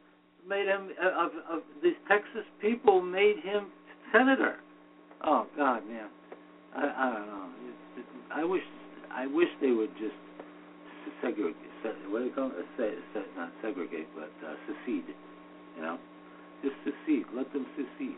made 0.47 0.68
him 0.68 0.89
uh, 1.01 1.26
of 1.26 1.32
of 1.49 1.63
these 1.82 1.97
Texas 2.07 2.45
people 2.61 3.01
made 3.01 3.38
him 3.41 3.68
senator. 4.13 4.57
Oh 5.24 5.47
God, 5.57 5.88
man, 5.88 6.09
I 6.76 6.84
I 6.86 7.13
don't 7.13 7.26
know. 7.26 7.49
I 8.34 8.43
wish 8.43 8.63
I 9.11 9.28
wish 9.28 9.47
they 9.61 9.71
would 9.71 9.91
just 9.97 10.15
segregate. 11.21 11.55
What 12.09 12.19
do 12.19 12.26
you 12.26 12.32
call 12.34 12.47
it? 12.47 12.65
Se- 12.78 12.97
se- 13.13 13.30
not 13.38 13.51
segregate, 13.61 14.07
but 14.15 14.32
uh, 14.45 14.55
secede. 14.65 15.05
You 15.78 15.82
know, 15.82 15.97
just 16.63 16.76
secede. 16.84 17.26
Let 17.36 17.51
them 17.53 17.65
secede. 17.76 18.17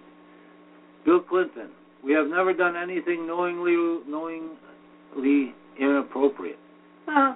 Bill 1.05 1.19
Clinton. 1.19 1.69
We 2.03 2.13
have 2.13 2.27
never 2.27 2.53
done 2.53 2.75
anything 2.75 3.27
knowingly 3.27 3.75
knowingly 4.07 5.53
inappropriate. 5.79 6.59
Huh. 7.07 7.35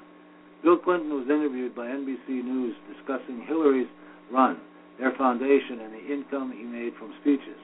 Bill 0.64 0.78
Clinton 0.78 1.10
was 1.10 1.26
interviewed 1.26 1.76
by 1.76 1.88
NBC 1.88 2.30
News 2.46 2.76
discussing 2.96 3.44
Hillary's 3.48 3.88
run, 4.32 4.58
their 5.00 5.12
foundation, 5.18 5.82
and 5.82 5.94
the 5.94 6.14
income 6.14 6.54
he 6.56 6.64
made 6.64 6.94
from 7.00 7.14
speeches. 7.22 7.58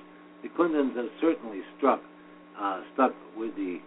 The 0.43 0.49
Clintons 0.49 0.95
have 0.95 1.05
certainly 1.21 1.61
struck 1.77 2.01
uh, 2.59 2.81
stuck 2.93 3.13
with 3.37 3.55
the. 3.55 3.79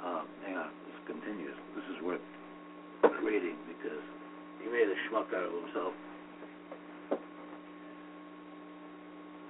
Uh, 0.00 0.22
hang 0.46 0.56
on, 0.56 0.70
this 0.88 0.96
continues. 1.06 1.54
This 1.76 1.84
is 1.96 2.02
worth 2.04 2.20
reading 3.22 3.56
because 3.68 4.02
he 4.62 4.68
made 4.70 4.88
a 4.88 4.96
schmuck 5.08 5.28
out 5.34 5.44
of 5.44 5.52
himself. 5.64 5.92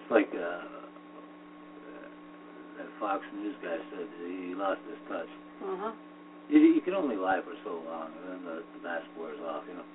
It's 0.01 0.11
like 0.11 0.31
uh, 0.35 0.61
that 2.79 2.89
Fox 2.99 3.23
News 3.37 3.55
guy 3.63 3.79
said 3.95 4.07
he 4.27 4.55
lost 4.57 4.81
his 4.89 4.99
touch. 5.09 5.31
Uh 5.63 5.77
huh. 5.79 5.93
You, 6.49 6.59
you 6.59 6.81
can 6.81 6.95
only 6.95 7.15
lie 7.17 7.39
for 7.45 7.55
so 7.63 7.79
long, 7.87 8.11
and 8.11 8.27
then 8.27 8.41
the, 8.45 8.63
the 8.75 8.83
mask 8.83 9.07
wears 9.19 9.39
off, 9.47 9.63
you 9.71 9.75
know. 9.79 9.87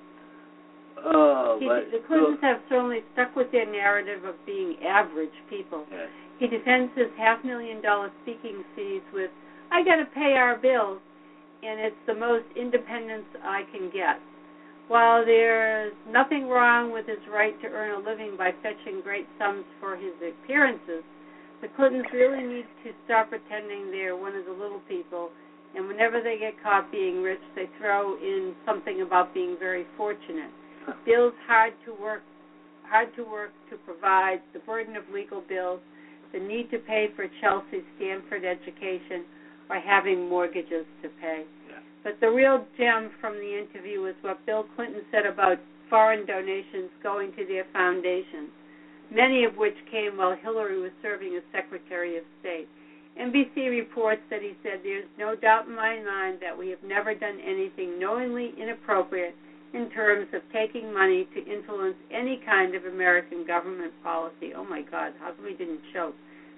Oh, 1.04 1.58
He, 1.60 1.68
but 1.68 1.92
the 1.92 2.00
Clintons 2.08 2.40
have 2.42 2.64
certainly 2.70 3.04
stuck 3.12 3.36
with 3.36 3.52
their 3.52 3.70
narrative 3.70 4.24
of 4.24 4.36
being 4.46 4.78
average 4.88 5.36
people. 5.50 5.84
yes, 5.92 6.08
He 6.40 6.48
defends 6.48 6.94
his 6.96 7.12
half 7.18 7.44
million 7.44 7.82
dollar 7.82 8.10
speaking 8.24 8.64
fees 8.76 9.02
with, 9.12 9.32
I 9.72 9.84
got 9.84 9.98
to 9.98 10.06
pay 10.14 10.34
our 10.34 10.58
bills, 10.58 11.00
and 11.64 11.80
it's 11.80 11.96
the 12.08 12.14
most 12.14 12.46
independence 12.56 13.26
I 13.44 13.64
can 13.72 13.90
get. 13.92 14.20
While 14.88 15.26
there's 15.26 15.94
nothing 16.10 16.48
wrong 16.48 16.94
with 16.94 17.08
his 17.08 17.20
right 17.32 17.60
to 17.62 17.68
earn 17.68 18.02
a 18.02 18.06
living 18.08 18.36
by 18.38 18.52
fetching 18.62 19.02
great 19.02 19.28
sums 19.40 19.66
for 19.80 19.96
his 19.96 20.14
appearances, 20.22 21.04
the 21.62 21.68
Clintons 21.76 22.06
really 22.14 22.44
need 22.44 22.68
to 22.84 22.92
stop 23.06 23.30
pretending 23.30 23.90
they're 23.90 24.16
one 24.16 24.36
of 24.36 24.46
the 24.46 24.52
little 24.52 24.82
people, 24.88 25.30
and 25.76 25.88
whenever 25.88 26.22
they 26.22 26.38
get 26.38 26.62
caught 26.62 26.92
being 26.92 27.24
rich, 27.24 27.42
they 27.56 27.66
throw 27.80 28.16
in 28.18 28.54
something 28.66 29.02
about 29.02 29.34
being 29.34 29.58
very 29.60 29.86
fortunate. 29.98 30.52
Bill's 31.06 31.34
hard 31.48 31.74
to 31.86 31.94
work 32.00 32.22
hard 32.88 33.10
to 33.16 33.24
work 33.24 33.52
to 33.70 33.78
provide, 33.78 34.40
the 34.54 34.60
burden 34.60 34.96
of 34.96 35.04
legal 35.12 35.42
bills, 35.50 35.80
the 36.34 36.40
need 36.40 36.70
to 36.72 36.78
pay 36.78 37.08
for 37.16 37.26
Chelsea's 37.42 37.84
Stanford 37.98 38.46
education, 38.46 39.26
or 39.70 39.80
having 39.80 40.30
mortgages 40.30 40.86
to 41.02 41.10
pay. 41.22 41.44
Yeah. 41.70 41.80
But 42.04 42.20
the 42.22 42.30
real 42.30 42.66
gem 42.78 43.12
from 43.20 43.34
the 43.36 43.58
interview 43.58 44.02
was 44.02 44.14
what 44.22 44.46
Bill 44.46 44.66
Clinton 44.76 45.02
said 45.12 45.26
about 45.26 45.58
foreign 45.90 46.26
donations 46.26 46.90
going 47.04 47.32
to 47.34 47.46
their 47.46 47.66
foundation, 47.74 48.50
many 49.12 49.44
of 49.44 49.56
which 49.58 49.76
came 49.92 50.18
while 50.18 50.36
Hillary 50.36 50.80
was 50.82 50.92
serving 51.02 51.36
as 51.36 51.44
Secretary 51.52 52.18
of 52.18 52.24
State. 52.42 52.68
NBC 53.20 53.70
reports 53.70 54.22
that 54.30 54.42
he 54.42 54.54
said, 54.62 54.82
There's 54.84 55.08
no 55.18 55.36
doubt 55.36 55.68
in 55.68 55.76
my 55.76 56.02
mind 56.04 56.40
that 56.42 56.58
we 56.58 56.70
have 56.70 56.84
never 56.86 57.16
done 57.16 57.40
anything 57.40 57.98
knowingly 58.00 58.54
inappropriate 58.60 59.36
in 59.74 59.90
terms 59.92 60.28
of 60.34 60.42
taking 60.52 60.94
money 60.94 61.28
to 61.34 61.40
influence 61.46 61.96
any 62.12 62.42
kind 62.46 62.76
of 62.76 62.86
American 62.86 63.46
government 63.46 63.94
policy. 64.04 64.52
Oh 64.56 64.66
my 64.66 64.82
God, 64.82 65.14
how 65.20 65.32
come 65.32 65.46
we 65.46 65.54
didn't 65.54 65.80
choke? 65.94 66.16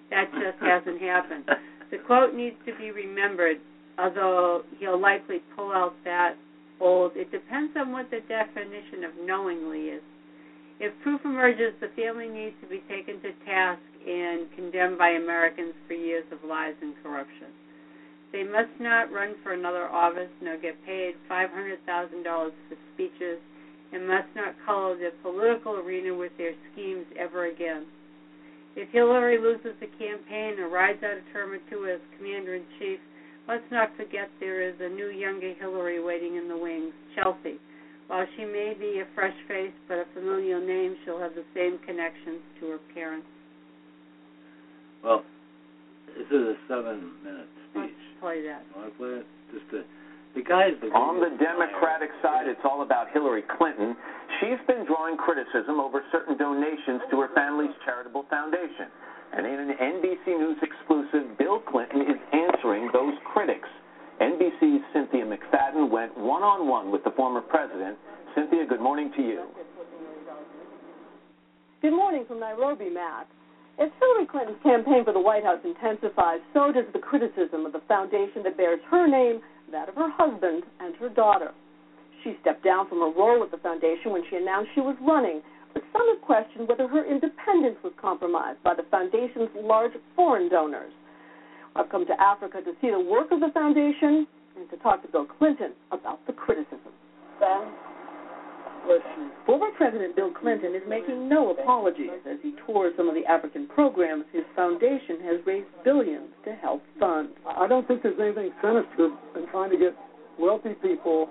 That 0.09 0.31
just 0.33 0.57
hasn't 0.61 1.01
happened. 1.01 1.45
The 1.91 1.97
quote 1.99 2.33
needs 2.33 2.57
to 2.65 2.75
be 2.77 2.91
remembered, 2.91 3.57
although 3.97 4.63
he'll 4.79 4.99
likely 4.99 5.39
pull 5.55 5.71
out 5.71 5.95
that 6.03 6.35
old, 6.79 7.13
it 7.15 7.31
depends 7.31 7.73
on 7.77 7.91
what 7.91 8.09
the 8.11 8.19
definition 8.27 9.03
of 9.03 9.11
knowingly 9.25 9.89
is. 9.95 10.03
If 10.79 10.93
proof 11.01 11.21
emerges, 11.25 11.73
the 11.79 11.89
family 11.95 12.27
needs 12.27 12.55
to 12.61 12.67
be 12.67 12.83
taken 12.87 13.19
to 13.21 13.31
task 13.45 13.81
and 14.05 14.45
condemned 14.55 14.97
by 14.97 15.09
Americans 15.09 15.73
for 15.87 15.93
years 15.93 16.25
of 16.31 16.43
lies 16.47 16.75
and 16.81 16.93
corruption. 17.01 17.47
They 18.31 18.43
must 18.43 18.69
not 18.79 19.11
run 19.11 19.35
for 19.41 19.53
another 19.53 19.87
office 19.87 20.29
nor 20.41 20.57
get 20.57 20.75
paid 20.85 21.15
$500,000 21.29 21.81
for 22.23 22.77
speeches 22.93 23.39
and 23.93 24.07
must 24.07 24.27
not 24.35 24.53
color 24.65 24.95
the 24.95 25.11
political 25.23 25.77
arena 25.79 26.13
with 26.13 26.31
their 26.37 26.53
schemes 26.71 27.05
ever 27.17 27.45
again. 27.45 27.85
If 28.77 28.93
Hillary 28.93 29.41
loses 29.41 29.73
the 29.81 29.89
campaign 29.97 30.61
or 30.61 30.69
rides 30.69 31.01
out 31.01 31.17
a 31.17 31.25
term 31.33 31.49
or 31.49 31.57
two 31.65 31.89
as 31.89 31.97
commander 32.15 32.53
in 32.53 32.63
chief, 32.77 32.99
let's 33.49 33.65
not 33.71 33.89
forget 33.97 34.29
there 34.39 34.61
is 34.61 34.75
a 34.79 34.87
new 34.87 35.09
younger 35.09 35.51
Hillary 35.57 35.97
waiting 35.97 36.37
in 36.37 36.47
the 36.47 36.55
wings, 36.55 36.93
Chelsea. 37.17 37.57
While 38.05 38.27
she 38.37 38.45
may 38.45 38.77
be 38.77 39.01
a 39.01 39.09
fresh 39.15 39.33
face 39.47 39.73
but 39.87 39.97
a 39.97 40.05
familiar 40.13 40.61
name, 40.61 40.95
she'll 41.03 41.19
have 41.19 41.33
the 41.33 41.43
same 41.57 41.79
connections 41.89 42.37
to 42.61 42.77
her 42.77 42.79
parents. 42.93 43.25
Well, 45.03 45.25
this 46.13 46.27
is 46.29 46.53
a 46.53 46.57
seven-minute 46.69 47.49
speech. 47.73 47.97
Let's 47.97 48.21
play 48.21 48.45
that. 48.45 48.61
Want 48.77 48.93
to 48.93 48.97
play 48.97 49.09
it? 49.09 49.25
Just 49.57 49.65
to, 49.71 49.81
the 50.35 50.45
guys. 50.45 50.77
The 50.85 50.93
On 50.93 51.17
the 51.17 51.33
Democratic 51.41 52.13
side, 52.21 52.45
it's 52.45 52.61
all 52.63 52.83
about 52.83 53.09
Hillary 53.11 53.43
Clinton. 53.57 53.97
She's 54.39 54.61
been 54.67 54.85
drawing 54.85 55.17
criticism 55.17 55.79
over 55.79 56.03
certain 56.11 56.37
donations 56.37 57.01
to 57.09 57.19
her 57.21 57.29
family's 57.33 57.73
charitable 57.85 58.25
foundation. 58.29 58.93
And 59.33 59.45
in 59.45 59.59
an 59.59 59.73
NBC 59.81 60.37
News 60.37 60.57
exclusive, 60.61 61.37
Bill 61.37 61.59
Clinton 61.59 62.01
is 62.01 62.19
answering 62.31 62.89
those 62.93 63.13
critics. 63.33 63.67
NBC's 64.21 64.83
Cynthia 64.93 65.25
McFadden 65.25 65.89
went 65.89 66.17
one 66.17 66.43
on 66.43 66.67
one 66.67 66.91
with 66.91 67.03
the 67.03 67.11
former 67.11 67.41
president. 67.41 67.97
Cynthia, 68.35 68.65
good 68.65 68.81
morning 68.81 69.11
to 69.15 69.21
you. 69.21 69.45
Good 71.81 71.95
morning 71.95 72.25
from 72.27 72.39
Nairobi, 72.39 72.89
Matt. 72.89 73.27
As 73.79 73.89
Hillary 73.99 74.25
Clinton's 74.25 74.61
campaign 74.63 75.05
for 75.05 75.13
the 75.13 75.19
White 75.19 75.43
House 75.43 75.59
intensifies, 75.63 76.39
so 76.53 76.71
does 76.71 76.85
the 76.93 76.99
criticism 76.99 77.65
of 77.65 77.73
the 77.73 77.81
foundation 77.87 78.41
that 78.43 78.57
bears 78.57 78.79
her 78.89 79.07
name, 79.07 79.41
that 79.71 79.89
of 79.89 79.95
her 79.95 80.09
husband, 80.09 80.63
and 80.79 80.95
her 80.95 81.09
daughter. 81.09 81.51
She 82.27 82.35
stepped 82.41 82.61
down 82.61 82.89
from 82.89 82.99
her 82.99 83.13
role 83.15 83.41
at 83.41 83.51
the 83.51 83.63
foundation 83.63 84.11
when 84.11 84.21
she 84.29 84.35
announced 84.35 84.71
she 84.75 84.81
was 84.81 84.99
running, 84.99 85.39
but 85.71 85.81
some 85.95 86.03
have 86.11 86.19
questioned 86.19 86.67
whether 86.67 86.85
her 86.85 87.07
independence 87.07 87.79
was 87.87 87.93
compromised 87.95 88.61
by 88.67 88.75
the 88.75 88.83
foundation's 88.91 89.47
large 89.55 89.93
foreign 90.13 90.49
donors. 90.49 90.91
I've 91.77 91.87
come 91.87 92.05
to 92.05 92.19
Africa 92.19 92.59
to 92.59 92.73
see 92.81 92.91
the 92.91 92.99
work 92.99 93.31
of 93.31 93.39
the 93.39 93.47
foundation 93.53 94.27
and 94.59 94.69
to 94.71 94.77
talk 94.83 95.03
to 95.03 95.07
Bill 95.07 95.23
Clinton 95.39 95.71
about 95.95 96.19
the 96.27 96.33
criticism. 96.33 96.91
Ben? 97.39 97.71
Former 99.45 99.71
President 99.77 100.13
Bill 100.17 100.31
Clinton 100.31 100.75
is 100.75 100.83
making 100.85 101.29
no 101.29 101.51
apologies 101.51 102.19
as 102.29 102.39
he 102.43 102.55
tours 102.65 102.91
some 102.97 103.07
of 103.07 103.15
the 103.15 103.23
African 103.23 103.67
programs 103.67 104.25
his 104.33 104.43
foundation 104.53 105.23
has 105.23 105.39
raised 105.45 105.67
billions 105.85 106.27
to 106.43 106.51
help 106.55 106.83
fund. 106.99 107.29
I 107.47 107.67
don't 107.67 107.87
think 107.87 108.03
there's 108.03 108.19
anything 108.19 108.51
sinister 108.61 109.15
in 109.39 109.47
trying 109.49 109.71
to 109.71 109.77
get 109.77 109.95
wealthy 110.37 110.75
people 110.81 111.29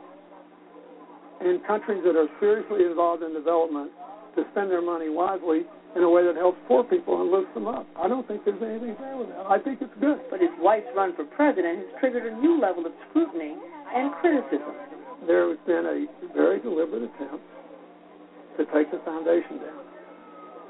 in 1.40 1.60
countries 1.66 2.02
that 2.04 2.16
are 2.16 2.28
seriously 2.40 2.86
involved 2.86 3.22
in 3.22 3.32
development 3.32 3.90
to 4.36 4.44
spend 4.52 4.70
their 4.70 4.82
money 4.82 5.08
wisely 5.08 5.64
in 5.96 6.04
a 6.04 6.10
way 6.10 6.24
that 6.24 6.36
helps 6.36 6.60
poor 6.68 6.84
people 6.84 7.20
and 7.20 7.32
lifts 7.32 7.52
them 7.56 7.66
up. 7.66 7.88
I 7.96 8.08
don't 8.08 8.28
think 8.28 8.44
there's 8.44 8.60
anything 8.60 8.96
wrong 9.00 9.24
with 9.24 9.32
that. 9.32 9.48
I 9.48 9.56
think 9.56 9.80
it's 9.80 9.96
good. 9.96 10.20
But 10.28 10.44
his 10.44 10.52
wife's 10.60 10.92
run 10.92 11.16
for 11.16 11.24
president 11.24 11.88
has 11.88 11.90
triggered 12.00 12.28
a 12.28 12.36
new 12.36 12.60
level 12.60 12.84
of 12.84 12.92
scrutiny 13.08 13.56
and 13.56 14.12
criticism. 14.20 14.76
There 15.24 15.48
has 15.48 15.60
been 15.64 15.88
a 15.88 15.98
very 16.36 16.60
deliberate 16.60 17.08
attempt 17.08 17.40
to 18.60 18.68
take 18.76 18.92
the 18.92 19.00
foundation 19.08 19.56
down. 19.64 19.84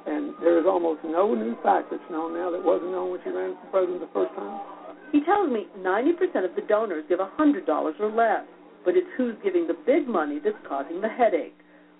And 0.06 0.22
there 0.38 0.62
is 0.62 0.66
almost 0.70 1.02
no 1.02 1.34
new 1.34 1.58
fact 1.66 1.90
that's 1.90 2.06
known 2.10 2.38
now 2.38 2.54
that 2.54 2.62
wasn't 2.62 2.94
known 2.94 3.10
when 3.10 3.20
she 3.26 3.30
ran 3.30 3.58
for 3.58 3.82
president 3.82 4.06
the 4.06 4.12
first 4.14 4.30
time. 4.38 4.62
He 5.10 5.26
tells 5.26 5.50
me 5.50 5.66
90% 5.82 6.46
of 6.46 6.54
the 6.54 6.62
donors 6.70 7.02
give 7.10 7.18
$100 7.18 7.66
or 7.66 8.10
less, 8.14 8.46
but 8.86 8.96
it's 8.96 9.10
who's 9.18 9.34
giving 9.42 9.66
the 9.66 9.76
big 9.84 10.06
money 10.08 10.38
that's 10.42 10.56
causing 10.66 11.02
the 11.02 11.08
headache. 11.08 11.58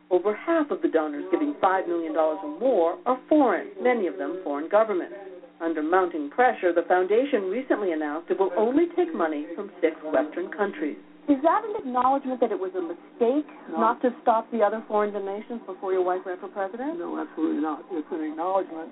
Over 0.08 0.34
half 0.34 0.70
of 0.70 0.80
the 0.82 0.88
donors 0.88 1.24
giving 1.32 1.52
$5 1.60 1.88
million 1.88 2.14
or 2.16 2.60
more 2.60 2.96
are 3.04 3.18
foreign, 3.28 3.66
many 3.82 4.06
of 4.06 4.16
them 4.16 4.40
foreign 4.44 4.68
governments. 4.70 5.16
Under 5.60 5.82
mounting 5.82 6.30
pressure, 6.30 6.72
the 6.72 6.86
foundation 6.86 7.50
recently 7.50 7.90
announced 7.90 8.30
it 8.30 8.38
will 8.38 8.52
only 8.56 8.84
take 8.94 9.12
money 9.12 9.46
from 9.56 9.70
six 9.80 9.96
Western 10.04 10.48
countries. 10.52 10.96
Is 11.28 11.42
that 11.42 11.62
an 11.66 11.74
acknowledgement 11.76 12.38
that 12.38 12.52
it 12.52 12.60
was 12.60 12.70
a 12.78 12.82
mistake 12.82 13.50
No. 13.72 13.80
not 13.80 14.00
to 14.02 14.14
stop 14.22 14.48
the 14.52 14.62
other 14.62 14.84
foreign 14.86 15.12
donations 15.12 15.60
before 15.66 15.92
your 15.92 16.04
wife 16.04 16.20
ran 16.24 16.38
for 16.38 16.46
president? 16.46 17.00
No, 17.00 17.18
absolutely 17.18 17.60
not. 17.60 17.82
It's 17.90 18.06
an 18.12 18.22
acknowledgement 18.22 18.90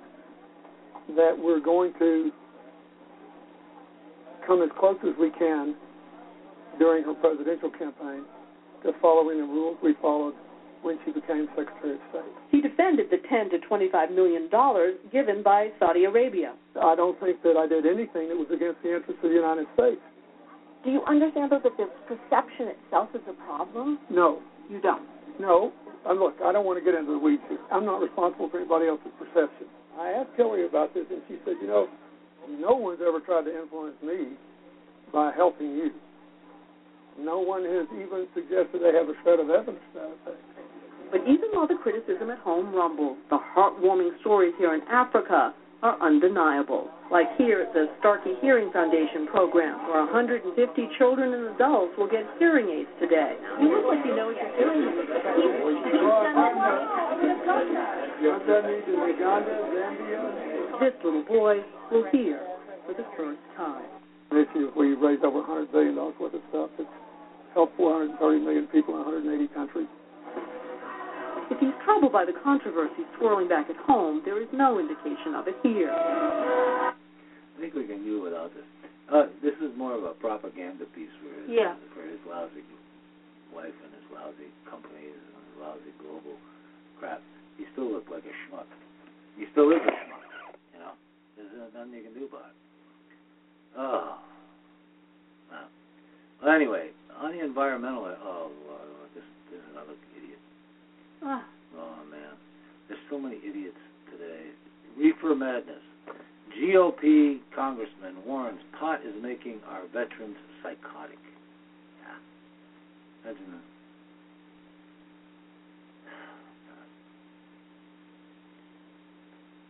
that 1.15 1.31
we're 1.39 1.61
going 1.61 1.93
to 1.99 2.31
come 4.45 4.61
as 4.61 4.69
close 4.77 4.97
as 5.07 5.15
we 5.17 5.31
can 5.39 5.75
during 6.79 7.03
her 7.03 7.13
presidential 7.15 7.69
campaign 7.71 8.23
to 8.83 8.91
following 9.01 9.37
the 9.39 9.45
rules 9.47 9.77
we 9.83 9.93
followed 10.01 10.33
when 10.83 10.99
she 11.05 11.11
became 11.11 11.47
Secretary 11.57 11.95
of 11.95 12.01
State. 12.13 12.33
He 12.51 12.61
defended 12.61 13.07
the 13.09 13.17
10 13.27 13.49
to 13.49 13.59
25 13.65 14.11
million 14.11 14.49
dollars 14.49 14.95
given 15.11 15.41
by 15.41 15.69
Saudi 15.79 16.05
Arabia. 16.05 16.53
I 16.79 16.93
don't 16.95 17.19
think 17.19 17.41
that 17.41 17.57
I 17.57 17.65
did 17.65 17.85
anything 17.87 18.29
that 18.29 18.37
was 18.37 18.47
against 18.53 18.83
the 18.83 18.93
interests 18.93 19.17
of 19.23 19.29
the 19.29 19.35
United 19.35 19.65
States. 19.73 20.01
Do 20.83 20.91
you 20.91 21.01
understand, 21.09 21.51
though, 21.51 21.61
that 21.63 21.73
the 21.77 21.89
perception 22.05 22.69
itself 22.69 23.09
is 23.15 23.21
a 23.27 23.33
problem? 23.49 23.97
No, 24.11 24.39
You 24.69 24.79
don't. 24.81 25.01
no. 25.39 25.71
And 26.05 26.19
look, 26.19 26.35
I 26.45 26.51
don't 26.53 26.65
want 26.69 26.77
to 26.77 26.85
get 26.85 26.93
into 26.93 27.13
the 27.13 27.17
weeds 27.17 27.41
here. 27.49 27.57
I'm 27.73 27.83
not 27.83 27.97
responsible 27.99 28.47
for 28.53 28.59
anybody 28.61 28.85
else's 28.85 29.09
perception. 29.17 29.65
I 29.97 30.11
asked 30.21 30.37
Hillary 30.37 30.67
about 30.69 30.93
this, 30.93 31.05
and 31.09 31.23
she 31.27 31.41
said, 31.43 31.55
you 31.59 31.65
know, 31.65 31.87
no 32.61 32.75
one's 32.77 32.99
ever 33.01 33.19
tried 33.21 33.49
to 33.49 33.53
influence 33.59 33.97
me 34.05 34.37
by 35.11 35.31
helping 35.33 35.73
you. 35.73 35.89
No 37.19 37.39
one 37.39 37.63
has 37.63 37.87
even 37.95 38.27
suggested 38.35 38.83
they 38.83 38.91
have 38.91 39.07
a 39.07 39.15
shred 39.23 39.39
of 39.39 39.49
evidence 39.49 39.79
to 39.93 39.99
that 39.99 40.11
effect. 40.19 40.43
But 41.11 41.21
even 41.23 41.53
while 41.53 41.67
the 41.67 41.79
criticism 41.79 42.29
at 42.29 42.39
home 42.39 42.75
rumbles, 42.75 43.17
the 43.29 43.39
heartwarming 43.55 44.19
stories 44.19 44.53
here 44.57 44.73
in 44.73 44.81
Africa 44.91 45.53
are 45.81 46.01
undeniable. 46.01 46.89
Like 47.11 47.27
here 47.37 47.61
at 47.61 47.73
the 47.73 47.87
Starkey 47.99 48.33
Hearing 48.41 48.71
Foundation 48.73 49.27
program, 49.27 49.77
where 49.87 50.03
150 50.03 50.57
children 50.97 51.33
and 51.33 51.55
adults 51.55 51.93
will 51.97 52.09
get 52.09 52.25
hearing 52.39 52.67
aids 52.67 52.89
today. 52.99 53.37
You 53.61 53.69
look 53.69 53.85
like 53.85 54.03
you 54.03 54.15
know 54.15 54.33
what 54.33 54.35
you're 54.35 54.57
doing. 54.57 54.89
This 60.81 60.93
little 61.03 61.23
boy 61.23 61.61
will 61.91 62.05
hear 62.11 62.41
for 62.85 62.93
the 62.93 63.05
first 63.15 63.39
time. 63.55 63.85
This 64.31 64.47
year 64.55 64.71
we 64.75 64.95
raised 64.95 65.23
over 65.23 65.41
$100 65.41 65.71
billion 65.71 65.95
worth 65.95 66.33
of 66.33 66.41
stuff. 66.49 66.69
It's 66.79 66.89
helped 67.55 67.75
430 67.79 68.43
million 68.43 68.67
people 68.67 68.93
in 68.99 69.01
180 69.07 69.47
countries. 69.55 69.87
If 71.49 71.57
he's 71.63 71.73
troubled 71.87 72.11
by 72.11 72.25
the 72.27 72.35
controversy 72.43 73.07
swirling 73.17 73.47
back 73.47 73.69
at 73.69 73.77
home, 73.87 74.21
there 74.25 74.41
is 74.41 74.49
no 74.51 74.77
indication 74.77 75.33
of 75.33 75.47
it 75.47 75.55
here. 75.63 75.89
I 75.89 76.93
think 77.59 77.73
we 77.73 77.87
can 77.87 78.03
do 78.03 78.21
without 78.21 78.51
this. 78.53 78.67
Uh, 79.07 79.29
this 79.41 79.55
is 79.63 79.71
more 79.77 79.93
of 79.95 80.03
a 80.03 80.13
propaganda 80.19 80.83
piece 80.97 81.13
for 81.21 81.29
his, 81.31 81.47
Yeah. 81.47 81.75
for 81.95 82.01
his 82.03 82.19
lousy 82.27 82.65
wife 83.53 83.73
and 83.85 83.91
his 83.93 84.05
lousy 84.11 84.49
companies 84.69 85.15
and 85.15 85.41
his 85.47 85.55
lousy 85.61 85.93
global 86.01 86.35
crap. 86.99 87.21
He 87.57 87.63
still 87.71 87.87
looked 87.93 88.11
like 88.11 88.25
a 88.25 88.33
schmuck. 88.49 88.67
He 89.37 89.45
still 89.53 89.69
is 89.71 89.79
a 89.79 89.93
schmuck. 90.03 90.25
You 90.73 90.79
know, 90.81 90.91
there's 91.37 91.71
nothing 91.71 91.93
you 91.93 92.03
can 92.03 92.13
do 92.17 92.25
about 92.25 92.51
it. 92.51 92.57
Oh. 93.77 94.17
Wow. 95.53 95.67
Well, 96.41 96.51
anyway, 96.55 96.89
on 97.21 97.31
the 97.31 97.43
environmental, 97.43 98.05
oh, 98.23 98.51
Lord, 98.67 98.81
this, 99.13 99.23
this 99.51 99.59
is 99.59 99.65
another 99.71 99.93
idiot. 100.17 100.39
Ah, 101.23 101.45
Oh 101.77 101.97
man, 102.09 102.35
there's 102.87 102.99
so 103.09 103.19
many 103.19 103.35
idiots 103.37 103.77
today. 104.11 104.47
Reefer 104.97 105.35
madness. 105.35 105.81
GOP 106.55 107.39
congressman 107.53 108.15
warns 108.25 108.59
pot 108.79 109.01
is 109.05 109.13
making 109.21 109.59
our 109.67 109.81
veterans 109.87 110.37
psychotic. 110.63 111.17
Yeah. 112.01 113.29
Imagine 113.31 113.51
that. 113.51 113.59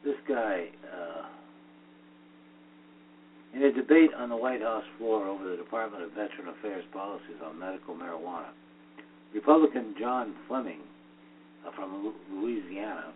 This 0.05 0.13
guy, 0.29 0.67
uh, 0.93 1.25
in 3.55 3.63
a 3.63 3.71
debate 3.71 4.11
on 4.17 4.29
the 4.29 4.35
White 4.35 4.61
House 4.61 4.83
floor 4.97 5.25
over 5.25 5.49
the 5.49 5.55
Department 5.55 6.03
of 6.03 6.09
Veteran 6.09 6.49
Affairs 6.59 6.83
policies 6.91 7.39
on 7.43 7.57
medical 7.57 7.95
marijuana, 7.95 8.51
Republican 9.33 9.95
John 9.97 10.35
Fleming 10.47 10.81
uh, 11.65 11.71
from 11.71 12.13
Louisiana 12.31 13.13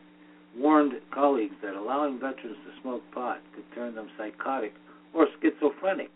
warned 0.58 0.94
colleagues 1.14 1.56
that 1.62 1.76
allowing 1.76 2.20
veterans 2.20 2.58
to 2.66 2.82
smoke 2.82 3.04
pot 3.14 3.40
could 3.54 3.66
turn 3.76 3.96
them 3.96 4.08
psychotic 4.18 4.74
or 5.14 5.28
schizophrenic. 5.42 6.10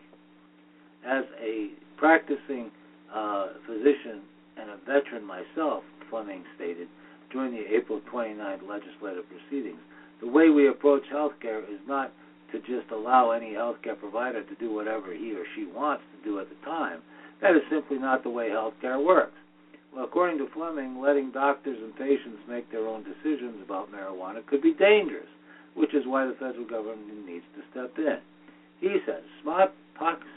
As 1.05 1.25
a 1.41 1.71
practicing 1.97 2.71
uh, 3.13 3.47
physician 3.67 4.21
and 4.57 4.69
a 4.69 4.77
veteran 4.85 5.25
myself, 5.25 5.83
Fleming 6.09 6.43
stated 6.55 6.87
during 7.31 7.51
the 7.51 7.75
April 7.75 7.99
29 8.09 8.59
legislative 8.67 9.25
proceedings, 9.27 9.79
the 10.21 10.27
way 10.27 10.49
we 10.49 10.69
approach 10.69 11.03
healthcare 11.13 11.59
is 11.63 11.79
not 11.87 12.13
to 12.53 12.59
just 12.59 12.89
allow 12.91 13.31
any 13.31 13.51
healthcare 13.51 13.99
provider 13.99 14.43
to 14.43 14.55
do 14.55 14.73
whatever 14.73 15.13
he 15.13 15.33
or 15.33 15.43
she 15.55 15.65
wants 15.65 16.03
to 16.15 16.29
do 16.29 16.39
at 16.39 16.47
the 16.47 16.55
time. 16.63 17.01
That 17.41 17.55
is 17.55 17.61
simply 17.69 17.97
not 17.97 18.23
the 18.23 18.29
way 18.29 18.47
healthcare 18.47 19.03
works. 19.03 19.35
Well, 19.93 20.05
according 20.05 20.37
to 20.37 20.47
Fleming, 20.53 21.01
letting 21.01 21.31
doctors 21.31 21.77
and 21.77 21.95
patients 21.97 22.39
make 22.47 22.71
their 22.71 22.87
own 22.87 23.03
decisions 23.03 23.61
about 23.63 23.91
marijuana 23.91 24.45
could 24.45 24.61
be 24.61 24.73
dangerous, 24.73 25.27
which 25.75 25.93
is 25.93 26.05
why 26.07 26.25
the 26.25 26.33
federal 26.33 26.65
government 26.65 27.25
needs 27.27 27.45
to 27.55 27.61
step 27.69 27.91
in. 27.97 28.17
He 28.79 28.97
says 29.05 29.21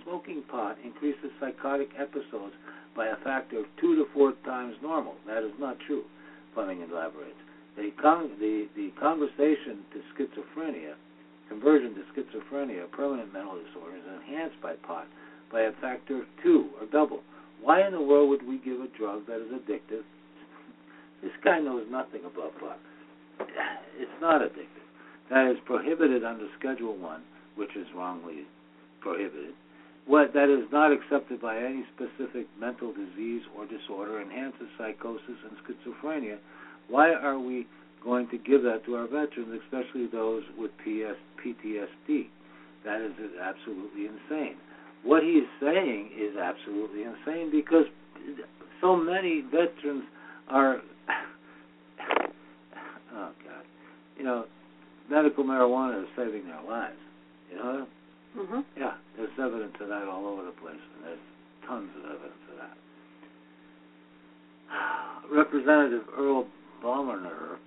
smoking 0.04 0.42
pot 0.50 0.76
increases 0.84 1.30
psychotic 1.40 1.88
episodes 1.98 2.54
by 2.94 3.06
a 3.06 3.16
factor 3.24 3.58
of 3.60 3.66
two 3.80 3.94
to 3.96 4.04
four 4.12 4.32
times 4.44 4.76
normal. 4.82 5.14
That 5.26 5.42
is 5.42 5.52
not 5.58 5.76
true, 5.86 6.04
Fleming 6.54 6.82
elaborates. 6.82 7.36
The, 7.76 7.90
con- 8.00 8.30
the, 8.40 8.68
the 8.74 8.90
conversation 9.00 9.84
to 9.92 10.00
schizophrenia, 10.14 10.94
conversion 11.48 11.94
to 11.94 12.02
schizophrenia, 12.12 12.84
a 12.84 12.88
permanent 12.88 13.32
mental 13.32 13.56
disorder, 13.62 13.96
is 13.96 14.02
enhanced 14.22 14.60
by 14.62 14.74
pot 14.86 15.06
by 15.50 15.62
a 15.62 15.72
factor 15.80 16.18
of 16.18 16.26
two 16.42 16.70
or 16.80 16.86
double. 16.86 17.20
Why 17.62 17.86
in 17.86 17.92
the 17.92 18.02
world 18.02 18.30
would 18.30 18.46
we 18.46 18.58
give 18.58 18.80
a 18.80 18.88
drug 18.98 19.26
that 19.26 19.40
is 19.40 19.52
addictive? 19.52 20.02
This 21.22 21.32
guy 21.42 21.60
knows 21.60 21.86
nothing 21.90 22.20
about 22.24 22.58
pot. 22.60 22.78
It's 23.98 24.20
not 24.20 24.42
addictive. 24.42 24.86
That 25.30 25.50
is 25.50 25.56
prohibited 25.64 26.24
under 26.24 26.46
Schedule 26.58 26.96
One, 26.96 27.22
which 27.56 27.74
is 27.74 27.86
wrongly 27.96 28.46
prohibited. 29.00 29.54
What 30.06 30.34
that 30.34 30.50
is 30.50 30.70
not 30.70 30.92
accepted 30.92 31.40
by 31.40 31.58
any 31.58 31.84
specific 31.94 32.46
mental 32.60 32.92
disease 32.92 33.42
or 33.56 33.66
disorder 33.66 34.20
enhances 34.20 34.68
psychosis 34.78 35.38
and 35.42 35.56
schizophrenia. 35.64 36.38
Why 36.88 37.12
are 37.12 37.38
we 37.38 37.66
going 38.02 38.28
to 38.28 38.38
give 38.38 38.62
that 38.62 38.84
to 38.86 38.94
our 38.96 39.06
veterans, 39.06 39.60
especially 39.64 40.06
those 40.06 40.42
with 40.58 40.70
PS, 40.78 41.16
PTSD? 41.44 42.28
That 42.84 43.00
is 43.00 43.12
absolutely 43.42 44.06
insane. 44.06 44.56
What 45.02 45.22
he 45.22 45.30
is 45.30 45.48
saying 45.60 46.10
is 46.16 46.36
absolutely 46.36 47.02
insane 47.02 47.50
because 47.50 47.84
so 48.80 48.96
many 48.96 49.42
veterans 49.42 50.04
are 50.48 50.80
oh 53.14 53.30
god. 53.44 53.64
You 54.16 54.24
know 54.24 54.44
medical 55.10 55.44
marijuana 55.44 56.02
is 56.02 56.08
saving 56.16 56.46
their 56.46 56.62
lives. 56.68 56.98
You 57.50 57.58
know 57.58 57.86
mhm 58.38 58.64
yeah 58.76 58.94
there's 59.16 59.30
evidence 59.40 59.74
of 59.80 59.88
that 59.88 60.08
all 60.08 60.26
over 60.26 60.44
the 60.44 60.52
place 60.52 60.80
and 60.96 61.04
there's 61.04 61.18
tons 61.66 61.90
of 61.98 62.04
evidence 62.04 62.44
of 62.50 62.56
that. 62.58 62.76
Representative 65.36 66.02
earl 66.16 66.46
Blumenauer 66.82 67.58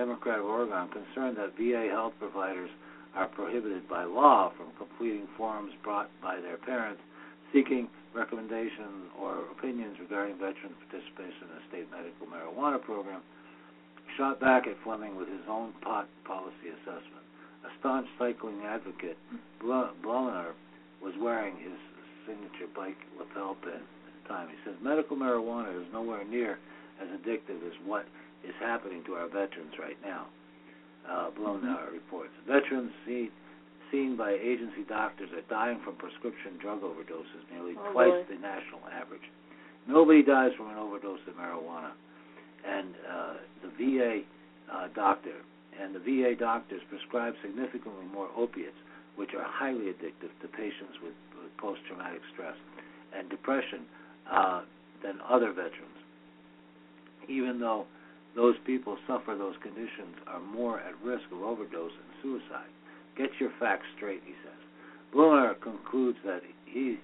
democrat 0.00 0.38
of 0.40 0.46
oregon 0.46 0.88
concerned 0.88 1.36
that 1.36 1.52
va 1.60 1.92
health 1.92 2.14
providers 2.18 2.70
are 3.14 3.28
prohibited 3.28 3.84
by 3.84 4.04
law 4.04 4.50
from 4.56 4.72
completing 4.78 5.28
forms 5.36 5.72
brought 5.84 6.08
by 6.22 6.40
their 6.40 6.56
parents 6.56 7.00
seeking 7.52 7.88
recommendations 8.14 9.10
or 9.20 9.44
opinions 9.52 9.96
regarding 10.00 10.34
veterans' 10.38 10.78
participation 10.88 11.50
in 11.50 11.54
the 11.54 11.62
state 11.68 11.86
medical 11.90 12.26
marijuana 12.26 12.80
program, 12.80 13.20
shot 14.16 14.40
back 14.40 14.66
at 14.66 14.74
Fleming 14.82 15.16
with 15.16 15.28
his 15.28 15.44
own 15.48 15.72
pot 15.82 16.08
policy 16.24 16.70
assessment. 16.80 17.24
A 17.66 17.70
staunch 17.78 18.06
cycling 18.18 18.62
advocate, 18.66 19.18
Blumenauer, 19.62 20.54
was 21.02 21.14
wearing 21.20 21.56
his 21.56 21.76
signature 22.26 22.70
bike 22.74 22.98
lapel 23.18 23.56
pin 23.62 23.74
at 23.74 24.12
the 24.22 24.28
time. 24.28 24.48
He 24.48 24.56
says 24.64 24.74
medical 24.82 25.16
marijuana 25.16 25.70
is 25.76 25.86
nowhere 25.92 26.24
near 26.24 26.58
as 27.00 27.08
addictive 27.08 27.62
as 27.66 27.74
what 27.84 28.06
is 28.46 28.54
happening 28.60 29.02
to 29.04 29.14
our 29.14 29.28
veterans 29.28 29.74
right 29.78 29.98
now 30.02 30.26
uh, 31.08 31.30
Blumenauer 31.30 31.90
mm-hmm. 31.90 31.94
reports. 31.94 32.32
Veterans 32.46 32.90
see, 33.06 33.30
seen 33.90 34.16
by 34.16 34.32
agency 34.32 34.84
doctors 34.88 35.30
are 35.32 35.46
dying 35.48 35.80
from 35.84 35.96
prescription 35.96 36.58
drug 36.60 36.82
overdoses, 36.82 37.42
nearly 37.52 37.74
oh, 37.78 37.92
twice 37.92 38.26
boy. 38.26 38.34
the 38.34 38.38
national 38.40 38.80
average. 38.92 39.24
Nobody 39.88 40.22
dies 40.22 40.52
from 40.56 40.70
an 40.70 40.76
overdose 40.76 41.20
of 41.26 41.34
marijuana. 41.34 41.92
And 42.66 42.94
uh, 43.08 43.34
the 43.64 43.70
VA 43.80 44.20
uh, 44.70 44.88
doctor 44.94 45.40
and 45.80 45.94
the 45.94 46.00
VA 46.00 46.36
doctors 46.38 46.82
prescribe 46.90 47.34
significantly 47.42 48.04
more 48.12 48.28
opiates, 48.36 48.76
which 49.16 49.30
are 49.34 49.44
highly 49.44 49.86
addictive 49.88 50.30
to 50.42 50.48
patients 50.48 51.00
with, 51.02 51.16
with 51.40 51.56
post-traumatic 51.56 52.20
stress 52.32 52.54
and 53.16 53.30
depression 53.30 53.88
uh, 54.30 54.62
than 55.02 55.18
other 55.26 55.50
veterans. 55.52 55.96
Even 57.28 57.58
though 57.58 57.86
those 58.36 58.54
people 58.64 58.96
suffer 59.06 59.34
those 59.36 59.56
conditions 59.62 60.16
are 60.26 60.40
more 60.40 60.78
at 60.80 60.94
risk 61.04 61.24
of 61.32 61.42
overdose 61.42 61.92
and 61.92 62.10
suicide. 62.22 62.70
Get 63.16 63.30
your 63.40 63.50
facts 63.58 63.86
straight, 63.96 64.22
he 64.24 64.34
says. 64.44 64.60
Blumenauer 65.14 65.60
concludes 65.60 66.18
that 66.24 66.40
he, 66.64 66.98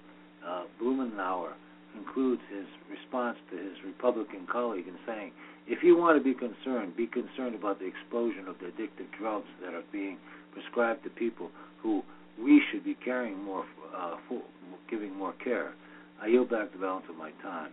uh, 0.47 0.63
Blumenauer, 0.81 1.53
concludes 1.93 2.41
his 2.49 2.65
response 2.89 3.37
to 3.51 3.57
his 3.57 3.75
Republican 3.85 4.47
colleague 4.51 4.87
in 4.87 4.95
saying, 5.05 5.31
if 5.67 5.83
you 5.83 5.97
want 5.97 6.17
to 6.17 6.23
be 6.23 6.33
concerned, 6.33 6.95
be 6.95 7.07
concerned 7.07 7.55
about 7.55 7.79
the 7.79 7.85
explosion 7.85 8.47
of 8.47 8.55
the 8.59 8.67
addictive 8.67 9.11
drugs 9.19 9.47
that 9.61 9.73
are 9.73 9.83
being 9.91 10.17
prescribed 10.53 11.03
to 11.03 11.09
people 11.09 11.49
who 11.81 12.03
we 12.41 12.61
should 12.71 12.85
be 12.85 12.95
caring 13.03 13.43
more, 13.43 13.65
uh, 13.95 14.15
for, 14.29 14.41
giving 14.89 15.13
more 15.15 15.33
care. 15.43 15.73
I 16.21 16.27
yield 16.27 16.49
back 16.49 16.71
the 16.71 16.77
balance 16.77 17.05
of 17.09 17.17
my 17.17 17.31
time. 17.43 17.71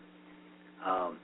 Um, 0.84 1.18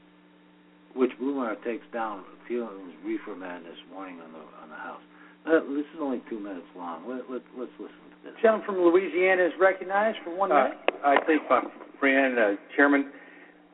which 0.95 1.11
Blumenauer 1.21 1.63
takes 1.65 1.87
down 1.93 2.25
Fleming's 2.47 2.95
Reefer 3.05 3.37
Madness 3.37 3.77
warning 3.93 4.21
on 4.21 4.33
the 4.33 4.45
on 4.63 4.69
the 4.69 4.77
House. 4.77 5.03
Uh, 5.47 5.61
this 5.75 5.87
is 5.95 6.01
only 6.01 6.21
two 6.29 6.39
minutes 6.39 6.67
long. 6.77 7.09
Let, 7.09 7.31
let, 7.31 7.43
let's 7.57 7.73
listen 7.79 7.97
to 8.11 8.17
this. 8.25 8.33
Gentleman 8.43 8.67
from 8.67 8.77
Louisiana 8.77 9.47
is 9.47 9.53
recognized 9.59 10.19
for 10.25 10.37
one 10.37 10.53
uh, 10.53 10.65
minute. 10.65 10.79
I 11.05 11.17
think, 11.27 11.43
my 11.49 11.63
friend, 11.99 12.39
uh, 12.39 12.51
Chairman, 12.77 13.11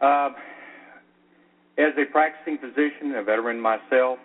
uh, 0.00 0.30
as 1.78 1.92
a 1.98 2.04
practicing 2.12 2.58
physician, 2.58 3.14
a 3.16 3.22
veteran 3.22 3.60
myself, 3.60 4.18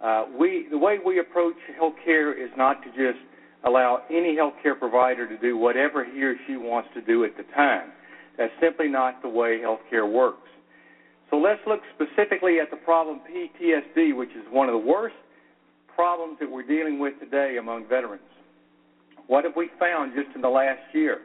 uh, 0.00 0.26
we 0.38 0.66
the 0.70 0.76
way 0.76 0.98
we 1.04 1.20
approach 1.20 1.56
health 1.78 1.94
care 2.04 2.32
is 2.32 2.50
not 2.56 2.82
to 2.82 2.88
just 2.90 3.22
allow 3.64 4.02
any 4.10 4.36
health 4.36 4.54
care 4.62 4.74
provider 4.74 5.26
to 5.26 5.38
do 5.38 5.56
whatever 5.56 6.04
he 6.04 6.22
or 6.22 6.34
she 6.46 6.56
wants 6.56 6.88
to 6.94 7.00
do 7.00 7.24
at 7.24 7.36
the 7.36 7.44
time. 7.54 7.90
That's 8.36 8.52
simply 8.60 8.88
not 8.88 9.22
the 9.22 9.28
way 9.28 9.60
health 9.60 9.80
care 9.88 10.06
works. 10.06 10.48
So 11.30 11.36
let's 11.36 11.60
look 11.66 11.80
specifically 11.94 12.58
at 12.60 12.70
the 12.70 12.76
problem 12.76 13.20
PTSD, 13.20 14.16
which 14.16 14.30
is 14.30 14.44
one 14.50 14.68
of 14.68 14.72
the 14.72 14.86
worst 14.86 15.16
problems 15.94 16.38
that 16.40 16.50
we're 16.50 16.66
dealing 16.66 16.98
with 16.98 17.18
today 17.18 17.56
among 17.58 17.88
veterans. 17.88 18.22
What 19.26 19.44
have 19.44 19.54
we 19.56 19.70
found 19.78 20.12
just 20.14 20.34
in 20.36 20.42
the 20.42 20.48
last 20.48 20.82
year? 20.92 21.20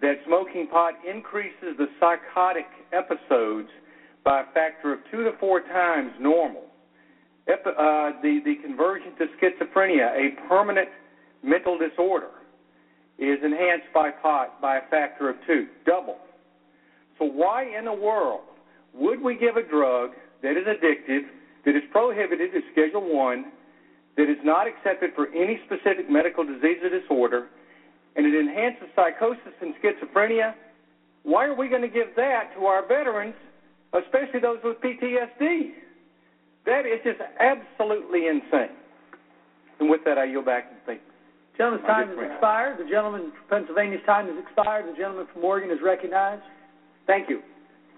That 0.00 0.14
smoking 0.26 0.68
pot 0.68 0.94
increases 1.08 1.76
the 1.76 1.86
psychotic 2.00 2.66
episodes 2.92 3.68
by 4.24 4.42
a 4.42 4.44
factor 4.54 4.92
of 4.92 5.00
two 5.10 5.24
to 5.24 5.32
four 5.40 5.60
times 5.60 6.12
normal. 6.20 6.64
Uh, 7.48 8.12
the, 8.22 8.40
the 8.44 8.56
conversion 8.62 9.12
to 9.16 9.26
schizophrenia, 9.40 10.12
a 10.12 10.48
permanent 10.48 10.88
mental 11.42 11.78
disorder, 11.78 12.28
is 13.18 13.38
enhanced 13.42 13.92
by 13.92 14.10
pot 14.10 14.60
by 14.60 14.76
a 14.76 14.80
factor 14.90 15.28
of 15.30 15.36
two, 15.46 15.66
double. 15.86 16.18
So, 17.18 17.24
why 17.24 17.64
in 17.76 17.86
the 17.86 17.92
world 17.92 18.42
would 18.94 19.20
we 19.20 19.36
give 19.36 19.56
a 19.56 19.62
drug 19.62 20.10
that 20.42 20.56
is 20.56 20.66
addictive, 20.66 21.22
that 21.64 21.76
is 21.76 21.82
prohibited 21.90 22.54
as 22.54 22.62
Schedule 22.72 23.14
1, 23.14 23.44
that 24.16 24.28
is 24.28 24.38
not 24.44 24.66
accepted 24.66 25.10
for 25.14 25.28
any 25.28 25.60
specific 25.66 26.10
medical 26.10 26.44
disease 26.44 26.78
or 26.82 26.90
disorder, 26.90 27.48
and 28.16 28.26
it 28.26 28.38
enhances 28.38 28.88
psychosis 28.96 29.54
and 29.60 29.74
schizophrenia? 29.82 30.54
Why 31.22 31.46
are 31.46 31.54
we 31.54 31.68
going 31.68 31.82
to 31.82 31.88
give 31.88 32.08
that 32.16 32.54
to 32.56 32.66
our 32.66 32.86
veterans, 32.86 33.34
especially 33.92 34.40
those 34.40 34.58
with 34.64 34.78
PTSD? 34.80 35.72
That 36.66 36.84
is 36.86 37.00
just 37.04 37.20
absolutely 37.40 38.26
insane. 38.26 38.74
And 39.80 39.88
with 39.88 40.00
that, 40.04 40.18
I 40.18 40.24
yield 40.24 40.46
back 40.46 40.66
and 40.70 40.78
thank 40.84 41.00
Gentleman's 41.58 41.86
time 41.86 42.08
has 42.08 42.30
expired. 42.30 42.78
The 42.78 42.88
gentleman 42.88 43.32
from 43.48 43.66
Pennsylvania's 43.66 44.00
time 44.06 44.26
has 44.26 44.36
expired. 44.38 44.86
The 44.86 44.96
gentleman 44.96 45.26
from 45.32 45.44
Oregon 45.44 45.70
is 45.70 45.82
recognized. 45.82 46.42
Thank 47.06 47.28
you. 47.28 47.42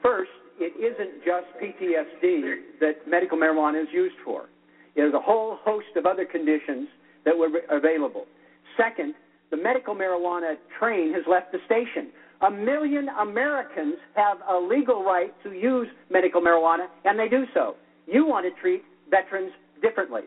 First, 0.03 0.31
it 0.61 0.77
isn't 0.77 1.25
just 1.25 1.47
PTSD 1.61 2.79
that 2.81 3.09
medical 3.09 3.39
marijuana 3.39 3.83
is 3.83 3.89
used 3.93 4.17
for. 4.25 4.45
There's 4.95 5.15
a 5.15 5.21
whole 5.21 5.59
host 5.65 5.97
of 5.97 6.07
other 6.07 6.25
conditions 6.25 6.89
that 7.25 7.37
were 7.37 7.49
available. 7.71 8.27
Second, 8.77 9.15
the 9.51 9.57
medical 9.57 9.95
marijuana 9.95 10.55
train 10.79 11.13
has 11.15 11.23
left 11.29 11.53
the 11.53 11.59
station. 11.67 12.11
A 12.43 12.51
million 12.51 13.09
Americans 13.21 13.97
have 14.15 14.39
a 14.49 14.57
legal 14.57 15.03
right 15.05 15.35
to 15.43 15.53
use 15.53 15.89
medical 16.11 16.41
marijuana, 16.41 16.87
and 17.05 17.19
they 17.19 17.29
do 17.29 17.45
so. 17.53 17.77
You 18.07 18.27
want 18.27 18.47
to 18.47 18.61
treat 18.61 18.83
veterans 19.11 19.53
differently. 19.83 20.23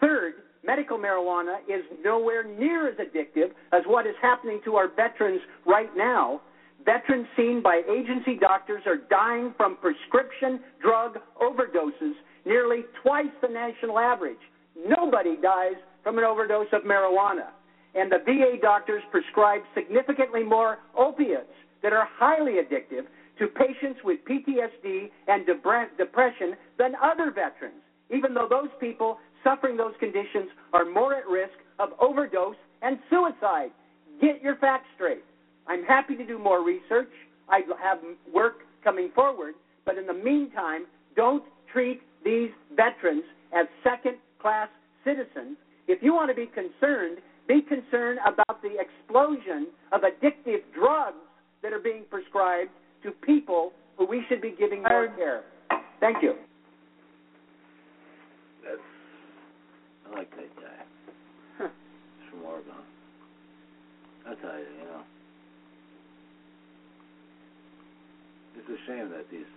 Third, 0.00 0.34
medical 0.64 0.98
marijuana 0.98 1.58
is 1.68 1.84
nowhere 2.04 2.44
near 2.44 2.88
as 2.88 2.96
addictive 2.96 3.50
as 3.72 3.82
what 3.86 4.06
is 4.06 4.14
happening 4.20 4.60
to 4.64 4.76
our 4.76 4.88
veterans 4.88 5.40
right 5.66 5.90
now. 5.96 6.40
Veterans 6.84 7.26
seen 7.36 7.60
by 7.62 7.82
agency 7.90 8.36
doctors 8.40 8.82
are 8.86 8.98
dying 9.10 9.52
from 9.56 9.76
prescription 9.76 10.60
drug 10.80 11.18
overdoses 11.40 12.14
nearly 12.46 12.84
twice 13.02 13.32
the 13.42 13.48
national 13.48 13.98
average. 13.98 14.38
Nobody 14.86 15.36
dies 15.42 15.74
from 16.02 16.18
an 16.18 16.24
overdose 16.24 16.68
of 16.72 16.82
marijuana. 16.82 17.48
And 17.94 18.12
the 18.12 18.18
VA 18.24 18.56
doctors 18.60 19.02
prescribe 19.10 19.62
significantly 19.74 20.44
more 20.44 20.78
opiates 20.96 21.52
that 21.82 21.92
are 21.92 22.08
highly 22.18 22.54
addictive 22.54 23.06
to 23.38 23.46
patients 23.48 24.00
with 24.04 24.18
PTSD 24.24 25.10
and 25.26 25.46
depression 25.46 26.54
than 26.78 26.92
other 27.02 27.30
veterans, 27.30 27.82
even 28.10 28.34
though 28.34 28.48
those 28.48 28.70
people 28.80 29.18
suffering 29.44 29.76
those 29.76 29.94
conditions 30.00 30.50
are 30.72 30.84
more 30.84 31.14
at 31.14 31.26
risk 31.26 31.54
of 31.78 31.90
overdose 32.00 32.56
and 32.82 32.98
suicide. 33.10 33.70
Get 34.20 34.42
your 34.42 34.56
facts 34.56 34.86
straight. 34.94 35.24
I'm 35.68 35.84
happy 35.84 36.16
to 36.16 36.26
do 36.26 36.38
more 36.38 36.64
research. 36.64 37.10
I 37.48 37.60
have 37.82 37.98
work 38.34 38.60
coming 38.82 39.10
forward, 39.14 39.54
but 39.84 39.96
in 39.98 40.06
the 40.06 40.14
meantime, 40.14 40.86
don't 41.14 41.44
treat 41.72 42.00
these 42.24 42.50
veterans 42.74 43.24
as 43.56 43.66
second 43.84 44.16
class 44.40 44.68
citizens. 45.04 45.56
If 45.86 46.02
you 46.02 46.14
want 46.14 46.30
to 46.30 46.34
be 46.34 46.46
concerned, 46.46 47.18
be 47.46 47.62
concerned 47.62 48.18
about 48.26 48.62
the 48.62 48.76
explosion 48.78 49.68
of 49.92 50.02
addictive 50.02 50.60
drugs 50.74 51.16
that 51.62 51.72
are 51.72 51.78
being 51.78 52.04
prescribed 52.10 52.70
to 53.02 53.10
people 53.10 53.72
who 53.96 54.06
we 54.06 54.22
should 54.28 54.40
be 54.40 54.54
giving 54.58 54.82
more 54.82 55.08
um, 55.08 55.16
care. 55.16 55.42
Thank 56.00 56.22
you. 56.22 56.34
That's, 58.64 58.78
I 60.06 60.16
like 60.16 60.30
that 60.30 60.56
guy. 60.56 60.84
Huh. 61.58 61.64
It's 61.64 62.30
from 62.30 62.44
Oregon. 62.44 62.72
I 64.26 64.34
tell 64.34 64.58
you, 64.58 64.66
you 64.78 64.84
know, 64.84 65.02
it's 68.68 68.76
a 68.76 68.86
shame 68.86 69.08
that 69.16 69.24
these. 69.32 69.48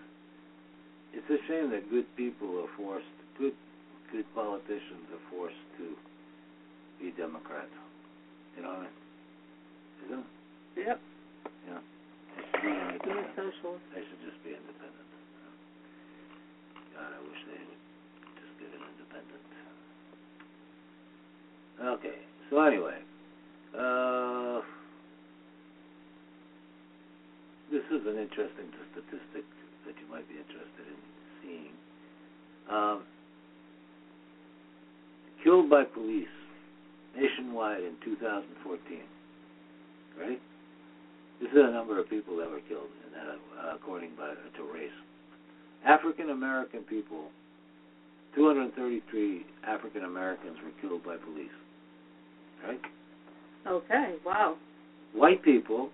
It's 1.12 1.28
a 1.28 1.39
shame 1.47 1.72
that 1.72 1.91
good 1.91 2.07
people 2.16 2.64
are 2.64 2.72
forced, 2.80 3.12
good, 3.38 3.51
good 4.12 4.24
politicians 4.34 5.03
are 5.12 5.20
forced 5.28 5.59
to 5.76 5.91
be 7.03 7.12
Democrats. 7.20 7.76
You 8.55 8.64
know 8.64 8.72
what 8.72 8.80
I 8.80 8.88
mean? 8.88 8.95
Isn't 10.07 10.24
it? 10.24 10.88
Yep. 10.88 10.99
Yeah. 11.68 11.80
They 12.32 12.43
should 12.47 12.64
be 12.64 12.72
independent. 12.72 13.28
socialist. 13.36 13.84
They 13.91 13.99
should 14.07 14.24
just 14.24 14.39
be 14.47 14.55
independent. 14.55 15.07
God, 16.95 17.12
I 17.12 17.20
wish 17.28 17.39
they 17.51 17.59
would 17.59 17.84
just 18.39 18.55
get 18.55 18.72
an 18.72 18.84
independent. 18.95 19.43
Okay. 21.99 22.20
So 22.47 22.64
anyway, 22.64 23.03
uh, 23.76 24.64
this 27.72 27.88
is 27.88 28.03
an 28.05 28.19
interesting 28.19 28.67
statistic 28.91 29.47
that 29.88 29.95
you 29.95 30.07
might 30.11 30.28
be 30.28 30.36
interested 30.36 30.86
in 30.86 30.99
seeing. 31.41 31.74
Um, 32.69 33.03
killed 35.43 35.69
by 35.69 35.84
police 35.84 36.28
nationwide 37.15 37.84
in 37.84 37.95
2014. 38.03 38.99
Right? 40.19 40.41
This 41.39 41.49
is 41.49 41.55
the 41.55 41.72
number 41.72 41.99
of 41.99 42.09
people 42.09 42.38
that 42.38 42.49
were 42.49 42.61
killed, 42.67 42.91
in 43.07 43.13
that, 43.13 43.39
uh, 43.57 43.76
according 43.76 44.11
by, 44.15 44.36
to 44.36 44.63
race. 44.74 44.91
African 45.86 46.30
American 46.30 46.84
people, 46.84 47.32
233 48.36 49.45
African 49.65 50.03
Americans 50.03 50.57
were 50.63 50.72
killed 50.82 51.03
by 51.03 51.17
police. 51.17 51.49
Right? 52.63 52.80
Okay, 53.65 54.15
wow. 54.26 54.57
White 55.13 55.43
people, 55.43 55.89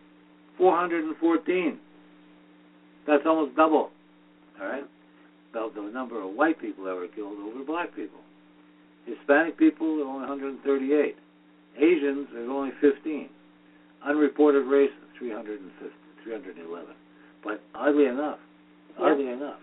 414. 0.57 1.79
That's 3.05 3.23
almost 3.25 3.55
double. 3.55 3.89
All 4.59 4.67
right? 4.67 4.83
The, 5.53 5.71
the 5.75 5.81
number 5.81 6.21
of 6.21 6.33
white 6.33 6.59
people 6.59 6.85
that 6.85 6.95
were 6.95 7.07
killed 7.07 7.37
over 7.39 7.63
black 7.63 7.95
people. 7.95 8.19
Hispanic 9.05 9.57
people 9.57 9.87
are 10.01 10.05
only 10.05 10.27
138. 10.27 11.15
Asians 11.77 12.27
are 12.35 12.51
only 12.51 12.71
15. 12.81 13.29
Unreported 14.05 14.65
race 14.65 14.91
350, 15.17 15.95
311. 16.23 16.87
But 17.43 17.61
oddly 17.73 18.05
enough, 18.05 18.39
oddly 18.99 19.29
enough, 19.29 19.59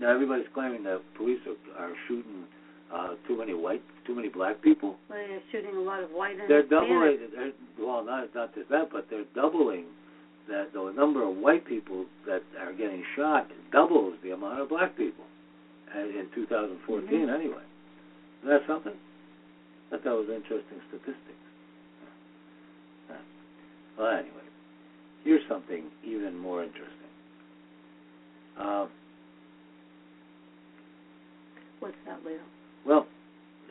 now 0.00 0.12
everybody's 0.12 0.46
claiming 0.52 0.82
that 0.84 1.00
police 1.16 1.40
are, 1.46 1.84
are 1.84 1.92
shooting 2.08 2.44
uh, 2.92 3.14
too 3.26 3.36
many 3.36 3.54
white, 3.54 3.82
too 4.06 4.14
many 4.14 4.28
black 4.28 4.60
people. 4.62 4.96
Well, 5.08 5.18
they're 5.18 5.40
shooting 5.52 5.76
a 5.76 5.80
lot 5.80 6.02
of 6.02 6.10
white 6.10 6.38
and 6.38 6.48
They're 6.48 6.62
doubling. 6.62 7.18
They're, 7.34 7.52
well, 7.78 8.04
not 8.04 8.34
not 8.34 8.54
just 8.54 8.68
that, 8.70 8.90
but 8.92 9.06
they're 9.10 9.24
doubling 9.34 9.84
that 10.48 10.72
the 10.74 10.92
number 10.94 11.22
of 11.26 11.36
white 11.36 11.64
people 11.66 12.04
that 12.26 12.42
are 12.60 12.72
getting 12.72 13.02
shot 13.16 13.48
doubles 13.72 14.14
the 14.22 14.32
amount 14.32 14.60
of 14.60 14.68
black 14.68 14.96
people 14.96 15.24
uh, 15.96 16.00
in 16.00 16.28
2014 16.34 17.08
Mhm. 17.08 17.34
anyway. 17.34 17.62
Is 18.42 18.48
that 18.48 18.60
something? 18.66 18.92
I 19.88 19.96
thought 19.96 20.04
that 20.04 20.14
was 20.14 20.28
interesting 20.28 20.80
statistics. 20.88 21.18
Well, 23.96 24.08
anyway, 24.10 24.42
here's 25.22 25.46
something 25.48 25.84
even 26.04 26.36
more 26.36 26.62
interesting. 26.64 26.90
Uh, 28.58 28.86
What's 31.80 31.96
that, 32.06 32.24
Leo? 32.24 32.38
Well, 32.86 33.06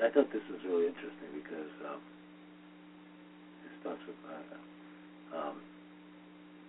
I 0.03 0.09
thought 0.09 0.31
this 0.33 0.43
was 0.49 0.59
really 0.65 0.87
interesting 0.87 1.29
because 1.37 1.71
um, 1.87 2.01
this 3.63 3.75
talks 3.83 4.03
about 4.09 4.45
uh, 4.51 5.49
um, 5.49 5.55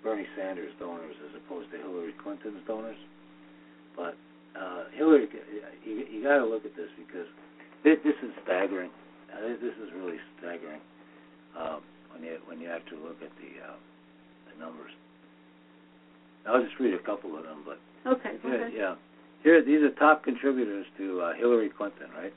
Bernie 0.02 0.28
Sanders 0.36 0.72
donors 0.78 1.16
as 1.28 1.34
opposed 1.40 1.70
to 1.72 1.78
Hillary 1.78 2.14
Clinton's 2.22 2.60
donors. 2.66 2.98
But 3.96 4.16
uh, 4.58 4.84
Hillary, 4.94 5.28
you, 5.84 6.04
you 6.10 6.22
got 6.22 6.38
to 6.38 6.44
look 6.46 6.64
at 6.64 6.76
this 6.76 6.90
because 6.98 7.26
this, 7.82 7.98
this 8.04 8.16
is 8.22 8.30
staggering. 8.44 8.90
Uh, 9.32 9.48
this 9.60 9.74
is 9.82 9.90
really 9.96 10.18
staggering 10.38 10.80
um, 11.58 11.80
when 12.12 12.22
you 12.22 12.38
when 12.46 12.60
you 12.60 12.70
actually 12.70 13.00
look 13.02 13.18
at 13.22 13.32
the 13.40 13.50
uh, 13.64 13.76
the 14.52 14.64
numbers. 14.64 14.92
I'll 16.46 16.62
just 16.62 16.78
read 16.78 16.94
a 16.94 16.98
couple 17.02 17.36
of 17.36 17.42
them, 17.44 17.64
but 17.64 17.78
Okay, 18.06 18.36
yeah, 18.44 18.54
ahead. 18.54 18.72
yeah. 18.76 18.94
Here, 19.44 19.62
these 19.64 19.82
are 19.82 19.90
top 19.90 20.24
contributors 20.24 20.86
to 20.98 21.20
uh, 21.20 21.32
Hillary 21.34 21.68
Clinton, 21.76 22.08
right? 22.16 22.32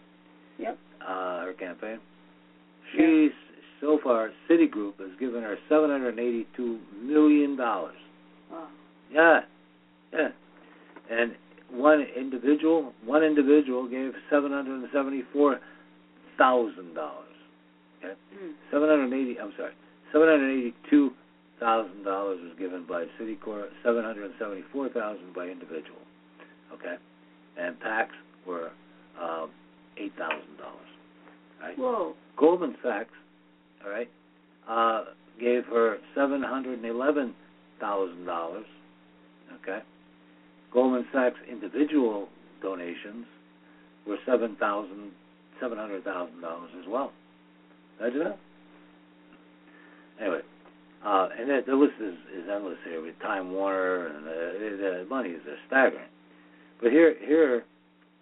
Yep. 0.60 0.78
Uh, 1.02 1.40
her 1.46 1.54
campaign. 1.54 2.00
She's 2.96 3.32
so 3.82 3.98
far 4.04 4.32
Citigroup 4.50 5.00
has 5.00 5.18
given 5.20 5.42
her 5.42 5.58
seven 5.70 5.90
hundred 5.90 6.20
eighty-two 6.20 6.80
million 7.02 7.56
dollars. 7.56 7.96
Wow. 8.52 8.68
Yeah, 9.12 9.40
yeah. 10.14 10.30
And 11.10 11.36
one 11.72 12.06
individual, 12.16 12.94
one 13.06 13.24
individual 13.24 13.88
gave 13.88 14.12
seven 14.30 14.52
hundred 14.52 14.82
and 14.82 14.90
seventy-four 14.94 15.60
thousand 16.38 16.94
dollars. 16.94 17.24
Okay, 18.04 18.14
Mm. 18.36 18.54
seven 18.72 18.90
hundred 18.90 19.14
eighty. 19.16 19.40
I'm 19.40 19.54
sorry, 19.58 19.74
seven 20.12 20.28
hundred 20.28 20.52
eighty-two 20.58 21.12
thousand 21.60 22.04
dollars 22.04 22.40
was 22.44 22.54
given 22.60 22.86
by 22.88 23.06
Citicorp. 23.20 23.68
Seven 23.84 24.04
hundred 24.04 24.32
seventy-four 24.40 24.90
thousand 24.90 25.34
by 25.34 25.48
individual. 25.48 26.00
Okay, 26.74 26.96
and 27.58 27.80
PACs 27.80 28.10
were 28.46 28.72
um, 29.22 29.52
eight 29.98 30.14
thousand 30.18 30.58
dollars. 30.58 30.88
Right. 31.62 31.78
Whoa. 31.78 32.14
Goldman 32.38 32.76
Sachs, 32.84 33.10
all 33.84 33.92
right, 33.92 34.10
uh, 34.70 35.06
gave 35.40 35.66
her 35.66 35.98
seven 36.16 36.44
hundred 36.44 36.80
and 36.80 36.86
eleven 36.86 37.34
thousand 37.80 38.26
dollars. 38.26 38.66
Okay. 39.62 39.80
Goldman 40.72 41.06
Sachs 41.14 41.38
individual 41.50 42.28
donations 42.62 43.26
were 44.06 44.18
seven 44.26 44.56
thousand 44.60 45.12
seven 45.60 45.78
hundred 45.78 46.04
thousand 46.04 46.42
dollars 46.42 46.70
as 46.80 46.86
well. 46.88 47.12
Imagine 48.00 48.20
that. 48.20 48.40
Anyway, 50.20 50.42
uh, 51.06 51.30
and 51.38 51.50
the, 51.50 51.62
the 51.68 51.76
list 51.76 51.94
is, 52.02 52.16
is 52.36 52.50
endless 52.52 52.78
here 52.84 53.02
with 53.02 53.18
Time 53.20 53.52
Warner 53.52 54.08
and 54.08 54.28
uh, 54.28 55.02
the 55.02 55.06
money 55.10 55.30
is 55.30 55.42
staggering. 55.68 56.10
But 56.82 56.92
here 56.92 57.16
here 57.26 57.66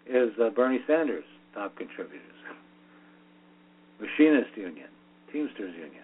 is 0.07 0.31
uh, 0.41 0.49
Bernie 0.49 0.79
Sanders 0.87 1.25
top 1.53 1.75
contributors. 1.75 2.21
Machinist 3.99 4.55
Union, 4.55 4.89
Teamsters 5.31 5.73
Union, 5.73 6.03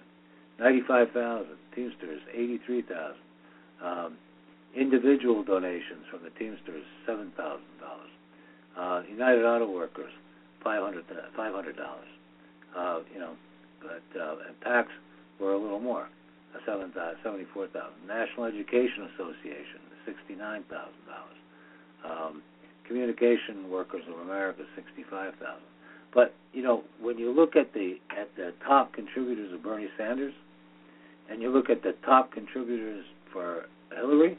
ninety-five 0.59 1.11
thousand. 1.11 1.57
Teamsters, 1.75 2.21
eighty-three 2.33 2.81
thousand. 2.83 3.21
Um, 3.83 4.17
individual 4.75 5.43
donations 5.43 6.05
from 6.09 6.21
the 6.23 6.29
Teamsters, 6.31 6.83
seven 7.05 7.31
thousand 7.35 7.65
dollars. 7.79 8.11
Uh, 8.77 9.03
United 9.09 9.43
Auto 9.43 9.69
Workers, 9.69 10.11
$500. 10.65 10.95
Uh, 12.73 12.99
you 13.13 13.19
know, 13.19 13.33
but 13.81 14.19
uh, 14.19 14.35
and 14.47 14.55
PACs 14.61 14.91
were 15.39 15.53
a 15.53 15.57
little 15.57 15.79
more, 15.79 16.07
uh, 16.55 16.59
seven 16.65 16.91
thousand 16.91 17.17
seventy-four 17.23 17.67
thousand. 17.67 18.07
National 18.07 18.45
Education 18.45 19.09
Association, 19.15 19.81
sixty-nine 20.05 20.63
thousand 20.69 21.03
dollars. 21.05 21.40
Um, 22.03 22.41
Communication 22.87 23.69
Workers 23.69 24.03
of 24.11 24.19
America, 24.19 24.63
sixty-five 24.75 25.33
thousand. 25.35 25.63
But 26.13 26.33
you 26.53 26.61
know, 26.61 26.83
when 26.99 27.17
you 27.17 27.31
look 27.31 27.55
at 27.55 27.73
the 27.73 27.95
at 28.09 28.35
the 28.35 28.53
top 28.67 28.93
contributors 28.93 29.53
of 29.53 29.63
Bernie 29.63 29.87
Sanders, 29.97 30.33
and 31.29 31.41
you 31.41 31.49
look 31.49 31.69
at 31.69 31.83
the 31.83 31.93
top 32.05 32.33
contributors 32.33 33.05
for 33.31 33.65
Hillary, 33.95 34.37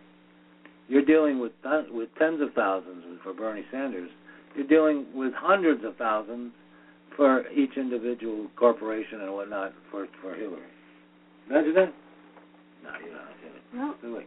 you're 0.89 1.05
dealing 1.05 1.41
with 1.41 1.53
with 1.91 2.11
tens 2.19 2.43
of 2.43 2.53
thousands 2.55 3.05
for 3.23 3.33
Bernie 3.33 3.65
Sanders. 3.71 4.11
You're 4.55 4.67
dealing 4.67 5.07
with 5.15 5.33
hundreds 5.35 5.83
of 5.85 5.97
thousands 5.97 6.53
for 7.17 7.49
each 7.49 7.77
individual 7.77 8.49
corporation 8.57 9.23
and 9.23 9.33
whatnot 9.33 9.73
for 9.91 10.07
for 10.21 10.35
Hillary. 10.35 10.61
Imagine 11.49 11.75
that. 11.75 11.95
No, 12.85 12.91
you 13.05 13.13
don't. 13.13 13.23
No. 13.75 13.95
Really. 14.03 14.27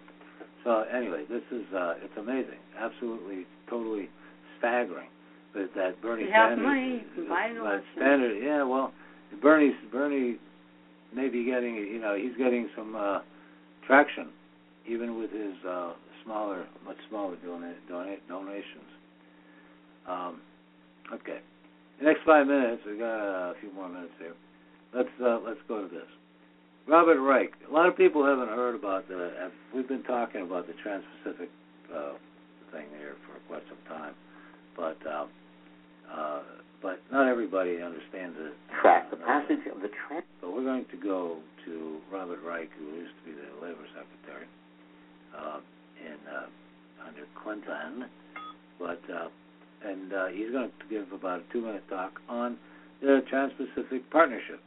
So 0.66 0.84
anyway, 0.92 1.24
this 1.30 1.44
is 1.52 1.64
uh, 1.74 1.94
it's 2.04 2.18
amazing, 2.18 2.58
absolutely, 2.78 3.46
totally 3.70 4.10
staggering 4.58 5.08
that 5.54 5.70
that 5.76 6.02
Bernie 6.02 6.26
Sanders. 6.34 6.66
money, 6.66 7.06
you 7.06 7.06
can 7.14 7.30
buy 7.30 7.46
an 7.46 7.58
but 7.62 7.70
election. 7.70 7.94
Sanders, 8.00 8.42
yeah, 8.44 8.64
well, 8.64 8.92
Bernie's 9.44 9.76
Bernie 9.92 10.38
may 11.14 11.30
be 11.30 11.46
getting, 11.46 11.76
you 11.76 12.02
know, 12.02 12.16
he's 12.16 12.36
getting 12.36 12.68
some 12.76 12.96
uh, 12.96 13.20
traction, 13.86 14.30
even 14.90 15.20
with 15.20 15.32
his 15.32 15.54
uh, 15.70 15.94
smaller, 16.24 16.66
much 16.84 16.98
smaller 17.10 17.36
dona- 17.46 17.76
donate 17.88 18.28
donations. 18.28 18.90
Um, 20.10 20.42
okay, 21.14 21.42
the 22.00 22.06
next 22.06 22.22
five 22.26 22.48
minutes, 22.48 22.82
we 22.88 22.98
got 22.98 23.52
a 23.52 23.54
few 23.62 23.72
more 23.72 23.88
minutes 23.88 24.14
here. 24.18 24.34
Let's 24.96 25.10
uh, 25.24 25.38
let's 25.46 25.60
go 25.68 25.84
to 25.84 25.88
this. 25.88 26.10
Robert 26.88 27.20
Reich. 27.20 27.52
A 27.70 27.74
lot 27.74 27.88
of 27.88 27.98
people 27.98 28.24
haven't 28.26 28.50
heard 28.50 28.76
about 28.76 29.08
the. 29.08 29.52
We've 29.74 29.88
been 29.88 30.04
talking 30.04 30.42
about 30.42 30.68
the 30.68 30.74
Trans-Pacific 30.84 31.50
uh, 31.94 32.14
thing 32.72 32.86
here 33.00 33.16
for 33.26 33.40
quite 33.48 33.64
some 33.68 33.98
time, 33.98 34.14
but 34.78 34.98
uh, 35.08 35.26
uh, 36.14 36.42
but 36.82 37.00
not 37.12 37.28
everybody 37.28 37.82
understands 37.82 38.38
it. 38.40 38.54
Track 38.82 39.10
the 39.10 39.18
passage 39.18 39.66
of 39.74 39.82
the 39.82 39.90
trans. 40.08 40.26
So 40.42 40.54
we're 40.54 40.64
going 40.64 40.86
to 40.92 40.98
go 40.98 41.38
to 41.66 41.98
Robert 42.12 42.40
Reich, 42.46 42.70
who 42.78 42.86
used 42.98 43.14
to 43.24 43.32
be 43.32 43.32
the 43.32 43.66
Labor 43.66 43.86
Secretary 43.98 44.46
uh, 45.36 45.60
in 46.06 46.18
uh, 46.30 46.46
under 47.08 47.26
Clinton, 47.42 48.06
but 48.78 49.02
uh, 49.10 49.30
and 49.84 50.14
uh, 50.14 50.28
he's 50.28 50.52
going 50.52 50.70
to 50.70 50.86
give 50.90 51.12
about 51.12 51.40
a 51.40 51.54
two-minute 51.54 51.84
talk 51.90 52.22
on 52.30 52.58
the 53.02 53.22
Trans-Pacific 53.30 54.10
Partnership, 54.10 54.60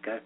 okay, 0.00 0.18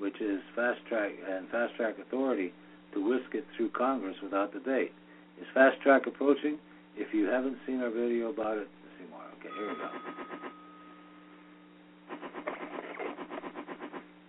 which 0.00 0.20
is 0.20 0.40
fast 0.56 0.80
track 0.88 1.12
and 1.28 1.48
fast 1.50 1.76
track 1.76 1.94
authority 2.00 2.52
to 2.92 3.06
whisk 3.06 3.34
it 3.34 3.44
through 3.56 3.68
Congress 3.70 4.16
without 4.22 4.52
debate. 4.52 4.92
Is 5.40 5.46
fast 5.54 5.80
track 5.82 6.06
approaching? 6.06 6.58
If 6.96 7.14
you 7.14 7.26
haven't 7.26 7.58
seen 7.66 7.80
our 7.80 7.90
video 7.90 8.30
about 8.30 8.58
it, 8.58 8.68
see 8.98 9.04
more. 9.10 9.22
Okay, 9.38 9.54
here 9.56 9.68
we 9.68 9.74
go. 9.76 9.88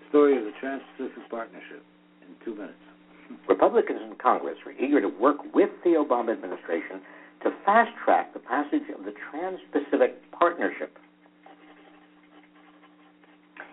Story 0.09 0.37
of 0.37 0.43
the 0.43 0.51
Trans-Pacific 0.59 1.29
Partnership 1.29 1.83
in 2.21 2.35
two 2.45 2.53
minutes. 2.53 2.75
Republicans 3.49 4.01
in 4.03 4.15
Congress 4.21 4.57
are 4.65 4.73
eager 4.73 4.99
to 5.01 5.07
work 5.07 5.37
with 5.55 5.69
the 5.83 5.91
Obama 5.91 6.33
administration 6.33 6.99
to 7.43 7.51
fast 7.65 7.91
track 8.03 8.33
the 8.33 8.39
passage 8.39 8.83
of 8.97 9.05
the 9.05 9.13
Trans 9.31 9.59
Pacific 9.71 10.19
Partnership. 10.31 10.97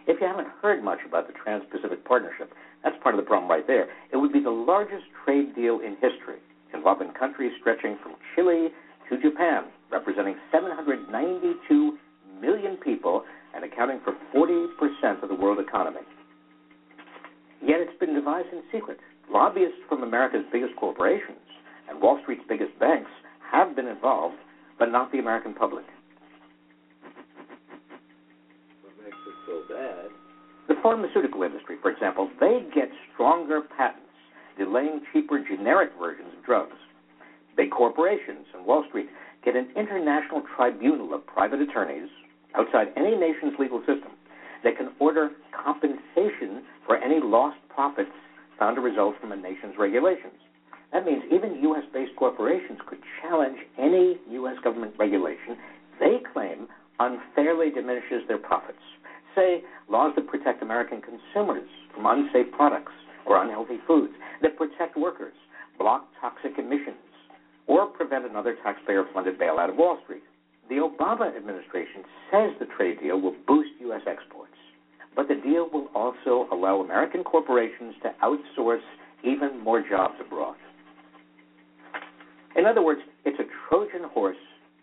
If 0.09 0.21
you 0.23 0.27
haven't 0.27 0.49
heard 0.63 0.83
much 0.83 1.01
about 1.07 1.27
the 1.27 1.35
Trans 1.35 1.65
Pacific 1.71 2.03
Partnership, 2.05 2.51
that's 2.83 2.97
part 3.03 3.15
of 3.15 3.21
the 3.21 3.29
problem 3.29 3.51
right 3.51 3.67
there. 3.67 3.89
It 4.11 4.17
would 4.17 4.33
be 4.33 4.41
the 4.41 4.51
largest 4.51 5.05
trade 5.25 5.55
deal 5.55 5.81
in 5.81 5.93
history, 6.01 6.41
involving 6.73 7.13
countries 7.13 7.53
stretching 7.61 7.99
from 8.03 8.15
Chile 8.35 8.69
to 9.11 9.21
Japan, 9.21 9.65
representing 9.93 10.37
792 10.51 11.99
million 12.41 12.79
people 12.79 13.23
and 13.55 13.65
accounting 13.65 14.01
for 14.03 14.15
40% 14.35 15.23
of 15.23 15.29
the 15.29 15.35
world 15.35 15.59
economy. 15.61 16.01
Yet 17.61 17.81
it's 17.81 17.99
been 18.01 18.15
devised 18.15 18.49
in 18.53 18.63
secret. 18.73 18.99
Lobbyists 19.31 19.79
from 19.89 20.03
America's 20.03 20.45
biggest 20.51 20.75
corporations 20.77 21.37
and 21.89 22.01
Wall 22.01 22.19
Street's 22.23 22.45
biggest 22.49 22.79
banks 22.79 23.11
have 23.53 23.77
been 23.77 23.87
involved, 23.87 24.37
but 24.79 24.91
not 24.91 25.13
the 25.13 25.19
American 25.19 25.53
public. 25.53 25.85
What 28.83 28.93
makes 29.05 29.17
it 29.17 29.35
so 29.47 29.63
bad? 29.75 30.07
The 30.68 30.68
pharmaceutical 30.83 31.43
industry, 31.43 31.77
for 31.81 31.91
example, 31.91 32.31
they 32.41 32.67
get 32.75 32.89
stronger 33.13 33.61
patents, 33.61 34.05
delaying 34.57 35.01
cheaper 35.13 35.39
generic 35.39 35.91
versions 35.99 36.29
of 36.37 36.45
drugs. 36.45 36.77
Big 37.57 37.71
corporations 37.71 38.47
and 38.55 38.65
Wall 38.67 38.85
Street 38.89 39.09
get 39.45 39.57
an 39.57 39.69
international 39.77 40.43
tribunal 40.57 41.15
of 41.15 41.27
private 41.27 41.61
attorneys 41.61 42.09
outside 42.55 42.89
any 42.97 43.17
nation's 43.17 43.55
legal 43.59 43.81
system 43.81 44.13
that 44.65 44.77
can 44.77 44.91
order 44.99 45.31
compensation 45.53 46.63
for 46.87 46.97
any 46.97 47.21
lost 47.23 47.59
profits 47.69 48.11
found 48.59 48.77
to 48.77 48.83
result 48.83 49.15
from 49.21 49.33
a 49.33 49.37
nation's 49.37 49.75
regulations. 49.79 50.35
That 50.93 51.05
means 51.05 51.23
even 51.31 51.63
U.S. 51.63 51.85
based 51.93 52.17
corporations 52.17 52.79
could 52.89 52.99
challenge 53.23 53.59
any 53.79 54.19
U.S. 54.31 54.57
government 54.65 54.95
regulation 54.99 55.57
they 56.01 56.19
claim 56.33 56.69
unfairly 57.01 57.71
diminishes 57.71 58.23
their 58.27 58.39
profits. 58.39 58.79
Say, 59.39 59.63
laws 59.89 60.15
that 60.17 60.27
protect 60.27 60.63
American 60.63 61.01
consumers 61.01 61.69
from 61.95 62.07
unsafe 62.07 62.51
products 62.51 62.91
or 63.25 63.41
unhealthy 63.41 63.79
foods, 63.87 64.13
that 64.43 64.57
protect 64.57 64.97
workers, 64.97 65.35
block 65.79 66.09
toxic 66.21 66.59
emissions, 66.59 66.97
or 67.69 67.87
prevent 67.87 68.29
another 68.29 68.57
taxpayer 68.65 69.05
funded 69.15 69.39
bailout 69.39 69.71
of 69.71 69.77
Wall 69.77 69.97
Street. 70.03 70.25
The 70.69 70.77
Obama 70.77 71.37
administration 71.37 72.03
says 72.33 72.51
the 72.59 72.67
trade 72.77 72.99
deal 73.01 73.21
will 73.21 73.37
boost 73.47 73.71
U.S. 73.83 74.01
exports, 74.09 74.59
but 75.15 75.29
the 75.29 75.37
deal 75.37 75.69
will 75.73 75.87
also 75.95 76.49
allow 76.51 76.81
American 76.81 77.23
corporations 77.23 77.95
to 78.03 78.11
outsource 78.25 78.83
even 79.23 79.63
more 79.63 79.85
jobs 79.89 80.15
abroad. 80.21 80.57
In 82.57 82.67
other 82.67 82.83
words, 82.83 83.03
it's 83.25 83.39
a 83.39 83.47
Trojan 83.69 84.09
horse 84.11 84.37